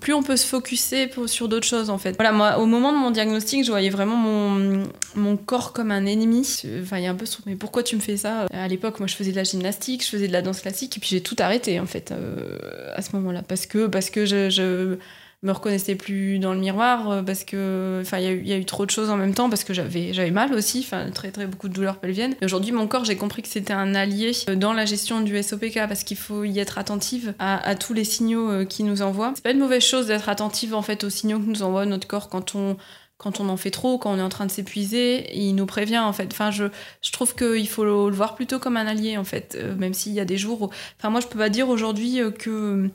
plus 0.00 0.12
on 0.12 0.22
peut 0.22 0.36
se 0.36 0.46
focuser 0.46 1.08
sur 1.26 1.48
d'autres 1.48 1.66
choses 1.66 1.90
en 1.90 1.98
fait. 1.98 2.16
Voilà, 2.16 2.32
moi 2.32 2.58
au 2.58 2.66
moment 2.66 2.92
de 2.92 2.98
mon 2.98 3.10
diagnostic, 3.10 3.64
je 3.64 3.70
voyais 3.70 3.90
vraiment 3.90 4.16
mon, 4.16 4.88
mon 5.14 5.36
corps 5.36 5.72
comme 5.72 5.92
un 5.92 6.04
ennemi. 6.06 6.40
Enfin, 6.82 6.98
il 6.98 7.04
y 7.04 7.06
a 7.06 7.10
un 7.10 7.14
peu 7.14 7.26
mais 7.46 7.54
pourquoi 7.54 7.82
tu 7.82 7.94
me 7.94 8.00
fais 8.00 8.16
ça? 8.16 8.46
À 8.52 8.66
l'époque, 8.66 8.98
moi 8.98 9.06
je 9.06 9.14
faisais 9.14 9.30
de 9.30 9.36
la 9.36 9.44
gymnastique, 9.44 10.04
je 10.04 10.08
faisais 10.08 10.28
de 10.28 10.32
la 10.32 10.42
danse 10.42 10.60
classique 10.60 10.96
et 10.96 11.00
puis 11.00 11.10
j'ai 11.10 11.20
tout 11.20 11.36
arrêté 11.38 11.78
en 11.78 11.86
fait 11.86 12.10
euh, 12.10 12.90
à 12.94 13.02
ce 13.02 13.14
moment-là 13.16 13.42
parce 13.46 13.66
que 13.66 13.86
parce 13.86 14.10
que 14.10 14.26
je 14.26 14.98
me 15.46 15.52
reconnaissais 15.52 15.94
plus 15.94 16.38
dans 16.38 16.52
le 16.52 16.58
miroir 16.58 17.10
euh, 17.10 17.22
parce 17.22 17.44
que 17.44 18.00
enfin 18.02 18.18
il 18.18 18.46
y, 18.46 18.52
a 18.52 18.56
eu 18.58 18.64
trop 18.64 18.84
de 18.84 18.90
choses 18.90 19.08
en 19.10 19.16
même 19.16 19.32
temps 19.32 19.48
parce 19.48 19.64
que 19.64 19.72
j'avais 19.72 20.12
j'avais 20.12 20.32
mal 20.32 20.52
aussi 20.52 20.80
enfin 20.80 21.10
très 21.10 21.30
très 21.30 21.46
beaucoup 21.46 21.68
de 21.68 21.72
douleurs 21.72 21.98
pelviennes. 21.98 22.34
Aujourd'hui 22.42 22.72
mon 22.72 22.86
corps 22.86 23.04
j'ai 23.04 23.16
compris 23.16 23.42
que 23.42 23.48
c'était 23.48 23.72
un 23.72 23.94
allié 23.94 24.32
euh, 24.48 24.56
dans 24.56 24.72
la 24.72 24.84
gestion 24.84 25.20
du 25.20 25.40
SOPK 25.40 25.86
parce 25.88 26.04
qu'il 26.04 26.16
faut 26.16 26.44
y 26.44 26.58
être 26.58 26.78
attentive 26.78 27.34
à, 27.38 27.74
tous 27.76 27.94
les 27.94 28.04
signaux 28.04 28.50
euh, 28.50 28.64
qui 28.64 28.82
nous 28.82 29.02
envoient 29.02 29.32
c'est 29.34 29.44
pas 29.44 29.52
une 29.52 29.60
mauvaise 29.60 29.84
chose 29.84 30.08
d'être 30.08 30.28
attentive 30.28 30.74
en 30.74 30.82
fait 30.82 31.04
aux 31.04 31.10
signaux 31.10 31.38
que 31.38 31.46
nous 31.46 31.62
envoie 31.62 31.86
notre 31.86 32.08
corps 32.08 32.28
quand 32.28 32.54
on 32.54 32.76
quand 33.18 33.40
on 33.40 33.48
en 33.48 33.56
fait 33.56 33.70
trop, 33.70 33.96
quand 33.96 34.12
on 34.12 34.18
est 34.18 34.22
en 34.22 34.28
train 34.28 34.44
de 34.44 34.50
s'épuiser, 34.50 35.34
il 35.34 35.54
nous 35.54 35.64
prévient 35.64 36.00
en 36.00 36.12
fait. 36.12 36.28
Enfin, 36.32 36.50
je, 36.50 36.64
je 37.00 37.12
trouve 37.12 37.34
qu'il 37.34 37.66
faut 37.66 37.82
le, 37.82 38.14
voir 38.14 38.34
plutôt 38.34 38.58
comme 38.58 38.76
un 38.76 38.86
allié 38.86 39.16
en 39.16 39.24
fait, 39.24 39.56
même 39.78 39.94
s'il 39.94 40.12
y 40.12 40.20
a 40.20 40.26
des 40.26 40.36
jours 40.36 40.60
où... 40.60 40.70
Enfin, 40.98 41.08
moi 41.08 41.20
je 41.20 41.26
peux 41.26 41.38
pas 41.38 41.48
dire 41.48 41.70
aujourd'hui 41.70 42.20
que 42.38 42.90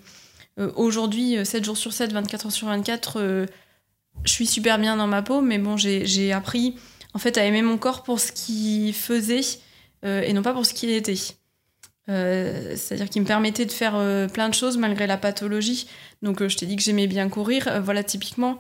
aujourd'hui, 0.76 1.38
7 1.44 1.62
euh, 1.62 1.66
jours 1.66 1.78
sur 1.78 1.94
7, 1.94 2.14
24 2.14 2.46
heures 2.46 2.52
sur 2.52 2.68
24, 2.68 3.20
euh, 3.20 3.46
je 4.24 4.32
suis 4.32 4.46
super 4.46 4.78
bien 4.80 4.98
dans 4.98 5.08
ma 5.08 5.22
peau, 5.22 5.42
mais 5.42 5.58
bon, 5.58 5.78
j'ai 5.78 6.32
appris 6.34 6.76
en 7.14 7.20
fait 7.20 7.38
à 7.38 7.46
aimer 7.46 7.62
mon 7.62 7.78
corps 7.78 8.04
pour 8.04 8.20
ce 8.20 8.32
qu'il 8.32 8.94
faisait 8.94 9.42
et 10.04 10.34
non 10.34 10.42
pas 10.42 10.54
pour 10.54 10.66
ce 10.66 10.74
qu'il 10.74 10.90
était. 10.90 11.16
C'est-à-dire 12.08 13.10
qu'il 13.10 13.22
me 13.22 13.28
permettait 13.28 13.66
de 13.66 13.72
faire 13.72 13.94
plein 14.34 14.50
de 14.50 14.54
choses 14.54 14.78
malgré 14.78 15.08
la 15.08 15.18
pathologie. 15.18 15.88
Donc 16.22 16.46
je 16.46 16.58
t'ai 16.58 16.66
dit 16.66 16.76
que 16.76 16.82
j'aimais 16.82 17.08
bien 17.08 17.30
courir. 17.30 17.82
voilà, 17.82 18.04
typiquement, 18.04 18.58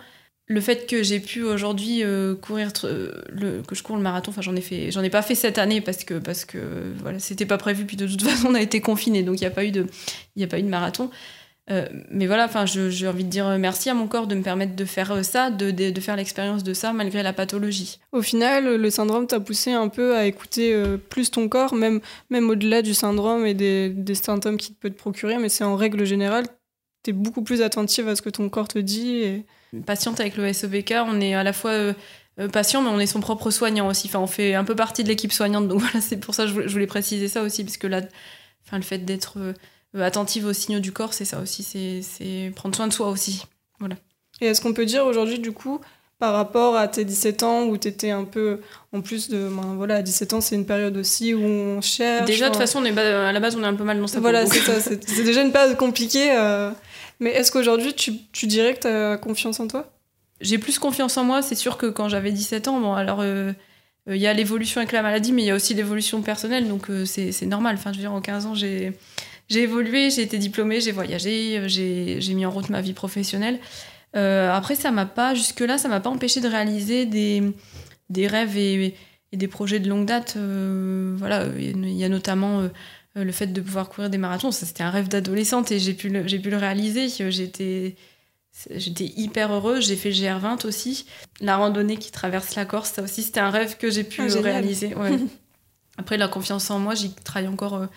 le 0.47 0.61
fait 0.61 0.87
que 0.87 1.03
j'ai 1.03 1.19
pu 1.19 1.43
aujourd'hui 1.43 2.03
courir 2.41 2.73
que 2.73 3.75
je 3.75 3.83
cours 3.83 3.95
le 3.95 4.01
marathon 4.01 4.31
enfin 4.31 4.41
j'en 4.41 4.55
ai 4.55 4.61
fait 4.61 4.89
ai 4.89 5.09
pas 5.09 5.21
fait 5.21 5.35
cette 5.35 5.57
année 5.57 5.81
parce 5.81 6.03
que 6.03 6.15
parce 6.15 6.45
que 6.45 6.57
voilà 6.99 7.19
c'était 7.19 7.45
pas 7.45 7.57
prévu 7.57 7.85
puis 7.85 7.97
de 7.97 8.07
toute 8.07 8.21
façon 8.29 8.47
on 8.49 8.55
a 8.55 8.61
été 8.61 8.81
confinés 8.81 9.23
donc 9.23 9.35
il 9.37 9.41
n'y 9.41 9.47
a 9.47 9.49
a 9.49 9.51
pas 9.51 9.63
eu 9.65 9.71
de 9.71 10.67
marathon 10.67 11.09
euh, 11.71 11.87
mais 12.09 12.27
voilà, 12.27 12.45
enfin, 12.45 12.65
j'ai 12.65 13.07
envie 13.07 13.23
de 13.23 13.29
dire 13.29 13.47
merci 13.57 13.89
à 13.89 13.93
mon 13.93 14.07
corps 14.07 14.27
de 14.27 14.35
me 14.35 14.43
permettre 14.43 14.75
de 14.75 14.85
faire 14.85 15.11
euh, 15.11 15.23
ça, 15.23 15.49
de, 15.49 15.71
de, 15.71 16.01
faire 16.01 16.17
l'expérience 16.17 16.63
de 16.63 16.73
ça 16.73 16.91
malgré 16.91 17.23
la 17.23 17.31
pathologie. 17.31 17.99
Au 18.11 18.21
final, 18.21 18.75
le 18.75 18.89
syndrome 18.89 19.25
t'a 19.25 19.39
poussé 19.39 19.71
un 19.71 19.87
peu 19.87 20.17
à 20.17 20.25
écouter 20.25 20.73
euh, 20.73 20.97
plus 20.97 21.31
ton 21.31 21.47
corps, 21.47 21.73
même, 21.73 22.01
même 22.29 22.49
au-delà 22.49 22.81
du 22.81 22.93
syndrome 22.93 23.45
et 23.45 23.53
des, 23.53 23.89
des 23.89 24.15
symptômes 24.15 24.57
qu'il 24.57 24.75
peut 24.75 24.89
te 24.89 24.97
procurer, 24.97 25.37
mais 25.37 25.47
c'est 25.47 25.63
en 25.63 25.77
règle 25.77 26.03
générale, 26.03 26.45
t'es 27.03 27.13
beaucoup 27.13 27.41
plus 27.41 27.61
attentive 27.61 28.07
à 28.09 28.15
ce 28.17 28.21
que 28.21 28.29
ton 28.29 28.49
corps 28.49 28.67
te 28.67 28.79
dit. 28.79 29.19
Et... 29.19 29.45
Patiente 29.85 30.19
avec 30.19 30.35
le 30.35 30.51
SOBK, 30.51 30.95
on 31.07 31.21
est 31.21 31.33
à 31.33 31.43
la 31.43 31.53
fois 31.53 31.71
patient, 32.51 32.81
mais 32.81 32.89
on 32.89 32.99
est 32.99 33.05
son 33.05 33.21
propre 33.21 33.49
soignant 33.51 33.87
aussi. 33.87 34.07
Enfin, 34.07 34.19
on 34.19 34.27
fait 34.27 34.55
un 34.55 34.65
peu 34.65 34.75
partie 34.75 35.03
de 35.03 35.07
l'équipe 35.07 35.31
soignante, 35.31 35.69
donc 35.69 35.79
voilà, 35.81 36.01
c'est 36.01 36.17
pour 36.17 36.35
ça 36.35 36.43
que 36.43 36.67
je 36.67 36.73
voulais 36.73 36.87
préciser 36.87 37.29
ça 37.29 37.41
aussi, 37.41 37.63
parce 37.63 37.77
que 37.77 37.87
là, 37.87 38.01
enfin, 38.67 38.75
le 38.75 38.83
fait 38.83 38.97
d'être 38.97 39.37
attentive 39.99 40.45
aux 40.45 40.53
signaux 40.53 40.79
du 40.79 40.91
corps, 40.91 41.13
c'est 41.13 41.25
ça 41.25 41.39
aussi, 41.39 41.63
c'est 42.03 42.51
prendre 42.55 42.75
soin 42.75 42.87
de 42.87 42.93
soi 42.93 43.09
aussi. 43.09 43.43
Voilà. 43.79 43.95
Et 44.39 44.47
est-ce 44.47 44.61
qu'on 44.61 44.73
peut 44.73 44.85
dire 44.85 45.05
aujourd'hui, 45.05 45.39
du 45.39 45.51
coup, 45.51 45.81
par 46.21 46.33
rapport 46.33 46.75
à 46.75 46.87
tes 46.87 47.03
17 47.03 47.41
ans 47.41 47.63
où 47.63 47.79
tu 47.79 47.87
étais 47.87 48.11
un 48.11 48.25
peu 48.25 48.59
en 48.93 49.01
plus 49.01 49.27
de 49.27 49.49
ben, 49.49 49.73
voilà 49.75 49.95
à 49.95 50.01
17 50.03 50.33
ans 50.33 50.39
c'est 50.39 50.53
une 50.53 50.67
période 50.67 50.95
aussi 50.95 51.33
où 51.33 51.41
on 51.41 51.81
cherche 51.81 52.25
déjà 52.25 52.45
de 52.45 52.51
toute 52.51 52.61
façon 52.61 52.79
on 52.79 52.85
est 52.85 52.95
à 52.95 53.31
la 53.31 53.39
base 53.39 53.55
on 53.55 53.63
est 53.63 53.65
un 53.65 53.73
peu 53.73 53.83
mal 53.83 53.99
dans 53.99 54.05
sa 54.05 54.19
voilà 54.19 54.45
c'est 54.45 54.59
ça 54.59 54.79
c'est 54.79 55.23
déjà 55.23 55.41
une 55.41 55.51
période 55.51 55.75
compliquée 55.77 56.31
euh. 56.31 56.69
mais 57.19 57.31
est-ce 57.31 57.51
qu'aujourd'hui 57.51 57.95
tu, 57.95 58.13
tu, 58.33 58.45
dirais 58.45 58.75
que 58.75 58.81
tu 58.81 58.87
as 58.87 59.17
confiance 59.17 59.59
en 59.59 59.67
toi? 59.67 59.91
J'ai 60.41 60.59
plus 60.59 60.77
confiance 60.77 61.17
en 61.17 61.23
moi 61.23 61.41
c'est 61.41 61.55
sûr 61.55 61.75
que 61.77 61.87
quand 61.87 62.07
j'avais 62.07 62.31
17 62.31 62.67
ans 62.67 62.79
bon 62.79 62.93
alors 62.93 63.21
euh, 63.21 63.51
il 64.05 64.17
y 64.17 64.27
a 64.27 64.33
l'évolution 64.33 64.79
avec 64.79 64.91
la 64.91 65.01
maladie 65.01 65.33
mais 65.33 65.41
il 65.41 65.45
y 65.45 65.51
a 65.51 65.55
aussi 65.55 65.73
l'évolution 65.73 66.21
personnelle 66.21 66.67
donc 66.67 66.85
c'est 67.05 67.47
normal 67.47 67.77
enfin 67.79 67.93
je 67.93 67.97
veux 67.97 68.03
dire 68.03 68.13
en 68.13 68.21
15 68.21 68.45
ans 68.45 68.53
j'ai 68.53 68.93
j'ai 69.51 69.63
évolué, 69.63 70.09
j'ai 70.09 70.21
été 70.21 70.37
diplômée, 70.37 70.79
j'ai 70.79 70.93
voyagé, 70.93 71.57
euh, 71.57 71.67
j'ai 71.67 72.33
mis 72.33 72.45
en 72.45 72.51
route 72.51 72.69
ma 72.69 72.79
vie 72.79 72.93
professionnelle. 72.93 73.59
Euh, 74.15 74.49
après, 74.49 74.75
ça 74.75 74.91
m'a 74.91 75.05
pas, 75.05 75.35
jusque-là, 75.35 75.77
ça 75.77 75.89
m'a 75.89 75.99
pas 75.99 76.09
empêché 76.09 76.39
de 76.39 76.47
réaliser 76.47 77.05
des, 77.05 77.43
des 78.09 78.27
rêves 78.27 78.57
et, 78.57 78.95
des 79.33 79.47
projets 79.49 79.81
de 79.81 79.89
longue 79.89 80.05
date. 80.05 80.35
Euh, 80.37 81.15
voilà, 81.17 81.47
il 81.57 81.91
y 81.91 82.05
a 82.05 82.09
notamment 82.09 82.69
le 83.15 83.31
fait 83.33 83.47
de 83.47 83.59
pouvoir 83.59 83.89
courir 83.89 84.09
des 84.09 84.17
marathons. 84.17 84.51
Ça, 84.51 84.65
c'était 84.65 84.83
un 84.83 84.89
rêve 84.89 85.09
d'adolescente 85.09 85.69
et 85.73 85.79
j'ai 85.79 85.93
pu, 85.93 86.07
le, 86.07 86.23
pu 86.23 86.49
le 86.49 86.57
réaliser. 86.57 87.09
J'étais. 87.29 87.95
J'étais 88.69 89.05
hyper 89.15 89.49
heureuse, 89.53 89.87
j'ai 89.87 89.95
fait 89.95 90.09
le 90.09 90.15
GR20 90.15 90.67
aussi. 90.67 91.05
La 91.39 91.55
randonnée 91.55 91.95
qui 91.95 92.11
traverse 92.11 92.55
la 92.55 92.65
Corse, 92.65 92.91
ça 92.91 93.01
aussi 93.01 93.23
c'était 93.23 93.39
un 93.39 93.49
rêve 93.49 93.77
que 93.77 93.89
j'ai 93.89 94.03
pu 94.03 94.21
ah, 94.23 94.41
réaliser. 94.41 94.93
Après 95.97 96.17
la 96.17 96.27
confiance 96.27 96.69
en 96.69 96.77
moi, 96.77 96.93
j'y 96.93 97.13
travaille 97.13 97.47
encore 97.47 97.87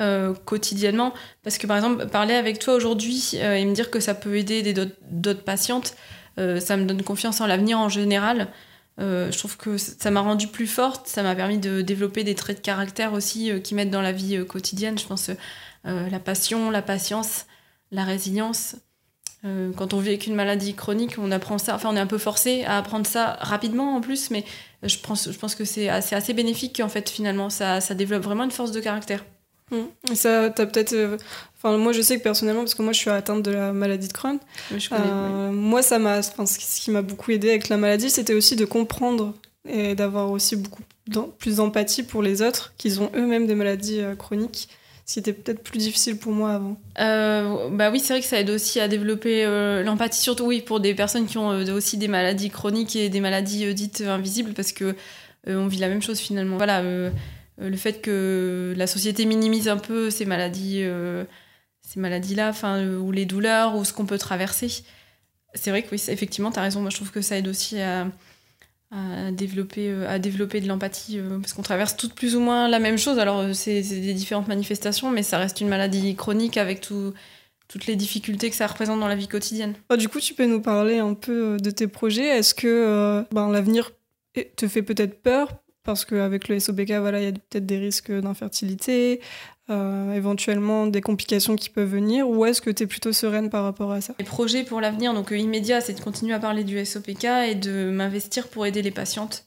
euh, 0.00 0.32
quotidiennement. 0.46 1.12
Parce 1.42 1.58
que 1.58 1.66
par 1.66 1.76
exemple, 1.76 2.06
parler 2.06 2.32
avec 2.32 2.58
toi 2.58 2.72
aujourd'hui 2.72 3.32
euh, 3.34 3.54
et 3.54 3.64
me 3.66 3.74
dire 3.74 3.90
que 3.90 4.00
ça 4.00 4.14
peut 4.14 4.36
aider 4.36 4.72
d'autres 5.10 5.44
patientes, 5.44 5.94
euh, 6.38 6.58
ça 6.58 6.78
me 6.78 6.86
donne 6.86 7.02
confiance 7.02 7.42
en 7.42 7.46
l'avenir 7.46 7.78
en 7.78 7.90
général. 7.90 8.48
je 8.98 9.36
trouve 9.36 9.58
que 9.58 9.76
ça 9.76 10.10
m'a 10.10 10.22
rendue 10.22 10.46
plus 10.46 10.66
forte, 10.66 11.06
ça 11.06 11.22
m'a 11.22 11.34
permis 11.34 11.58
de 11.58 11.82
développer 11.82 12.24
des 12.24 12.34
traits 12.34 12.58
de 12.58 12.62
caractère 12.62 13.12
aussi 13.12 13.50
qui 13.62 13.74
m'aident 13.74 13.90
dans 13.90 14.00
la 14.00 14.12
vie 14.12 14.42
quotidienne. 14.46 14.98
Je 14.98 15.06
pense 15.06 15.30
la 15.84 16.18
passion, 16.18 16.70
la 16.70 16.82
patience, 16.82 17.46
la 17.92 18.04
résilience. 18.04 18.76
quand 19.42 19.92
on 19.92 20.00
vit 20.00 20.10
avec 20.10 20.26
une 20.26 20.34
maladie 20.34 20.74
chronique, 20.74 21.16
on 21.18 21.30
apprend 21.30 21.58
ça. 21.58 21.74
Enfin, 21.74 21.90
on 21.92 21.96
est 21.96 22.00
un 22.00 22.06
peu 22.06 22.18
forcé 22.18 22.64
à 22.64 22.78
apprendre 22.78 23.06
ça 23.06 23.38
rapidement 23.40 23.96
en 23.96 24.00
plus, 24.00 24.30
mais 24.30 24.44
je 24.82 24.98
pense, 24.98 25.30
je 25.30 25.38
pense 25.38 25.54
que 25.54 25.64
c'est 25.64 25.88
assez, 25.88 26.34
bénéfique 26.34 26.80
en 26.80 26.88
fait 26.88 27.10
finalement. 27.10 27.50
Ça 27.50 27.80
développe 27.94 28.22
vraiment 28.22 28.44
une 28.44 28.50
force 28.50 28.72
de 28.72 28.80
caractère. 28.80 29.24
Mm. 29.70 30.14
Ça, 30.14 30.50
t'as 30.50 30.66
peut-être. 30.66 30.92
Euh, 30.92 31.16
enfin, 31.58 31.76
moi, 31.76 31.92
je 31.92 32.02
sais 32.02 32.18
que 32.18 32.22
personnellement, 32.22 32.62
parce 32.62 32.74
que 32.74 32.82
moi, 32.82 32.92
je 32.92 32.98
suis 32.98 33.10
atteinte 33.10 33.42
de 33.42 33.50
la 33.50 33.72
maladie 33.72 34.08
de 34.08 34.12
Crohn. 34.12 34.38
Euh, 34.92 35.50
moi, 35.52 35.82
ça 35.82 35.98
m'a. 35.98 36.18
Enfin, 36.18 36.46
ce 36.46 36.58
qui 36.58 36.90
m'a 36.90 37.02
beaucoup 37.02 37.30
aidé 37.30 37.50
avec 37.50 37.68
la 37.68 37.76
maladie, 37.76 38.10
c'était 38.10 38.34
aussi 38.34 38.56
de 38.56 38.64
comprendre 38.64 39.34
et 39.68 39.94
d'avoir 39.94 40.30
aussi 40.30 40.56
beaucoup 40.56 40.82
plus 41.38 41.56
d'empathie 41.56 42.02
pour 42.02 42.22
les 42.22 42.40
autres, 42.42 42.72
qu'ils 42.78 43.00
ont 43.00 43.10
eux-mêmes 43.14 43.46
des 43.46 43.54
maladies 43.54 44.00
euh, 44.00 44.14
chroniques. 44.14 44.68
Ce 45.06 45.14
qui 45.14 45.18
était 45.18 45.32
peut-être 45.32 45.64
plus 45.64 45.78
difficile 45.78 46.18
pour 46.18 46.30
moi 46.30 46.52
avant. 46.52 46.76
bah 46.96 47.90
oui, 47.90 47.98
c'est 47.98 48.12
vrai 48.12 48.20
que 48.20 48.28
ça 48.28 48.38
aide 48.38 48.50
aussi 48.50 48.78
à 48.78 48.86
développer 48.86 49.44
l'empathie, 49.82 50.20
surtout 50.20 50.44
oui, 50.44 50.60
pour 50.60 50.78
des 50.78 50.94
personnes 50.94 51.26
qui 51.26 51.36
ont 51.36 51.48
aussi 51.48 51.96
des 51.96 52.06
maladies 52.06 52.48
chroniques 52.48 52.94
et 52.94 53.08
des 53.08 53.18
maladies 53.18 53.74
dites 53.74 54.02
invisibles, 54.02 54.52
parce 54.52 54.70
que 54.70 54.94
on 55.46 55.66
vit 55.66 55.78
la 55.78 55.88
même 55.88 56.02
chose 56.02 56.18
finalement. 56.18 56.56
Voilà 56.56 56.80
euh, 56.80 57.10
le 57.68 57.76
fait 57.76 58.00
que 58.00 58.74
la 58.76 58.86
société 58.86 59.26
minimise 59.26 59.68
un 59.68 59.76
peu 59.76 60.10
ces 60.10 60.24
maladies, 60.24 60.80
euh, 60.82 61.24
ces 61.82 62.00
maladies-là, 62.00 62.48
enfin, 62.48 62.78
euh, 62.78 62.98
ou 62.98 63.12
les 63.12 63.26
douleurs, 63.26 63.76
ou 63.76 63.84
ce 63.84 63.92
qu'on 63.92 64.06
peut 64.06 64.18
traverser. 64.18 64.82
C'est 65.54 65.70
vrai 65.70 65.82
que 65.82 65.88
oui, 65.92 66.02
effectivement, 66.08 66.50
tu 66.50 66.58
as 66.58 66.62
raison. 66.62 66.80
Moi, 66.80 66.90
je 66.90 66.96
trouve 66.96 67.10
que 67.10 67.20
ça 67.20 67.36
aide 67.36 67.48
aussi 67.48 67.80
à, 67.80 68.06
développer, 69.32 69.92
à 70.06 70.18
développer 70.18 70.60
de 70.60 70.68
l'empathie, 70.68 71.18
parce 71.40 71.52
qu'on 71.52 71.62
traverse 71.62 71.96
toutes 71.96 72.14
plus 72.14 72.36
ou 72.36 72.40
moins 72.40 72.68
la 72.68 72.78
même 72.78 72.98
chose. 72.98 73.18
Alors, 73.18 73.54
c'est 73.54 73.82
des 73.82 74.14
différentes 74.14 74.48
manifestations, 74.48 75.10
mais 75.10 75.22
ça 75.22 75.38
reste 75.38 75.60
une 75.60 75.68
maladie 75.68 76.14
chronique 76.14 76.56
avec 76.56 76.80
tout, 76.80 77.12
toutes 77.66 77.86
les 77.86 77.96
difficultés 77.96 78.48
que 78.48 78.56
ça 78.56 78.68
représente 78.68 79.00
dans 79.00 79.08
la 79.08 79.16
vie 79.16 79.26
quotidienne. 79.26 79.74
Oh, 79.90 79.96
du 79.96 80.08
coup, 80.08 80.20
tu 80.20 80.34
peux 80.34 80.46
nous 80.46 80.62
parler 80.62 80.98
un 80.98 81.14
peu 81.14 81.56
de 81.56 81.70
tes 81.72 81.88
projets. 81.88 82.38
Est-ce 82.38 82.54
que 82.54 83.24
ben, 83.32 83.50
l'avenir 83.50 83.90
te 84.56 84.68
fait 84.68 84.82
peut-être 84.82 85.20
peur 85.20 85.60
parce 85.90 86.04
qu'avec 86.04 86.46
le 86.46 86.60
SOPK, 86.60 86.92
voilà, 87.00 87.20
il 87.20 87.24
y 87.24 87.28
a 87.28 87.32
peut-être 87.32 87.66
des 87.66 87.78
risques 87.78 88.12
d'infertilité, 88.12 89.20
euh, 89.70 90.12
éventuellement 90.12 90.86
des 90.86 91.00
complications 91.00 91.56
qui 91.56 91.68
peuvent 91.68 91.90
venir, 91.90 92.30
ou 92.30 92.46
est-ce 92.46 92.60
que 92.60 92.70
tu 92.70 92.84
es 92.84 92.86
plutôt 92.86 93.12
sereine 93.12 93.50
par 93.50 93.64
rapport 93.64 93.90
à 93.90 94.00
ça? 94.00 94.14
Les 94.20 94.24
projets 94.24 94.62
pour 94.62 94.80
l'avenir, 94.80 95.14
donc 95.14 95.32
euh, 95.32 95.36
immédiat, 95.36 95.80
c'est 95.80 95.94
de 95.94 96.00
continuer 96.00 96.32
à 96.32 96.38
parler 96.38 96.62
du 96.62 96.84
SOPK 96.84 97.24
et 97.48 97.54
de 97.56 97.90
m'investir 97.90 98.46
pour 98.46 98.66
aider 98.66 98.82
les 98.82 98.92
patientes. 98.92 99.46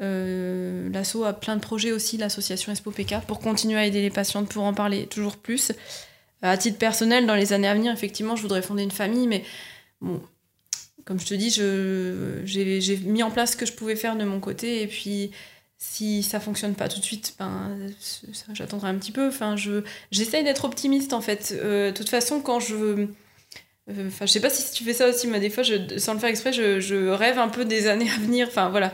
Euh, 0.00 0.88
L'asso 0.90 1.22
a 1.22 1.34
plein 1.34 1.56
de 1.56 1.60
projets 1.60 1.92
aussi, 1.92 2.16
l'association 2.16 2.74
SOPK, 2.74 3.16
pour 3.26 3.40
continuer 3.40 3.76
à 3.76 3.84
aider 3.84 4.00
les 4.00 4.08
patientes, 4.08 4.48
pour 4.48 4.64
en 4.64 4.72
parler 4.72 5.06
toujours 5.06 5.36
plus. 5.36 5.72
À 6.40 6.56
titre 6.56 6.78
personnel, 6.78 7.26
dans 7.26 7.34
les 7.34 7.52
années 7.52 7.68
à 7.68 7.74
venir, 7.74 7.92
effectivement, 7.92 8.36
je 8.36 8.42
voudrais 8.42 8.62
fonder 8.62 8.84
une 8.84 8.90
famille, 8.90 9.26
mais 9.26 9.44
bon, 10.00 10.22
comme 11.04 11.20
je 11.20 11.26
te 11.26 11.34
dis, 11.34 11.50
j'ai 11.50 12.96
mis 13.04 13.22
en 13.22 13.30
place 13.30 13.52
ce 13.52 13.56
que 13.58 13.66
je 13.66 13.74
pouvais 13.74 13.96
faire 13.96 14.16
de 14.16 14.24
mon 14.24 14.40
côté, 14.40 14.80
et 14.80 14.86
puis 14.86 15.30
si 15.86 16.22
ça 16.22 16.40
fonctionne 16.40 16.74
pas 16.74 16.88
tout 16.88 16.98
de 16.98 17.04
suite, 17.04 17.34
ben, 17.38 17.76
j'attendrai 18.52 18.88
un 18.88 18.96
petit 18.96 19.12
peu. 19.12 19.28
Enfin, 19.28 19.54
je, 19.54 19.84
j'essaye 20.10 20.42
d'être 20.42 20.64
optimiste 20.64 21.12
en 21.12 21.20
fait. 21.20 21.54
Euh, 21.56 21.90
de 21.90 21.96
toute 21.96 22.08
façon, 22.08 22.40
quand 22.40 22.58
je. 22.58 22.74
Euh, 22.74 24.08
enfin, 24.08 24.26
je 24.26 24.32
sais 24.32 24.40
pas 24.40 24.50
si 24.50 24.72
tu 24.72 24.82
fais 24.82 24.94
ça 24.94 25.08
aussi, 25.08 25.28
mais 25.28 25.40
des 25.40 25.50
fois, 25.50 25.62
sans 25.98 26.14
le 26.14 26.18
faire 26.18 26.30
exprès, 26.30 26.52
je, 26.52 26.80
je, 26.80 27.08
rêve 27.08 27.38
un 27.38 27.48
peu 27.48 27.64
des 27.64 27.86
années 27.86 28.10
à 28.10 28.18
venir. 28.18 28.48
Enfin, 28.48 28.70
voilà. 28.70 28.92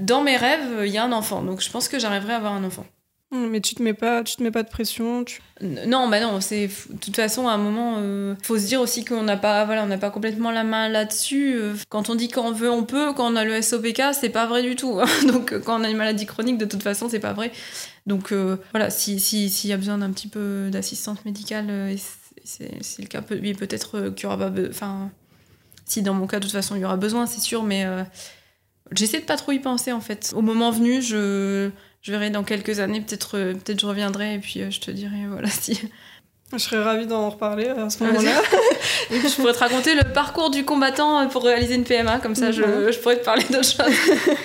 Dans 0.00 0.22
mes 0.22 0.36
rêves, 0.36 0.82
il 0.84 0.92
y 0.92 0.98
a 0.98 1.04
un 1.04 1.12
enfant. 1.12 1.42
Donc, 1.42 1.60
je 1.62 1.70
pense 1.70 1.88
que 1.88 1.98
j'arriverai 1.98 2.32
à 2.32 2.36
avoir 2.36 2.52
un 2.52 2.64
enfant. 2.64 2.84
Mais 3.32 3.60
tu 3.60 3.76
te 3.76 3.82
mets 3.82 3.94
pas, 3.94 4.24
tu 4.24 4.34
te 4.34 4.42
mets 4.42 4.50
pas 4.50 4.64
de 4.64 4.68
pression. 4.68 5.22
Tu... 5.22 5.40
Non, 5.60 6.08
bah 6.08 6.20
non. 6.20 6.40
C'est 6.40 6.66
de 6.66 6.98
toute 6.98 7.14
façon 7.14 7.46
à 7.46 7.52
un 7.52 7.58
moment, 7.58 7.96
euh, 7.98 8.34
faut 8.42 8.58
se 8.58 8.66
dire 8.66 8.80
aussi 8.80 9.04
qu'on 9.04 9.22
n'a 9.22 9.36
pas, 9.36 9.64
voilà, 9.64 9.84
on 9.84 9.86
n'a 9.86 9.98
pas 9.98 10.10
complètement 10.10 10.50
la 10.50 10.64
main 10.64 10.88
là-dessus. 10.88 11.54
Euh, 11.54 11.74
quand 11.88 12.10
on 12.10 12.16
dit 12.16 12.26
qu'on 12.26 12.50
veut, 12.50 12.70
on 12.70 12.82
peut. 12.82 13.12
Quand 13.12 13.32
on 13.32 13.36
a 13.36 13.44
le 13.44 13.62
SOPK, 13.62 14.02
c'est 14.14 14.30
pas 14.30 14.46
vrai 14.46 14.64
du 14.64 14.74
tout. 14.74 14.98
Hein. 15.00 15.06
Donc 15.28 15.56
quand 15.60 15.80
on 15.80 15.84
a 15.84 15.90
une 15.90 15.96
maladie 15.96 16.26
chronique, 16.26 16.58
de 16.58 16.64
toute 16.64 16.82
façon, 16.82 17.08
c'est 17.08 17.20
pas 17.20 17.32
vrai. 17.32 17.52
Donc 18.04 18.32
euh, 18.32 18.56
voilà, 18.72 18.90
si 18.90 19.20
s'il 19.20 19.70
y 19.70 19.72
a 19.72 19.76
besoin 19.76 19.98
d'un 19.98 20.10
petit 20.10 20.28
peu 20.28 20.68
d'assistance 20.70 21.24
médicale, 21.24 21.96
c'est 22.42 22.98
le 22.98 23.06
cas. 23.06 23.22
Peut-être 23.22 24.10
qu'il 24.10 24.24
y 24.24 24.26
aura 24.26 24.38
pas, 24.38 24.52
enfin, 24.68 25.12
si 25.86 26.02
dans 26.02 26.14
mon 26.14 26.26
cas, 26.26 26.40
de 26.40 26.44
toute 26.44 26.52
façon, 26.52 26.74
il 26.74 26.80
y 26.80 26.84
aura 26.84 26.96
besoin, 26.96 27.26
c'est 27.26 27.40
sûr. 27.40 27.62
Mais 27.62 27.86
j'essaie 28.90 29.20
de 29.20 29.24
pas 29.24 29.36
trop 29.36 29.52
y 29.52 29.60
penser 29.60 29.92
en 29.92 30.00
fait. 30.00 30.32
Au 30.34 30.42
moment 30.42 30.72
venu, 30.72 31.00
je 31.00 31.70
je 32.02 32.12
verrai 32.12 32.30
dans 32.30 32.44
quelques 32.44 32.80
années, 32.80 33.00
peut-être 33.00 33.36
euh, 33.36 33.54
peut-être 33.54 33.80
je 33.80 33.86
reviendrai 33.86 34.34
et 34.34 34.38
puis 34.38 34.62
euh, 34.62 34.70
je 34.70 34.80
te 34.80 34.90
dirai 34.90 35.26
voilà 35.28 35.48
si. 35.50 35.80
Je 36.52 36.58
serais 36.58 36.82
ravie 36.82 37.06
d'en 37.06 37.30
reparler 37.30 37.68
à 37.68 37.88
ce 37.90 38.02
moment-là. 38.02 38.42
je 39.10 39.36
pourrais 39.36 39.52
te 39.52 39.58
raconter 39.58 39.94
le 39.94 40.12
parcours 40.12 40.50
du 40.50 40.64
combattant 40.64 41.28
pour 41.28 41.44
réaliser 41.44 41.76
une 41.76 41.84
PMA, 41.84 42.18
comme 42.18 42.34
ça 42.34 42.50
je, 42.50 42.62
mhm. 42.62 42.92
je 42.92 42.98
pourrais 42.98 43.18
te 43.18 43.24
parler 43.24 43.44
d'autres 43.44 43.70
choses. 43.70 44.36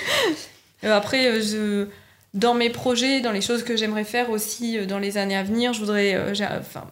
Après, 0.83 1.41
je, 1.41 1.87
dans 2.35 2.53
mes 2.53 2.69
projets, 2.69 3.21
dans 3.21 3.31
les 3.31 3.41
choses 3.41 3.63
que 3.63 3.75
j'aimerais 3.75 4.03
faire 4.03 4.29
aussi 4.29 4.77
euh, 4.77 4.85
dans 4.85 4.99
les 4.99 5.17
années 5.17 5.35
à 5.35 5.41
venir, 5.41 5.73
je 5.73 5.79
voudrais. 5.79 6.15
Enfin, 6.59 6.85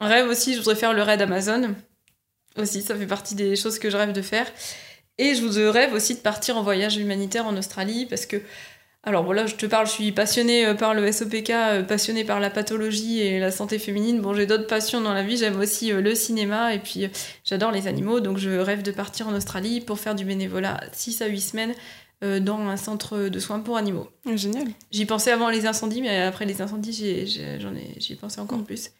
un 0.00 0.08
rêve 0.08 0.28
aussi, 0.28 0.54
je 0.54 0.58
voudrais 0.58 0.74
faire 0.74 0.94
le 0.94 1.02
raid 1.02 1.22
Amazon. 1.22 1.74
Aussi, 2.56 2.82
ça 2.82 2.96
fait 2.96 3.06
partie 3.06 3.36
des 3.36 3.54
choses 3.54 3.78
que 3.78 3.88
je 3.88 3.96
rêve 3.96 4.12
de 4.12 4.22
faire. 4.22 4.50
Et 5.18 5.34
je 5.34 5.66
rêve 5.68 5.92
aussi 5.92 6.14
de 6.14 6.20
partir 6.20 6.56
en 6.56 6.62
voyage 6.62 6.96
humanitaire 6.96 7.46
en 7.46 7.56
Australie 7.56 8.06
parce 8.06 8.26
que 8.26 8.40
alors 9.08 9.24
voilà, 9.24 9.46
je 9.46 9.54
te 9.54 9.64
parle, 9.64 9.86
je 9.86 9.92
suis 9.92 10.12
passionnée 10.12 10.66
euh, 10.66 10.74
par 10.74 10.92
le 10.92 11.10
SOPK, 11.10 11.50
euh, 11.50 11.82
passionnée 11.82 12.24
par 12.24 12.40
la 12.40 12.50
pathologie 12.50 13.20
et 13.20 13.40
la 13.40 13.50
santé 13.50 13.78
féminine. 13.78 14.20
Bon, 14.20 14.34
j'ai 14.34 14.44
d'autres 14.44 14.66
passions 14.66 15.00
dans 15.00 15.14
la 15.14 15.22
vie, 15.22 15.38
j'aime 15.38 15.58
aussi 15.58 15.90
euh, 15.90 16.02
le 16.02 16.14
cinéma 16.14 16.74
et 16.74 16.78
puis 16.78 17.08
j'adore 17.42 17.72
les 17.72 17.86
animaux, 17.86 18.20
donc 18.20 18.36
je 18.36 18.50
rêve 18.50 18.82
de 18.82 18.90
partir 18.90 19.26
en 19.26 19.32
Australie 19.34 19.80
pour 19.80 19.98
faire 19.98 20.14
du 20.14 20.26
bénévolat 20.26 20.80
6 20.92 21.22
à 21.22 21.26
8 21.26 21.40
semaines 21.40 21.74
dans 22.20 22.58
un 22.58 22.76
centre 22.76 23.28
de 23.28 23.38
soins 23.38 23.60
pour 23.60 23.76
animaux. 23.76 24.08
Ah, 24.26 24.34
génial. 24.34 24.66
J'y 24.90 25.06
pensais 25.06 25.30
avant 25.30 25.50
les 25.50 25.66
incendies, 25.66 26.02
mais 26.02 26.18
après 26.22 26.46
les 26.46 26.60
incendies, 26.60 27.28
j'en 27.60 27.72
ai, 27.76 27.94
j'y 27.98 28.14
ai, 28.14 28.16
pensé 28.16 28.40
encore 28.40 28.58
mm. 28.58 28.64
plus. 28.64 28.90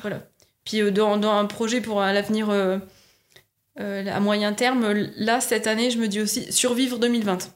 Voilà. 0.00 0.22
Puis 0.64 0.80
dans, 0.92 1.16
dans, 1.16 1.32
un 1.32 1.46
projet 1.46 1.80
pour 1.80 2.00
l'avenir 2.00 2.50
à 3.76 4.20
moyen 4.20 4.52
terme, 4.52 4.92
là, 5.16 5.40
cette 5.40 5.66
année, 5.66 5.90
je 5.90 5.98
me 5.98 6.06
dis 6.06 6.20
aussi 6.20 6.50
survivre 6.52 7.00
2020. 7.00 7.50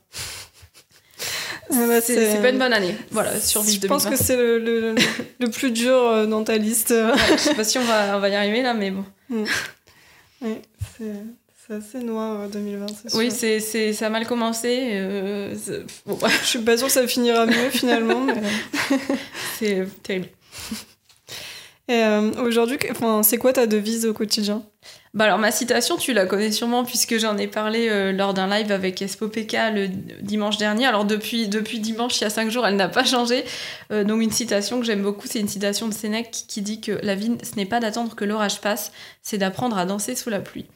Ah 1.71 1.87
bah, 1.87 2.01
c'est 2.01 2.41
pas 2.41 2.51
une 2.51 2.59
bonne 2.59 2.73
année. 2.73 2.95
Voilà, 3.11 3.39
survivre 3.41 3.83
Je 3.83 3.87
pense 3.89 4.07
que 4.07 4.17
c'est 4.17 4.37
le, 4.37 4.59
le, 4.59 4.95
le, 5.39 5.51
plus 5.51 5.71
dur 5.71 5.95
euh, 5.95 6.27
dans 6.27 6.45
ta 6.45 6.57
liste. 6.57 6.95
je 7.31 7.37
sais 7.37 7.55
pas 7.55 7.65
si 7.65 7.79
on 7.79 7.85
va, 7.85 8.17
on 8.17 8.21
va 8.21 8.29
y 8.29 8.35
arriver 8.35 8.63
là, 8.63 8.75
mais 8.75 8.91
bon. 8.91 9.05
Mm. 9.29 9.45
Oui, 10.43 10.55
c'est 10.99 11.75
assez 11.75 11.99
noir 11.99 12.49
2020, 12.49 12.87
euh, 12.87 13.09
Oui, 13.15 13.31
c'est 13.31 13.93
ça 13.93 14.07
a 14.07 14.11
mal 14.11 14.27
commencé. 14.27 14.91
Euh, 14.93 15.55
bon, 16.07 16.19
Je 16.43 16.47
suis 16.47 16.59
pas 16.61 16.77
sûre 16.77 16.87
que 16.87 16.93
ça 16.93 17.07
finira 17.07 17.45
mieux 17.45 17.71
finalement. 17.71 18.21
mais... 18.25 18.35
c'est 19.59 19.87
terrible. 20.03 20.29
Et 21.89 22.03
aujourd'hui, 22.39 22.79
c'est 23.23 23.39
quoi 23.39 23.53
ta 23.53 23.67
devise 23.67 24.07
au 24.07 24.13
quotidien? 24.13 24.63
Bah 25.15 25.25
alors 25.25 25.39
ma 25.39 25.51
citation, 25.51 25.97
tu 25.97 26.13
la 26.13 26.27
connais 26.27 26.53
sûrement 26.53 26.85
puisque 26.85 27.19
j'en 27.19 27.37
ai 27.39 27.47
parlé 27.47 27.89
euh, 27.89 28.13
lors 28.13 28.35
d'un 28.35 28.47
live 28.47 28.71
avec 28.71 29.01
Espo 29.01 29.29
PK 29.29 29.57
le 29.75 29.89
dimanche 30.21 30.59
dernier. 30.59 30.87
Alors 30.87 31.05
depuis, 31.05 31.49
depuis 31.49 31.81
dimanche, 31.81 32.21
il 32.21 32.25
y 32.25 32.27
a 32.27 32.31
cinq 32.31 32.51
jours, 32.51 32.67
elle 32.67 32.77
n'a 32.77 32.89
pas 32.89 33.05
changé. 33.05 33.45
Euh, 33.91 34.05
donc 34.05 34.23
une 34.23 34.31
citation 34.31 34.79
que 34.81 34.87
j'aime 34.87 35.03
beaucoup, 35.03 35.27
c'est 35.27 35.41
une 35.41 35.49
citation 35.49 35.89
de 35.89 35.95
Sénèque 35.95 36.31
qui 36.31 36.61
dit 36.61 36.81
que 36.81 36.93
la 37.03 37.15
vie, 37.15 37.37
ce 37.43 37.57
n'est 37.57 37.67
pas 37.67 37.81
d'attendre 37.81 38.15
que 38.15 38.25
l'orage 38.25 38.61
passe, 38.61 38.93
c'est 39.23 39.39
d'apprendre 39.39 39.79
à 39.79 39.87
danser 39.87 40.15
sous 40.15 40.31
la 40.31 40.41
pluie. 40.41 40.67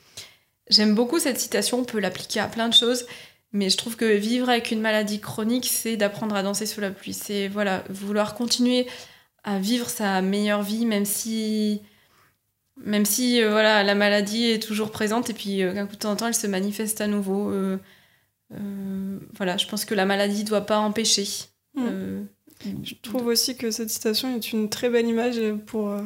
J'aime 0.70 0.94
beaucoup 0.94 1.18
cette 1.18 1.38
citation, 1.38 1.80
on 1.80 1.84
peut 1.84 2.00
l'appliquer 2.00 2.40
à 2.40 2.46
plein 2.46 2.68
de 2.68 2.74
choses. 2.74 3.06
Mais 3.54 3.68
je 3.68 3.76
trouve 3.76 3.96
que 3.96 4.06
vivre 4.06 4.48
avec 4.48 4.70
une 4.70 4.80
maladie 4.80 5.20
chronique, 5.20 5.68
c'est 5.70 5.98
d'apprendre 5.98 6.34
à 6.34 6.42
danser 6.42 6.64
sous 6.64 6.80
la 6.80 6.90
pluie. 6.90 7.12
C'est 7.12 7.48
voilà, 7.48 7.84
vouloir 7.90 8.34
continuer 8.34 8.86
à 9.44 9.58
vivre 9.58 9.90
sa 9.90 10.22
meilleure 10.22 10.62
vie, 10.62 10.86
même 10.86 11.04
si 11.04 11.82
même 12.76 13.04
si 13.04 13.42
euh, 13.42 13.50
voilà, 13.50 13.82
la 13.82 13.94
maladie 13.94 14.46
est 14.46 14.62
toujours 14.62 14.90
présente 14.90 15.30
et 15.30 15.34
puis 15.34 15.62
euh, 15.62 15.86
coup 15.86 15.94
de 15.94 15.98
temps 15.98 16.12
en 16.12 16.16
temps, 16.16 16.26
elle 16.28 16.34
se 16.34 16.46
manifeste 16.46 17.00
à 17.00 17.06
nouveau. 17.06 17.50
Euh, 17.50 17.78
voilà, 19.36 19.56
je 19.56 19.66
pense 19.66 19.84
que 19.84 19.94
la 19.94 20.04
maladie 20.04 20.42
ne 20.44 20.48
doit 20.48 20.66
pas 20.66 20.78
empêcher. 20.78 21.26
Mm. 21.74 22.24
je 22.84 22.94
trouve 23.00 23.26
aussi 23.28 23.56
que 23.56 23.70
cette 23.70 23.88
citation 23.88 24.36
est 24.36 24.52
une 24.52 24.68
très 24.68 24.90
belle 24.90 25.06
image 25.06 25.40
pour 25.66 25.96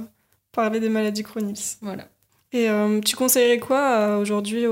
parler 0.52 0.78
des 0.78 0.88
maladies 0.88 1.24
chroniques. 1.24 1.76
Voilà. 1.82 2.08
Et 2.52 2.68
tu 3.04 3.16
conseillerais 3.16 3.58
quoi 3.58 4.18
aujourd'hui 4.18 4.64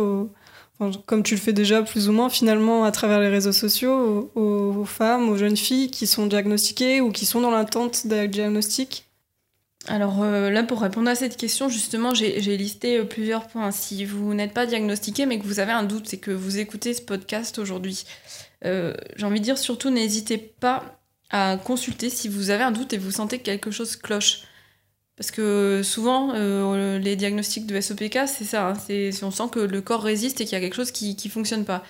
comme 1.07 1.23
tu 1.23 1.35
le 1.35 1.41
fais 1.41 1.53
déjà 1.53 1.83
plus 1.83 2.09
ou 2.09 2.13
moins 2.13 2.29
finalement 2.29 2.85
à 2.85 2.93
travers 2.93 3.21
les 3.21 3.29
réseaux 3.29 3.53
sociaux, 3.53 4.31
aux, 4.35 4.85
femmes, 4.85 5.29
aux 5.29 5.37
jeunes 5.37 5.57
filles 5.57 5.91
qui 5.91 6.07
sont 6.07 6.27
diagnostiquées 6.27 7.01
ou 7.01 7.11
qui 7.11 7.27
sont 7.27 7.41
dans 7.41 7.51
l'attente 7.51 8.07
d'un 8.07 8.27
diagnostic 8.27 9.04
alors 9.87 10.23
euh, 10.23 10.51
là, 10.51 10.63
pour 10.63 10.81
répondre 10.81 11.11
à 11.11 11.15
cette 11.15 11.37
question, 11.37 11.69
justement, 11.69 12.15
j'ai 12.15 12.57
listé 12.57 12.99
euh, 12.99 13.05
plusieurs 13.05 13.47
points. 13.47 13.71
Si 13.71 14.05
vous 14.05 14.33
n'êtes 14.35 14.55
pas 14.55 14.67
diagnostiqué, 14.67 15.27
mais 15.27 15.39
que 15.39 15.45
vous 15.45 15.61
avez 15.61 15.73
un 15.73 15.83
doute, 15.83 16.09
c'est 16.09 16.19
que 16.19 16.31
vous 16.31 16.59
écoutez 16.59 16.95
ce 16.95 17.03
podcast 17.03 17.59
aujourd'hui. 17.59 18.05
Euh, 18.65 18.95
j'ai 19.17 19.27
envie 19.27 19.41
de 19.41 19.45
dire 19.45 19.59
surtout, 19.59 19.91
n'hésitez 19.91 20.39
pas 20.39 21.01
à 21.31 21.59
consulter 21.63 22.09
si 22.09 22.29
vous 22.29 22.51
avez 22.51 22.63
un 22.63 22.71
doute 22.71 22.93
et 22.93 22.99
vous 22.99 23.11
sentez 23.11 23.39
que 23.39 23.45
quelque 23.45 23.71
chose 23.71 23.97
cloche. 23.97 24.43
Parce 25.17 25.31
que 25.31 25.83
souvent, 25.85 26.33
les 26.99 27.15
diagnostics 27.15 27.67
de 27.67 27.81
SOPK, 27.81 28.27
c'est 28.27 28.45
ça. 28.45 28.71
Hein, 28.71 28.75
c'est 28.75 29.13
on 29.23 29.31
sent 29.31 29.45
que 29.53 29.61
le 29.61 29.81
corps 29.81 30.03
résiste 30.03 30.41
et 30.41 30.45
qu'il 30.45 30.55
y 30.55 30.57
a 30.57 30.61
quelque 30.61 30.75
chose 30.75 30.91
qui 30.91 31.17
ne 31.25 31.31
fonctionne 31.31 31.65
pas. 31.65 31.85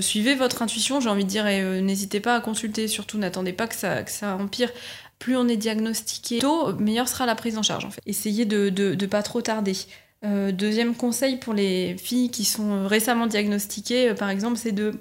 suivez 0.00 0.34
votre 0.34 0.62
intuition, 0.62 0.98
j'ai 0.98 1.10
envie 1.10 1.24
de 1.24 1.28
dire, 1.28 1.46
et 1.46 1.82
n'hésitez 1.82 2.20
pas 2.20 2.34
à 2.34 2.40
consulter. 2.40 2.88
Surtout, 2.88 3.18
n'attendez 3.18 3.52
pas 3.52 3.66
que 3.66 3.74
ça, 3.74 4.02
que 4.02 4.10
ça 4.10 4.36
empire 4.36 4.70
plus 5.18 5.36
on 5.36 5.48
est 5.48 5.56
diagnostiqué 5.56 6.38
tôt, 6.38 6.72
meilleure 6.74 7.08
sera 7.08 7.26
la 7.26 7.34
prise 7.34 7.58
en 7.58 7.62
charge 7.62 7.84
en 7.84 7.90
fait. 7.90 8.02
Essayez 8.06 8.44
de 8.44 8.70
ne 8.70 9.06
pas 9.06 9.22
trop 9.22 9.42
tarder. 9.42 9.74
Euh, 10.24 10.50
deuxième 10.50 10.96
conseil 10.96 11.36
pour 11.36 11.54
les 11.54 11.96
filles 11.96 12.30
qui 12.30 12.44
sont 12.44 12.86
récemment 12.88 13.28
diagnostiquées, 13.28 14.10
euh, 14.10 14.14
par 14.14 14.30
exemple, 14.30 14.56
c'est 14.56 14.72
de 14.72 14.94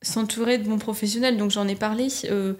s'entourer 0.00 0.58
de 0.58 0.64
bons 0.64 0.78
professionnels. 0.78 1.36
Donc 1.36 1.50
j'en 1.50 1.68
ai 1.68 1.74
parlé. 1.74 2.08
Euh, 2.30 2.54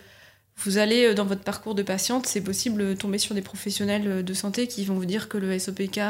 vous 0.57 0.78
allez 0.78 1.14
dans 1.14 1.24
votre 1.24 1.43
parcours 1.43 1.74
de 1.74 1.82
patiente, 1.82 2.26
c'est 2.26 2.41
possible 2.41 2.97
tomber 2.97 3.18
sur 3.18 3.34
des 3.34 3.43
professionnels 3.43 4.24
de 4.24 4.34
santé 4.34 4.66
qui 4.66 4.84
vont 4.84 4.95
vous 4.95 5.05
dire 5.05 5.28
que 5.28 5.39
le 5.39 5.57
SOPK, 5.57 6.01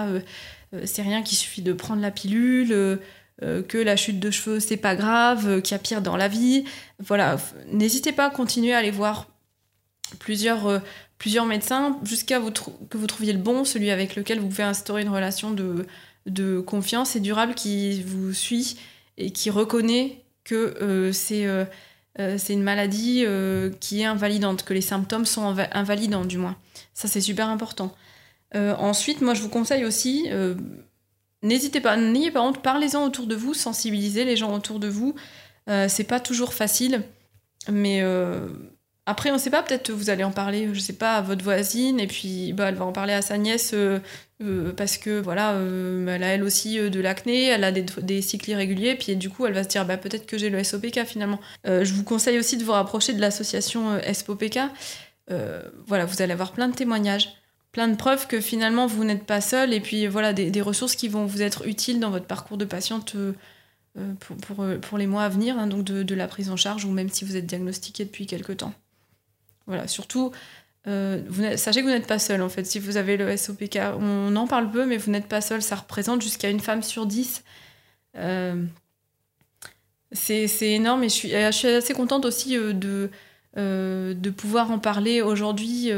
c'est 0.87 1.03
rien, 1.03 1.23
qu'il 1.23 1.37
suffit 1.37 1.61
de 1.61 1.75
prendre 1.75 2.01
la 2.01 2.11
pilule. 2.11 2.99
que 3.43 3.77
la 3.77 3.97
chute 3.97 4.19
de 4.19 4.31
cheveux 4.31 4.59
c'est 4.59 4.79
pas 4.79 4.97
grave, 4.97 5.61
qu'il 5.61 5.73
y 5.73 5.75
a 5.75 5.79
pire 5.79 6.01
dans 6.01 6.17
la 6.17 6.29
vie. 6.29 6.65
Voilà, 6.99 7.37
n'hésitez 7.73 8.13
pas 8.13 8.29
à 8.29 8.31
continuer 8.31 8.73
à 8.73 8.79
aller 8.79 8.91
voir 8.91 9.27
plusieurs, 10.19 10.67
euh, 10.67 10.79
plusieurs 11.19 11.47
médecins 11.47 11.99
jusqu'à 12.03 12.41
que 12.41 12.97
vous 12.97 13.07
trouviez 13.07 13.33
le 13.33 13.39
bon, 13.39 13.65
celui 13.65 13.91
avec 13.91 14.17
lequel 14.17 14.41
vous 14.41 14.49
pouvez 14.49 14.63
instaurer 14.63 15.03
une 15.03 15.09
relation 15.09 15.51
de, 15.51 15.87
de 16.27 16.61
confiance 16.61 17.17
et 17.17 17.21
durable 17.21 17.55
qui 17.55 18.03
vous 18.03 18.33
suit 18.33 18.79
et 19.17 19.31
qui 19.31 19.51
reconnaît 19.51 20.25
que 20.45 20.77
euh, 20.81 21.13
c'est 21.13 21.47
euh, 21.47 21.65
c'est 22.37 22.53
une 22.53 22.65
maladie 22.65 23.25
qui 23.79 24.01
est 24.01 24.05
invalidante, 24.05 24.65
que 24.65 24.75
les 24.75 24.81
symptômes 24.81 25.25
sont 25.25 25.57
invalidants 25.71 26.25
du 26.25 26.37
moins. 26.37 26.57
Ça, 26.93 27.07
c'est 27.07 27.21
super 27.21 27.49
important. 27.49 27.95
ensuite, 28.57 29.21
moi, 29.21 29.35
je 29.35 29.43
vous 29.43 29.49
conseille 29.49 29.85
aussi, 29.85 30.29
n'hésitez 31.45 31.81
pas, 31.81 31.97
n'ayez 31.97 32.33
pas 32.33 32.43
honte, 32.43 32.61
parlez-en 32.61 33.05
autour 33.05 33.29
de 33.29 33.37
vous, 33.37 33.55
sensibilisez 33.55 34.25
les 34.25 34.37
gens 34.37 34.53
autour 34.53 34.81
de 34.81 34.89
vous. 34.89 35.15
c'est 35.87 36.09
pas 36.09 36.19
toujours 36.19 36.55
facile, 36.55 37.05
mais 37.71 38.03
après, 39.09 39.31
on 39.31 39.35
ne 39.35 39.39
sait 39.39 39.49
pas, 39.49 39.63
peut-être 39.63 39.91
vous 39.91 40.11
allez 40.11 40.23
en 40.23 40.31
parler, 40.31 40.69
je 40.75 40.81
sais 40.81 40.93
pas, 40.93 41.17
à 41.17 41.23
votre 41.23 41.43
voisine, 41.43 41.99
et 41.99 42.07
puis 42.07 42.53
bah, 42.53 42.69
elle 42.69 42.75
va 42.75 42.85
en 42.85 42.93
parler 42.93 43.15
à 43.15 43.23
sa 43.23 43.39
nièce 43.39 43.71
euh, 43.73 44.01
euh, 44.43 44.75
parce 44.75 44.99
que 44.99 45.19
voilà, 45.19 45.53
euh, 45.55 46.07
elle 46.09 46.23
a 46.23 46.27
elle 46.27 46.43
aussi 46.43 46.79
de 46.79 47.01
l'acné, 47.01 47.47
elle 47.47 47.65
a 47.65 47.73
des, 47.73 48.21
cycles 48.21 48.51
irréguliers, 48.51 48.97
puis 48.97 49.17
du 49.17 49.31
coup 49.31 49.47
elle 49.47 49.55
va 49.55 49.65
se 49.65 49.71
dire 49.71 49.87
bah, 49.87 49.97
peut-être 49.97 50.27
que 50.27 50.37
j'ai 50.37 50.51
le 50.51 50.63
SOPK 50.63 51.07
finalement. 51.07 51.41
je 51.65 51.91
vous 51.95 52.05
conseille 52.05 52.39
aussi 52.39 52.59
de 52.59 52.65
vous 52.65 52.73
rapprocher 52.73 53.15
de 53.15 53.21
l'association 53.23 53.99
SOPK. 54.13 54.59
voilà, 55.87 56.05
vous 56.05 56.21
allez 56.21 56.35
avoir 56.35 56.53
plein 56.53 56.69
de 56.69 56.75
témoignages, 56.75 57.31
plein 57.73 57.89
de 57.89 57.97
preuves 57.97 58.27
que 58.27 58.43
finalement 58.43 58.87
vous 58.87 59.05
n'êtes 59.05 59.25
pas 59.25 59.41
seul, 59.41 59.73
et 59.73 59.81
puis 59.81 60.07
voilà, 60.07 60.35
des, 60.35 60.61
ressources 60.61 60.97
qui 60.97 61.09
vont 61.09 61.25
vous 61.25 61.41
être 61.41 61.67
utiles 61.67 61.99
dans 61.99 62.11
votre 62.11 62.27
parcours 62.27 62.59
de 62.59 62.67
patiente. 62.67 63.17
Pour, 64.21 64.37
pour, 64.37 64.65
pour, 64.81 64.97
les 64.97 65.09
mois 65.09 65.25
à 65.25 65.29
venir, 65.29 65.59
hein, 65.59 65.67
donc 65.67 65.83
de, 65.83 66.05
de 66.05 66.15
la 66.15 66.29
prise 66.29 66.51
en 66.51 66.57
charge, 66.57 66.85
ou 66.85 66.91
même 66.93 67.09
si 67.09 67.25
vous 67.25 67.35
êtes 67.35 67.47
diagnostiqué 67.47 68.05
depuis 68.05 68.27
quelque 68.27 68.53
temps. 68.53 68.73
Voilà, 69.69 69.87
surtout, 69.87 70.33
euh, 70.89 71.57
sachez 71.57 71.81
que 71.81 71.85
vous 71.85 71.93
n'êtes 71.93 72.07
pas 72.07 72.19
seul 72.19 72.41
en 72.43 72.49
fait. 72.49 72.65
Si 72.65 72.79
vous 72.79 72.97
avez 72.97 73.17
le 73.17 73.37
SOPK, 73.37 73.79
on 74.01 74.35
en 74.35 74.47
parle 74.47 74.71
peu, 74.71 74.87
mais 74.87 74.97
vous 74.97 75.11
n'êtes 75.11 75.29
pas 75.29 75.41
seul. 75.41 75.63
Ça 75.63 75.77
représente 75.77 76.23
jusqu'à 76.23 76.49
une 76.49 76.61
femme 76.61 76.83
sur 76.83 77.07
dix. 77.07 77.45
Euh, 78.17 78.65
c'est 80.13 80.49
énorme 80.63 81.05
et 81.05 81.11
je 81.11 81.15
suis, 81.15 81.31
je 81.31 81.51
suis, 81.53 81.69
assez 81.69 81.93
contente 81.93 82.25
aussi 82.25 82.57
euh, 82.57 82.73
de, 82.73 83.11
de 83.55 84.31
pouvoir 84.31 84.71
en 84.71 84.79
parler 84.79 85.21
aujourd'hui. 85.21 85.93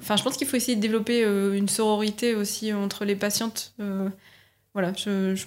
Enfin, 0.00 0.16
je 0.16 0.22
pense 0.22 0.36
qu'il 0.38 0.46
faut 0.46 0.56
essayer 0.56 0.76
de 0.76 0.80
développer 0.80 1.22
une 1.22 1.68
sororité 1.68 2.34
aussi 2.34 2.72
entre 2.72 3.04
les 3.04 3.16
patientes. 3.16 3.74
voilà, 4.72 4.92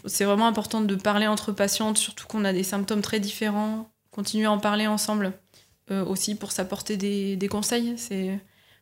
c'est 0.05 0.25
vraiment 0.25 0.47
important 0.47 0.81
de 0.81 0.95
parler 0.95 1.25
entre 1.25 1.51
patientes, 1.51 1.97
surtout 1.97 2.27
qu'on 2.27 2.45
a 2.45 2.53
des 2.53 2.63
symptômes 2.63 3.01
très 3.01 3.19
différents. 3.19 3.89
Continuer 4.11 4.45
à 4.45 4.51
en 4.51 4.59
parler 4.59 4.85
ensemble. 4.85 5.33
Euh, 5.91 6.05
aussi 6.05 6.35
pour 6.35 6.51
s'apporter 6.51 6.97
des, 6.97 7.35
des, 7.35 7.47
conseils. 7.47 7.95
C'est 7.97 8.39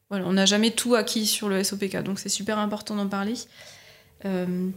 voilà, 0.10 0.26
on 0.26 0.34
n'a 0.34 0.46
jamais 0.46 0.72
tout 0.72 0.96
acquis 0.96 1.26
sur 1.26 1.48
le 1.48 1.64
SOPK, 1.64 2.04
donc 2.04 2.20
c'est 2.20 2.28
super 2.28 2.60
important 2.60 2.96
d'en 2.96 3.08
parler. 3.08 3.36
Euh, 4.26 4.70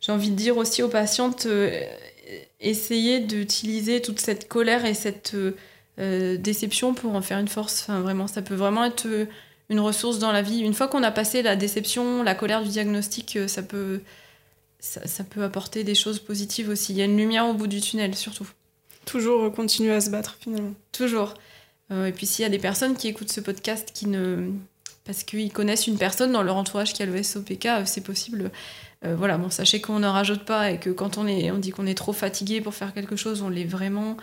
j'ai 0.00 0.12
envie 0.12 0.30
de 0.30 0.36
dire 0.36 0.56
aussi 0.58 0.84
aux 0.84 0.88
patientes, 0.88 1.46
euh, 1.46 1.80
essayez 2.60 3.18
d'utiliser 3.18 4.00
toute 4.00 4.20
cette 4.20 4.46
colère 4.46 4.84
et 4.84 4.94
cette 4.94 5.36
déception 5.98 6.94
pour 6.94 7.16
en 7.16 7.22
faire 7.22 7.38
une 7.38 7.48
force. 7.48 7.82
Enfin, 7.82 8.00
vraiment, 8.00 8.28
ça 8.28 8.42
peut 8.42 8.54
vraiment 8.54 8.84
être 8.84 9.08
une 9.68 9.80
ressource 9.80 10.20
dans 10.20 10.30
la 10.30 10.42
vie. 10.42 10.60
Une 10.60 10.74
fois 10.74 10.86
qu'on 10.86 11.02
a 11.02 11.10
passé 11.10 11.42
la 11.42 11.56
déception, 11.56 12.22
la 12.22 12.36
colère 12.36 12.62
du 12.62 12.68
diagnostic, 12.68 13.38
ça 13.48 13.62
peut, 13.62 14.02
ça, 14.78 15.04
ça, 15.06 15.24
peut 15.24 15.42
apporter 15.42 15.82
des 15.82 15.96
choses 15.96 16.20
positives 16.20 16.68
aussi. 16.68 16.92
Il 16.92 16.98
y 16.98 17.02
a 17.02 17.06
une 17.06 17.16
lumière 17.16 17.46
au 17.46 17.54
bout 17.54 17.66
du 17.66 17.80
tunnel, 17.80 18.14
surtout. 18.14 18.48
Toujours 19.04 19.52
continuer 19.52 19.92
à 19.92 20.00
se 20.00 20.10
battre, 20.10 20.36
finalement. 20.38 20.74
Toujours. 20.92 21.34
Euh, 21.90 22.06
et 22.06 22.12
puis 22.12 22.26
s'il 22.26 22.42
y 22.42 22.46
a 22.46 22.48
des 22.48 22.58
personnes 22.58 22.96
qui 22.96 23.08
écoutent 23.08 23.30
ce 23.30 23.40
podcast 23.40 23.90
qui 23.94 24.06
ne 24.06 24.50
parce 25.04 25.22
qu'ils 25.22 25.52
connaissent 25.52 25.86
une 25.86 25.98
personne 25.98 26.32
dans 26.32 26.42
leur 26.42 26.56
entourage 26.56 26.92
qui 26.92 27.00
a 27.00 27.06
le 27.06 27.22
SOPK, 27.22 27.66
euh, 27.66 27.82
c'est 27.84 28.00
possible. 28.00 28.50
Euh, 29.04 29.14
voilà, 29.14 29.38
bon, 29.38 29.50
sachez 29.50 29.80
qu'on 29.80 30.00
ne 30.00 30.08
rajoute 30.08 30.44
pas 30.44 30.72
et 30.72 30.80
que 30.80 30.90
quand 30.90 31.16
on, 31.16 31.28
est, 31.28 31.52
on 31.52 31.58
dit 31.58 31.70
qu'on 31.70 31.86
est 31.86 31.94
trop 31.94 32.12
fatigué 32.12 32.60
pour 32.60 32.74
faire 32.74 32.92
quelque 32.92 33.14
chose, 33.14 33.42
on 33.42 33.48
l'est 33.48 33.64
vraiment. 33.64 34.16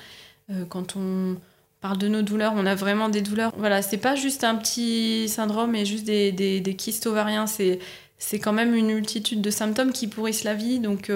quand 0.68 0.98
on 0.98 1.38
parle 1.80 1.98
de 1.98 2.10
nos 2.10 2.22
douleurs, 2.22 2.54
on 2.58 2.66
a 2.66 2.76
vraiment 2.76 3.08
des 3.08 3.22
douleurs. 3.22 3.54
Voilà, 3.56 3.82
c'est 3.82 3.98
pas 3.98 4.16
juste 4.16 4.44
un 4.44 4.56
petit 4.56 5.30
syndrome 5.30 5.74
et 5.74 5.86
juste 5.86 6.04
des, 6.04 6.34
des, 6.34 6.60
des 6.60 6.76
kystes 6.76 7.08
ovariens, 7.08 7.48
c'est, 7.48 7.80
c'est 8.18 8.40
quand 8.40 8.52
même 8.52 8.76
une 8.76 8.88
multitude 8.88 9.40
de 9.42 9.50
symptômes 9.52 9.94
qui 9.94 10.08
pourrissent 10.08 10.44
la 10.44 10.54
vie. 10.54 10.80
Donc 10.80 11.10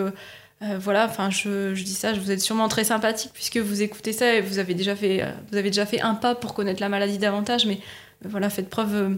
voilà, 0.61 1.05
enfin, 1.05 1.29
je, 1.29 1.73
dis 1.73 1.93
ça, 1.93 2.13
vous 2.13 2.31
êtes 2.31 2.41
sûrement 2.41 2.67
très 2.67 2.83
sympathique 2.83 3.31
puisque 3.33 3.57
vous 3.57 3.81
écoutez 3.81 4.11
ça 4.11 4.35
et 4.35 4.41
vous 4.41 4.57
avez 4.57 4.73
déjà 4.73 4.95
fait, 4.95 5.21
euh, 5.21 5.31
vous 5.51 5.57
avez 5.57 5.69
déjà 5.69 5.85
fait 5.85 6.01
un 6.01 6.15
pas 6.15 6.33
pour 6.33 6.53
connaître 6.53 6.81
la 6.81 6.89
maladie 6.89 7.19
davantage, 7.19 7.65
mais 7.65 7.79
euh, 8.25 8.29
voilà, 8.29 8.49
faites 8.49 8.69
preuve 8.69 9.17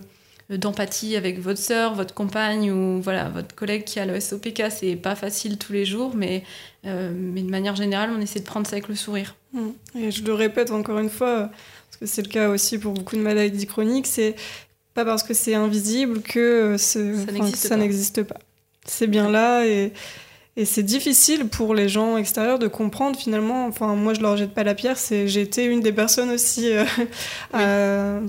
d'empathie 0.49 1.15
avec 1.15 1.39
votre 1.39 1.59
sœur, 1.59 1.93
votre 1.93 2.13
compagne 2.13 2.71
ou 2.71 3.01
voilà, 3.01 3.29
votre 3.29 3.55
collègue 3.55 3.83
qui 3.83 3.99
a 3.99 4.05
le 4.05 4.19
SOPK. 4.19 4.63
C'est 4.69 4.95
pas 4.95 5.15
facile 5.15 5.57
tous 5.57 5.71
les 5.71 5.85
jours, 5.85 6.15
mais, 6.15 6.43
mais 6.83 7.43
de 7.43 7.49
manière 7.49 7.75
générale, 7.75 8.09
on 8.17 8.19
essaie 8.19 8.39
de 8.39 8.45
prendre 8.45 8.65
ça 8.65 8.73
avec 8.73 8.87
le 8.87 8.95
sourire. 8.95 9.35
Mmh. 9.53 9.67
Et 9.99 10.09
je 10.09 10.23
le 10.23 10.33
répète 10.33 10.71
encore 10.71 10.97
une 10.97 11.11
fois, 11.11 11.51
parce 11.87 11.97
que 11.99 12.05
c'est 12.07 12.23
le 12.23 12.29
cas 12.29 12.49
aussi 12.49 12.79
pour 12.79 12.93
beaucoup 12.93 13.15
de 13.15 13.21
maladies 13.21 13.67
chroniques, 13.67 14.07
c'est 14.07 14.35
pas 14.95 15.05
parce 15.05 15.21
que 15.21 15.33
c'est 15.33 15.53
invisible 15.53 16.21
que 16.21 16.77
ça 16.77 16.99
n'existe 17.77 18.23
pas. 18.23 18.39
C'est 18.85 19.07
bien 19.07 19.29
là 19.29 19.65
et 19.65 19.93
et 20.59 20.65
c'est 20.65 20.83
difficile 20.83 21.47
pour 21.47 21.73
les 21.73 21.87
gens 21.87 22.17
extérieurs 22.17 22.59
de 22.59 22.67
comprendre 22.67 23.17
finalement. 23.17 23.65
Enfin, 23.65 23.95
moi, 23.95 24.13
je 24.13 24.19
leur 24.19 24.35
jette 24.35 24.53
pas 24.53 24.65
la 24.65 24.75
pierre. 24.75 24.97
C'est 24.97 25.25
j'ai 25.29 25.39
été 25.39 25.63
une 25.63 25.79
des 25.79 25.93
personnes 25.93 26.29
aussi 26.29 26.69
euh, 27.53 28.19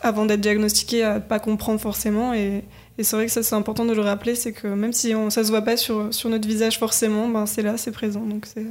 avant 0.00 0.24
d'être 0.24 0.40
diagnostiquée 0.40 1.02
à 1.02 1.18
pas 1.18 1.40
comprendre 1.40 1.80
forcément. 1.80 2.32
Et, 2.32 2.62
et 2.96 3.02
c'est 3.02 3.16
vrai 3.16 3.26
que 3.26 3.32
ça 3.32 3.42
c'est 3.42 3.56
important 3.56 3.84
de 3.84 3.92
le 3.92 4.02
rappeler, 4.02 4.36
c'est 4.36 4.52
que 4.52 4.68
même 4.68 4.92
si 4.92 5.16
on, 5.16 5.30
ça 5.30 5.42
se 5.42 5.48
voit 5.48 5.62
pas 5.62 5.76
sur, 5.76 6.14
sur 6.14 6.30
notre 6.30 6.46
visage 6.46 6.78
forcément, 6.78 7.26
ben 7.26 7.44
c'est 7.44 7.62
là, 7.62 7.76
c'est 7.76 7.90
présent. 7.90 8.20
Donc 8.20 8.46
c'est 8.46 8.66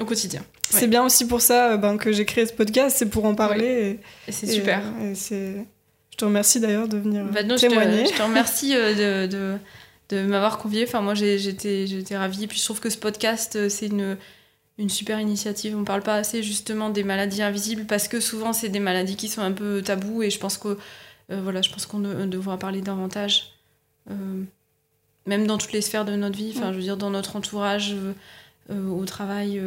au 0.00 0.06
quotidien. 0.06 0.42
C'est 0.70 0.86
bien 0.86 1.04
aussi 1.04 1.26
pour 1.26 1.42
ça 1.42 1.76
ben, 1.76 1.98
que 1.98 2.12
j'ai 2.12 2.24
créé 2.24 2.46
ce 2.46 2.54
podcast, 2.54 2.96
c'est 2.98 3.10
pour 3.10 3.26
en 3.26 3.34
parler. 3.34 4.00
Et, 4.26 4.32
c'est 4.32 4.46
super. 4.46 4.80
Et, 5.02 5.14
je 5.14 6.16
te 6.16 6.24
remercie 6.24 6.60
d'ailleurs 6.60 6.88
de 6.88 6.96
venir 6.96 7.26
bah 7.26 7.44
témoigner. 7.44 8.06
Je 8.06 8.16
te, 8.16 8.22
remercie 8.22 8.74
euh, 8.74 9.26
de 9.26 9.58
de 10.08 10.24
m'avoir 10.24 10.58
convié. 10.58 10.84
Enfin, 10.84 11.00
moi, 11.00 11.14
j'étais, 11.14 11.86
j'étais 11.86 12.16
ravie. 12.16 12.46
Puis, 12.46 12.58
je 12.58 12.64
trouve 12.64 12.80
que 12.80 12.90
ce 12.90 12.98
podcast, 12.98 13.56
euh, 13.56 13.68
c'est 13.68 13.86
une, 13.86 14.16
une 14.78 14.88
super 14.88 15.20
initiative. 15.20 15.76
On 15.76 15.84
parle 15.84 16.02
pas 16.02 16.14
assez 16.14 16.42
justement 16.42 16.90
des 16.90 17.04
maladies 17.04 17.42
invisibles 17.42 17.84
parce 17.84 18.08
que 18.08 18.20
souvent, 18.20 18.52
c'est 18.52 18.68
des 18.68 18.80
maladies 18.80 19.16
qui 19.16 19.28
sont 19.28 19.42
un 19.42 19.52
peu 19.52 19.82
tabous. 19.82 20.22
Et 20.22 20.30
je 20.30 20.38
pense 20.38 20.56
que, 20.56 20.78
euh, 21.30 21.40
voilà, 21.42 21.62
je 21.62 21.70
pense 21.70 21.86
qu'on 21.86 22.00
devra 22.00 22.58
parler 22.58 22.80
davantage, 22.80 23.52
euh, 24.10 24.42
même 25.26 25.46
dans 25.46 25.58
toutes 25.58 25.72
les 25.72 25.82
sphères 25.82 26.04
de 26.04 26.16
notre 26.16 26.36
vie. 26.36 26.52
Enfin, 26.56 26.72
je 26.72 26.78
veux 26.78 26.82
dire, 26.82 26.96
dans 26.96 27.10
notre 27.10 27.36
entourage, 27.36 27.94
au 28.70 29.04
travail. 29.06 29.60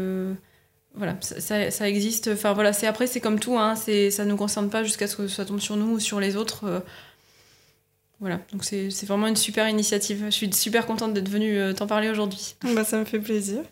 voilà, 0.96 1.18
ça, 1.22 1.70
ça, 1.72 1.90
existe. 1.90 2.30
Enfin, 2.34 2.54
voilà, 2.54 2.74
c'est 2.74 2.88
après, 2.88 3.06
c'est 3.06 3.20
comme 3.20 3.40
tout. 3.40 3.58
Hein, 3.58 3.76
c'est, 3.76 4.10
ça 4.10 4.26
nous 4.26 4.38
concerne 4.38 4.70
pas 4.70 4.84
jusqu'à 4.84 5.08
ce 5.08 5.16
que 5.16 5.28
ça 5.28 5.46
tombe 5.46 5.60
sur 5.60 5.76
nous 5.76 5.94
ou 5.94 6.00
sur 6.00 6.20
les 6.20 6.36
autres. 6.36 6.84
Voilà, 8.22 8.40
donc 8.52 8.64
c'est 8.64 9.06
vraiment 9.08 9.26
une 9.26 9.36
super 9.36 9.68
initiative. 9.68 10.26
Je 10.26 10.30
suis 10.30 10.54
super 10.54 10.86
contente 10.86 11.14
d'être 11.14 11.28
venue 11.28 11.58
euh, 11.58 11.74
t'en 11.74 11.88
parler 11.88 12.08
aujourd'hui. 12.08 12.56
Bah, 12.76 12.84
ça 12.84 13.00
me 13.00 13.04
fait 13.04 13.20
plaisir. 13.20 13.64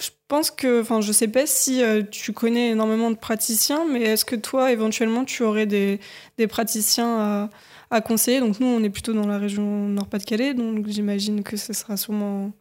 Je 0.00 0.08
pense 0.26 0.50
que, 0.50 0.80
enfin, 0.80 1.02
je 1.02 1.12
sais 1.12 1.28
pas 1.28 1.46
si 1.46 1.82
euh, 1.82 2.02
tu 2.02 2.32
connais 2.32 2.70
énormément 2.70 3.10
de 3.10 3.16
praticiens, 3.16 3.84
mais 3.84 4.00
est-ce 4.02 4.24
que 4.24 4.36
toi, 4.36 4.72
éventuellement, 4.72 5.24
tu 5.24 5.42
aurais 5.42 5.66
des, 5.66 6.00
des 6.38 6.46
praticiens 6.46 7.18
à, 7.18 7.50
à, 7.90 8.00
conseiller? 8.00 8.40
Donc, 8.40 8.58
nous, 8.58 8.66
on 8.66 8.82
est 8.82 8.88
plutôt 8.88 9.12
dans 9.12 9.26
la 9.26 9.36
région 9.36 9.62
Nord-Pas-de-Calais, 9.62 10.54
donc 10.54 10.86
j'imagine 10.88 11.42
que 11.42 11.58
ce 11.58 11.74
sera 11.74 11.98
sûrement 11.98 12.52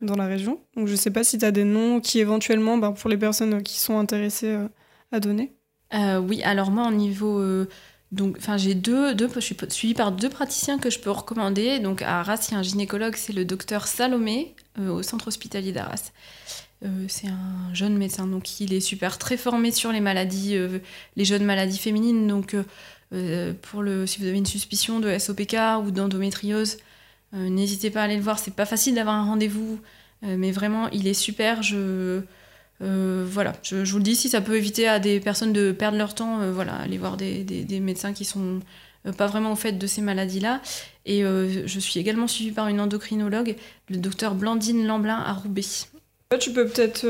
dans 0.00 0.16
la 0.16 0.26
région. 0.26 0.60
Donc, 0.76 0.86
je 0.86 0.94
sais 0.94 1.10
pas 1.10 1.24
si 1.24 1.38
tu 1.38 1.44
as 1.44 1.50
des 1.50 1.64
noms 1.64 1.98
qui, 1.98 2.20
éventuellement, 2.20 2.78
ben, 2.78 2.92
pour 2.92 3.10
les 3.10 3.18
personnes 3.18 3.64
qui 3.64 3.80
sont 3.80 3.98
intéressées, 3.98 4.50
euh, 4.50 4.68
à 5.10 5.18
donner. 5.18 5.52
oui, 5.92 6.40
alors 6.44 6.70
moi, 6.70 6.86
au 6.86 6.92
niveau 6.92 7.66
donc, 8.12 8.36
enfin, 8.38 8.58
j'ai 8.58 8.74
deux, 8.74 9.14
deux, 9.14 9.28
je 9.34 9.40
suis 9.40 9.56
suivie 9.70 9.94
par 9.94 10.12
deux 10.12 10.28
praticiens 10.28 10.78
que 10.78 10.90
je 10.90 10.98
peux 10.98 11.10
recommander. 11.10 11.78
Donc, 11.78 12.02
à 12.02 12.20
Arras, 12.20 12.46
il 12.48 12.52
y 12.52 12.54
a 12.54 12.58
un 12.58 12.62
gynécologue, 12.62 13.16
c'est 13.16 13.32
le 13.32 13.46
docteur 13.46 13.86
Salomé, 13.86 14.54
euh, 14.78 14.90
au 14.90 15.02
centre 15.02 15.28
hospitalier 15.28 15.72
d'Arras. 15.72 16.12
Euh, 16.84 17.06
c'est 17.08 17.28
un 17.28 17.72
jeune 17.72 17.96
médecin, 17.96 18.26
donc 18.26 18.60
il 18.60 18.74
est 18.74 18.80
super 18.80 19.16
très 19.16 19.38
formé 19.38 19.70
sur 19.70 19.92
les 19.92 20.00
maladies, 20.00 20.56
euh, 20.56 20.80
les 21.16 21.24
jeunes 21.24 21.44
maladies 21.44 21.78
féminines. 21.78 22.28
Donc, 22.28 22.54
pour 23.62 23.82
le, 23.82 24.06
si 24.06 24.20
vous 24.20 24.26
avez 24.26 24.38
une 24.38 24.46
suspicion 24.46 25.00
de 25.00 25.18
SOPK 25.18 25.56
ou 25.84 25.90
d'endométriose, 25.90 26.78
n'hésitez 27.32 27.90
pas 27.90 28.00
à 28.00 28.04
aller 28.04 28.16
le 28.16 28.22
voir. 28.22 28.38
C'est 28.38 28.54
pas 28.54 28.64
facile 28.64 28.94
d'avoir 28.94 29.16
un 29.16 29.24
rendez-vous, 29.24 29.78
mais 30.22 30.50
vraiment, 30.50 30.88
il 30.88 31.06
est 31.06 31.14
super. 31.14 31.62
Euh, 32.82 33.24
voilà, 33.28 33.52
je, 33.62 33.76
vous 33.76 33.98
le 33.98 34.02
dis, 34.02 34.16
si 34.16 34.28
ça 34.28 34.40
peut 34.40 34.56
éviter 34.56 34.88
à 34.88 34.98
des 34.98 35.20
personnes 35.20 35.52
de 35.52 35.72
perdre 35.72 35.98
leur 35.98 36.14
temps, 36.14 36.40
euh, 36.40 36.52
voilà, 36.52 36.74
aller 36.74 36.98
voir 36.98 37.16
des, 37.16 37.80
médecins 37.80 38.12
qui 38.12 38.24
sont 38.24 38.60
euh, 39.06 39.12
pas 39.12 39.26
vraiment 39.26 39.52
au 39.52 39.56
fait 39.56 39.72
de 39.72 39.86
ces 39.86 40.02
maladies-là. 40.02 40.60
Et 41.06 41.22
je 41.22 41.80
suis 41.80 41.98
également 41.98 42.28
suivie 42.28 42.52
par 42.52 42.68
une 42.68 42.80
endocrinologue, 42.80 43.56
le 43.90 43.96
docteur 43.96 44.36
Blandine 44.36 44.86
Lamblin 44.86 45.18
à 45.18 45.32
Roubaix. 45.32 45.88
Tu 46.38 46.52
peux 46.52 46.66
peut-être 46.66 47.04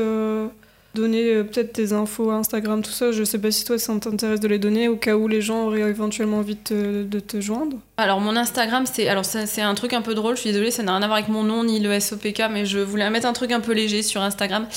donner 0.93 1.33
euh, 1.33 1.43
peut-être 1.43 1.73
tes 1.73 1.91
infos 1.93 2.31
Instagram, 2.31 2.81
tout 2.81 2.91
ça. 2.91 3.11
Je 3.11 3.23
sais 3.23 3.39
pas 3.39 3.51
si 3.51 3.65
toi 3.65 3.77
ça 3.77 3.93
t'intéresse 3.99 4.39
de 4.39 4.47
les 4.47 4.59
donner 4.59 4.87
au 4.87 4.95
cas 4.95 5.15
où 5.15 5.27
les 5.27 5.41
gens 5.41 5.65
auraient 5.65 5.81
éventuellement 5.81 6.37
envie 6.37 6.57
de 6.69 7.19
te, 7.19 7.41
joindre. 7.41 7.77
Alors 7.97 8.19
mon 8.19 8.35
Instagram 8.35 8.85
c'est 8.91 9.07
alors 9.07 9.25
c'est 9.25 9.61
un 9.61 9.75
truc 9.75 9.93
un 9.93 10.01
peu 10.01 10.13
drôle. 10.13 10.35
Je 10.35 10.41
suis 10.41 10.51
désolée, 10.51 10.71
ça 10.71 10.83
n'a 10.83 10.91
rien 10.93 11.01
à 11.01 11.07
voir 11.07 11.17
avec 11.17 11.29
mon 11.29 11.43
nom 11.43 11.63
ni 11.63 11.79
le 11.79 11.99
SOPK, 11.99 12.43
mais 12.51 12.65
je 12.65 12.79
voulais 12.79 13.09
mettre 13.09 13.27
un 13.27 13.33
truc 13.33 13.51
un 13.51 13.59
peu 13.59 13.73
léger 13.73 14.03
sur 14.03 14.21
Instagram. 14.21 14.67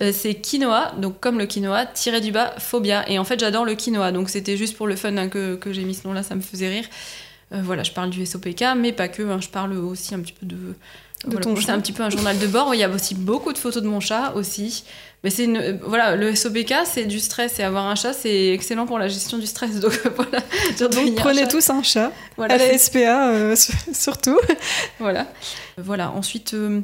Euh, 0.00 0.12
c'est 0.12 0.34
quinoa, 0.34 0.92
donc 0.98 1.20
comme 1.20 1.38
le 1.38 1.46
quinoa 1.46 1.86
tiré 1.86 2.20
du 2.20 2.32
bas 2.32 2.54
phobia. 2.58 3.08
Et 3.10 3.18
en 3.18 3.24
fait 3.24 3.38
j'adore 3.38 3.64
le 3.64 3.74
quinoa, 3.74 4.12
donc 4.12 4.30
c'était 4.30 4.56
juste 4.56 4.76
pour 4.76 4.86
le 4.86 4.96
fun 4.96 5.16
hein, 5.16 5.28
que, 5.28 5.58
j'ai 5.70 5.84
mis 5.84 5.94
ce 5.94 6.06
nom 6.06 6.14
là, 6.14 6.22
ça 6.22 6.34
me 6.34 6.40
faisait 6.40 6.68
rire. 6.68 6.84
voilà, 7.50 7.82
je 7.82 7.92
parle 7.92 8.10
du 8.10 8.24
SOPK, 8.24 8.64
mais 8.76 8.92
pas 8.92 9.08
que. 9.08 9.22
hein, 9.22 9.40
je 9.40 9.48
parle 9.48 9.74
aussi 9.74 10.14
un 10.14 10.20
petit 10.20 10.32
peu 10.32 10.46
de. 10.46 10.56
De 11.26 11.36
ton 11.38 11.56
c'est 11.56 11.70
un 11.70 11.80
petit 11.80 11.92
peu 11.92 12.02
un 12.02 12.10
journal 12.10 12.38
de 12.38 12.46
bord. 12.46 12.74
Il 12.74 12.78
y 12.78 12.84
a 12.84 12.88
aussi 12.90 13.14
beaucoup 13.14 13.52
de 13.52 13.58
photos 13.58 13.82
de 13.82 13.88
mon 13.88 14.00
chat 14.00 14.32
aussi. 14.34 14.84
Mais 15.24 15.30
c'est 15.30 15.44
une- 15.44 15.56
euh, 15.56 15.72
voilà, 15.82 16.14
le 16.14 16.34
SOPK, 16.36 16.74
c'est 16.84 17.04
du 17.04 17.18
stress 17.18 17.58
et 17.58 17.62
avoir 17.64 17.86
un 17.86 17.94
chat, 17.96 18.12
c'est 18.12 18.48
excellent 18.50 18.86
pour 18.86 18.98
la 18.98 19.08
gestion 19.08 19.38
du 19.38 19.46
stress. 19.46 19.80
Donc 19.80 19.98
voilà. 20.14 20.40
Donc 20.78 21.14
prenez 21.16 21.48
tous 21.48 21.68
un 21.70 21.82
chat, 21.82 22.12
Voilà, 22.36 22.54
à 22.54 22.58
la 22.58 22.78
SPA 22.78 23.30
euh, 23.30 23.56
surtout. 23.92 24.38
Voilà. 25.00 25.26
Voilà. 25.78 26.10
Ensuite, 26.12 26.54
euh, 26.54 26.82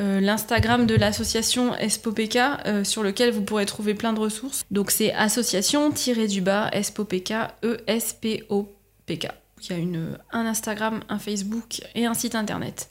euh, 0.00 0.18
l'Instagram 0.20 0.86
de 0.86 0.94
l'association 0.96 1.74
SPOPK, 1.88 2.36
euh, 2.66 2.84
sur 2.84 3.02
lequel 3.02 3.30
vous 3.32 3.42
pourrez 3.42 3.66
trouver 3.66 3.94
plein 3.94 4.12
de 4.12 4.20
ressources. 4.20 4.62
Donc, 4.70 4.90
c'est 4.90 5.12
association-du-bas 5.12 6.70
SPOPK, 6.82 7.32
E-S-P-O-P-K. 7.64 9.28
Il 9.62 9.70
y 9.70 9.72
a 9.72 9.76
une, 9.78 10.18
un 10.32 10.46
Instagram, 10.46 11.00
un 11.08 11.18
Facebook 11.18 11.80
et 11.94 12.06
un 12.06 12.14
site 12.14 12.34
internet. 12.34 12.88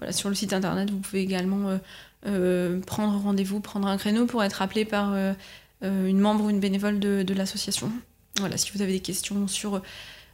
Voilà, 0.00 0.12
sur 0.12 0.28
le 0.28 0.34
site 0.34 0.52
internet, 0.52 0.90
vous 0.90 0.98
pouvez 0.98 1.20
également 1.22 1.68
euh, 1.68 1.76
euh, 2.26 2.80
prendre 2.80 3.18
rendez-vous, 3.22 3.60
prendre 3.60 3.86
un 3.86 3.96
créneau 3.98 4.26
pour 4.26 4.42
être 4.42 4.62
appelé 4.62 4.84
par 4.84 5.12
euh, 5.14 5.32
une 5.82 6.18
membre 6.18 6.44
ou 6.46 6.50
une 6.50 6.58
bénévole 6.60 6.98
de, 6.98 7.22
de 7.22 7.34
l'association. 7.34 7.92
Voilà, 8.38 8.56
si 8.56 8.70
vous 8.74 8.80
avez 8.82 8.92
des 8.92 9.00
questions 9.00 9.46
sur 9.48 9.82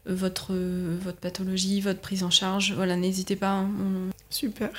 votre, 0.07 0.53
votre 0.55 1.19
pathologie, 1.19 1.81
votre 1.81 2.01
prise 2.01 2.23
en 2.23 2.31
charge, 2.31 2.73
voilà, 2.77 2.97
n'hésitez 2.97 3.37
pas. 3.37 3.51
hein, 3.51 3.69
on- 3.81 4.13
Super. 4.31 4.71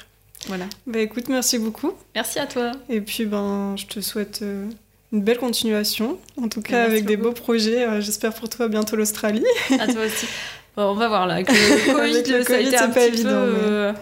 Voilà. 0.47 0.65
Bah 0.85 0.99
écoute, 0.99 1.29
merci 1.29 1.57
beaucoup. 1.57 1.93
Merci 2.15 2.39
à 2.39 2.45
toi. 2.45 2.71
Et 2.89 3.01
puis 3.01 3.25
ben, 3.25 3.75
je 3.77 3.87
te 3.87 3.99
souhaite 4.01 4.39
euh, 4.43 4.67
une 5.11 5.21
belle 5.21 5.37
continuation. 5.39 6.17
En 6.41 6.47
tout 6.47 6.61
cas, 6.61 6.73
Merci 6.77 6.91
avec 6.91 7.05
des 7.05 7.17
beaucoup. 7.17 7.29
beaux 7.29 7.41
projets. 7.41 7.85
Euh, 7.87 8.01
J'espère 8.01 8.33
pour 8.33 8.47
toi 8.47 8.67
bientôt 8.67 8.95
l'Australie. 8.95 9.43
À 9.79 9.87
toi 9.87 10.05
aussi. 10.05 10.25
Bon, 10.77 10.83
on 10.91 10.93
va 10.93 11.07
voir 11.07 11.25
là. 11.25 11.33
Avec 11.37 11.49
le 11.49 11.91
Covid, 11.91 12.31
le 12.37 12.43
ça 12.43 12.53
a 12.53 12.59
été 12.59 12.77
un 12.77 12.79
c'est 12.81 12.87
pas 12.89 12.93
petit 12.93 13.07
évident, 13.07 13.29
peu, 13.31 13.51
mais- 13.51 13.57
euh, 13.63 13.93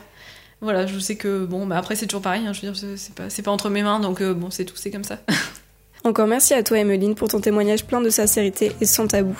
Voilà, 0.65 0.87
je 0.87 0.97
sais 0.97 1.15
que 1.15 1.45
bon, 1.45 1.67
bah 1.67 1.77
après 1.77 1.95
c'est 1.95 2.07
toujours 2.07 2.23
pareil. 2.23 2.41
hein, 2.47 2.51
je 2.51 2.61
veux 2.65 2.71
dire, 2.73 2.97
c'est- 2.97 3.13
pas, 3.13 3.23
pas 3.43 3.51
entre 3.51 3.69
mes 3.69 3.83
mains, 3.83 3.99
donc 3.99 4.19
euh, 4.21 4.33
bon, 4.33 4.49
c'est 4.49 4.65
tout, 4.65 4.75
c'est 4.75 4.89
comme 4.89 5.03
ça. 5.03 5.19
Encore 6.03 6.25
merci 6.27 6.55
à 6.55 6.63
toi, 6.63 6.79
Emeline, 6.79 7.13
pour 7.13 7.27
ton 7.27 7.39
témoignage 7.39 7.85
plein 7.85 8.01
de 8.01 8.09
sincérité 8.09 8.71
et 8.81 8.85
sans 8.87 9.05
tabou. 9.07 9.37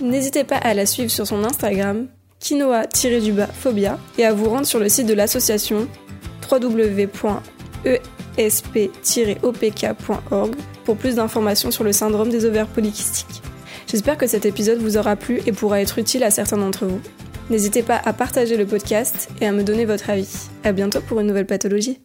N'hésitez 0.00 0.44
pas 0.44 0.56
à 0.56 0.72
la 0.72 0.86
suivre 0.86 1.10
sur 1.10 1.26
son 1.26 1.44
Instagram, 1.44 2.06
quinoa-phobia, 2.40 3.98
et 4.16 4.24
à 4.24 4.32
vous 4.32 4.48
rendre 4.48 4.66
sur 4.66 4.78
le 4.78 4.88
site 4.88 5.06
de 5.06 5.12
l'association 5.14 5.86
www.esp-opk.org 9.30 10.54
pour 10.84 10.96
plus 10.96 11.16
d'informations 11.16 11.70
sur 11.70 11.84
le 11.84 11.92
syndrome 11.92 12.28
des 12.30 12.44
ovaires 12.44 12.66
polykystiques. 12.66 13.42
J'espère 13.88 14.16
que 14.18 14.26
cet 14.26 14.46
épisode 14.46 14.78
vous 14.78 14.96
aura 14.96 15.16
plu 15.16 15.40
et 15.46 15.52
pourra 15.52 15.80
être 15.80 15.98
utile 15.98 16.24
à 16.24 16.30
certains 16.30 16.56
d'entre 16.58 16.86
vous. 16.86 17.00
N'hésitez 17.48 17.82
pas 17.82 18.00
à 18.04 18.12
partager 18.12 18.56
le 18.56 18.66
podcast 18.66 19.28
et 19.40 19.46
à 19.46 19.52
me 19.52 19.62
donner 19.62 19.84
votre 19.84 20.10
avis. 20.10 20.48
À 20.64 20.72
bientôt 20.72 21.00
pour 21.00 21.20
une 21.20 21.28
nouvelle 21.28 21.46
pathologie. 21.46 22.00